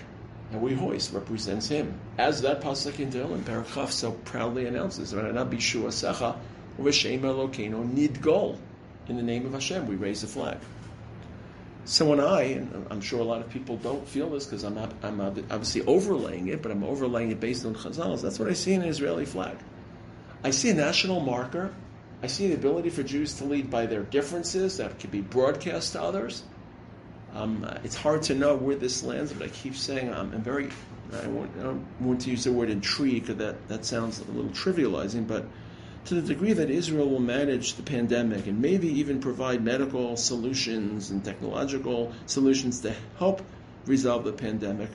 that 0.53 0.61
we 0.61 0.73
hoist 0.75 1.11
represents 1.13 1.67
him. 1.67 1.99
As 2.19 2.43
that 2.43 2.61
pasuk 2.61 2.99
in 2.99 3.11
Tehillim, 3.11 3.41
Parakhaf 3.41 3.89
so 3.89 4.11
proudly 4.11 4.67
announces, 4.67 5.11
Secha, 5.11 6.37
Nidgol. 6.79 8.57
In 9.07 9.17
the 9.17 9.23
name 9.23 9.45
of 9.47 9.53
Hashem, 9.53 9.87
we 9.87 9.95
raise 9.95 10.21
the 10.21 10.27
flag. 10.27 10.59
So 11.85 12.05
when 12.05 12.19
I, 12.19 12.43
and 12.43 12.85
I'm 12.91 13.01
sure 13.01 13.19
a 13.19 13.23
lot 13.23 13.41
of 13.41 13.49
people 13.49 13.77
don't 13.77 14.07
feel 14.07 14.29
this 14.29 14.45
because 14.45 14.63
I'm, 14.63 14.77
I'm 15.01 15.19
obviously 15.19 15.81
overlaying 15.85 16.47
it, 16.47 16.61
but 16.61 16.71
I'm 16.71 16.83
overlaying 16.83 17.31
it 17.31 17.39
based 17.39 17.65
on 17.65 17.73
Chazals, 17.73 18.21
that's 18.21 18.37
what 18.37 18.47
I 18.47 18.53
see 18.53 18.73
in 18.73 18.83
an 18.83 18.87
Israeli 18.87 19.25
flag. 19.25 19.57
I 20.43 20.51
see 20.51 20.69
a 20.69 20.75
national 20.75 21.19
marker. 21.19 21.73
I 22.21 22.27
see 22.27 22.47
the 22.47 22.53
ability 22.53 22.91
for 22.91 23.01
Jews 23.01 23.33
to 23.39 23.43
lead 23.43 23.71
by 23.71 23.87
their 23.87 24.03
differences 24.03 24.77
that 24.77 24.99
could 24.99 25.11
be 25.11 25.21
broadcast 25.21 25.93
to 25.93 26.01
others. 26.01 26.43
Um, 27.34 27.67
it's 27.84 27.95
hard 27.95 28.23
to 28.23 28.36
know 28.36 28.55
where 28.55 28.75
this 28.75 29.03
lands, 29.03 29.34
but 29.34 29.47
I 29.47 29.49
keep 29.49 29.75
saying 29.75 30.13
I'm, 30.13 30.31
I'm 30.34 30.41
very. 30.41 30.69
I, 31.11 31.27
want, 31.27 31.51
I 31.59 31.63
don't 31.63 31.86
want 31.99 32.21
to 32.21 32.31
use 32.31 32.43
the 32.43 32.51
word 32.51 32.69
intrigue 32.69 33.23
because 33.23 33.38
that, 33.38 33.67
that 33.67 33.86
sounds 33.86 34.19
a 34.19 34.31
little 34.31 34.49
trivializing, 34.51 35.27
but 35.27 35.45
to 36.05 36.15
the 36.15 36.21
degree 36.21 36.53
that 36.53 36.69
Israel 36.69 37.09
will 37.09 37.19
manage 37.19 37.75
the 37.75 37.84
pandemic 37.84 38.47
and 38.47 38.61
maybe 38.61 38.88
even 38.99 39.19
provide 39.19 39.63
medical 39.63 40.17
solutions 40.17 41.11
and 41.11 41.23
technological 41.23 42.11
solutions 42.25 42.81
to 42.81 42.95
help 43.17 43.41
resolve 43.86 44.23
the 44.23 44.34
pandemic, 44.34 44.89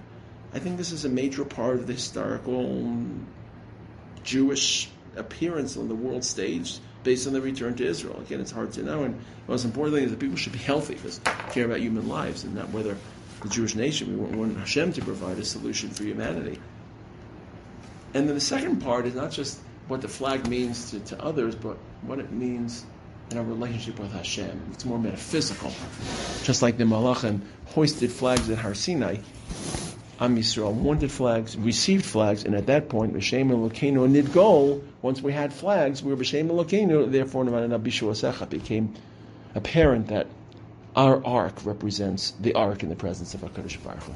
I 0.53 0.59
think 0.59 0.77
this 0.77 0.93
is 0.93 1.05
a 1.05 1.09
major 1.09 1.45
part 1.45 1.77
of 1.77 1.87
the 1.87 1.93
historical 1.93 3.01
Jewish 4.23 4.91
appearance 5.17 5.77
on 5.77 5.89
the 5.89 5.95
world 5.95 6.25
stage 6.25 6.79
based 7.05 7.27
on 7.27 7.33
the 7.33 7.41
return 7.41 7.75
to 7.77 7.87
Israel. 7.87 8.21
Again, 8.21 8.41
it's 8.41 8.51
hard 8.51 8.73
to 8.73 8.83
know, 8.83 9.05
and 9.05 9.21
most 9.47 9.65
importantly, 9.65 10.05
is 10.05 10.11
that 10.11 10.19
people 10.19 10.37
should 10.37 10.53
be 10.53 10.59
healthy 10.59 10.95
because 10.95 11.21
care 11.51 11.65
about 11.65 11.81
human 11.81 12.09
lives 12.09 12.45
and 12.45 12.55
not 12.55 12.71
whether 12.71 12.97
the 13.43 13.49
Jewish 13.49 13.75
nation. 13.75 14.19
We 14.31 14.37
want 14.37 14.57
Hashem 14.57 14.93
to 14.95 15.03
provide 15.03 15.39
a 15.39 15.45
solution 15.45 15.91
for 15.91 16.05
humanity. 16.05 16.59
And 18.15 18.27
then 18.27 18.35
the 18.35 18.41
second 18.41 18.83
part 18.83 19.07
is 19.07 19.15
not 19.15 19.31
just 19.31 19.61
what 19.87 20.01
the 20.01 20.09
flag 20.09 20.49
means 20.49 20.91
to, 20.91 21.01
to 21.01 21.23
others, 21.23 21.55
but 21.55 21.77
what 22.03 22.19
it 22.19 22.33
means 22.33 22.85
in 23.31 23.39
our 23.39 23.45
relationship 23.45 23.99
with 23.99 24.13
Hashem. 24.13 24.61
It's 24.73 24.85
more 24.85 24.99
metaphysical. 24.99 25.73
Just 26.43 26.63
like 26.63 26.79
the 26.79 26.85
Malachim 26.85 27.41
hoisted 27.67 28.11
flags 28.11 28.49
at 28.49 28.59
Har 28.59 28.75
Sinai, 28.75 29.19
Am 30.21 30.37
Yisrael 30.37 30.73
wanted 30.73 31.13
flags, 31.13 31.57
received 31.57 32.05
flags, 32.05 32.45
and 32.45 32.57
at 32.57 32.67
that 32.67 32.89
point, 32.89 33.15
B'Shem 33.15 33.51
Elokeinu 33.51 34.09
Nidgol, 34.11 34.83
once 35.01 35.23
we 35.23 35.33
had 35.33 35.53
flags, 35.53 36.03
we 36.03 36.13
were 36.13 36.21
B'Shem 36.21 36.49
Elokeinu, 36.49 37.11
therefore 37.13 37.45
Bishu 37.45 38.51
became 38.51 38.95
apparent 39.55 40.09
that 40.09 40.27
our 40.97 41.25
ark 41.25 41.65
represents 41.65 42.33
the 42.41 42.55
ark 42.55 42.83
in 42.83 42.89
the 42.89 42.97
presence 42.97 43.35
of 43.35 43.43
HaKadosh 43.43 43.81
Baruch 43.85 44.03
Hu. 44.03 44.13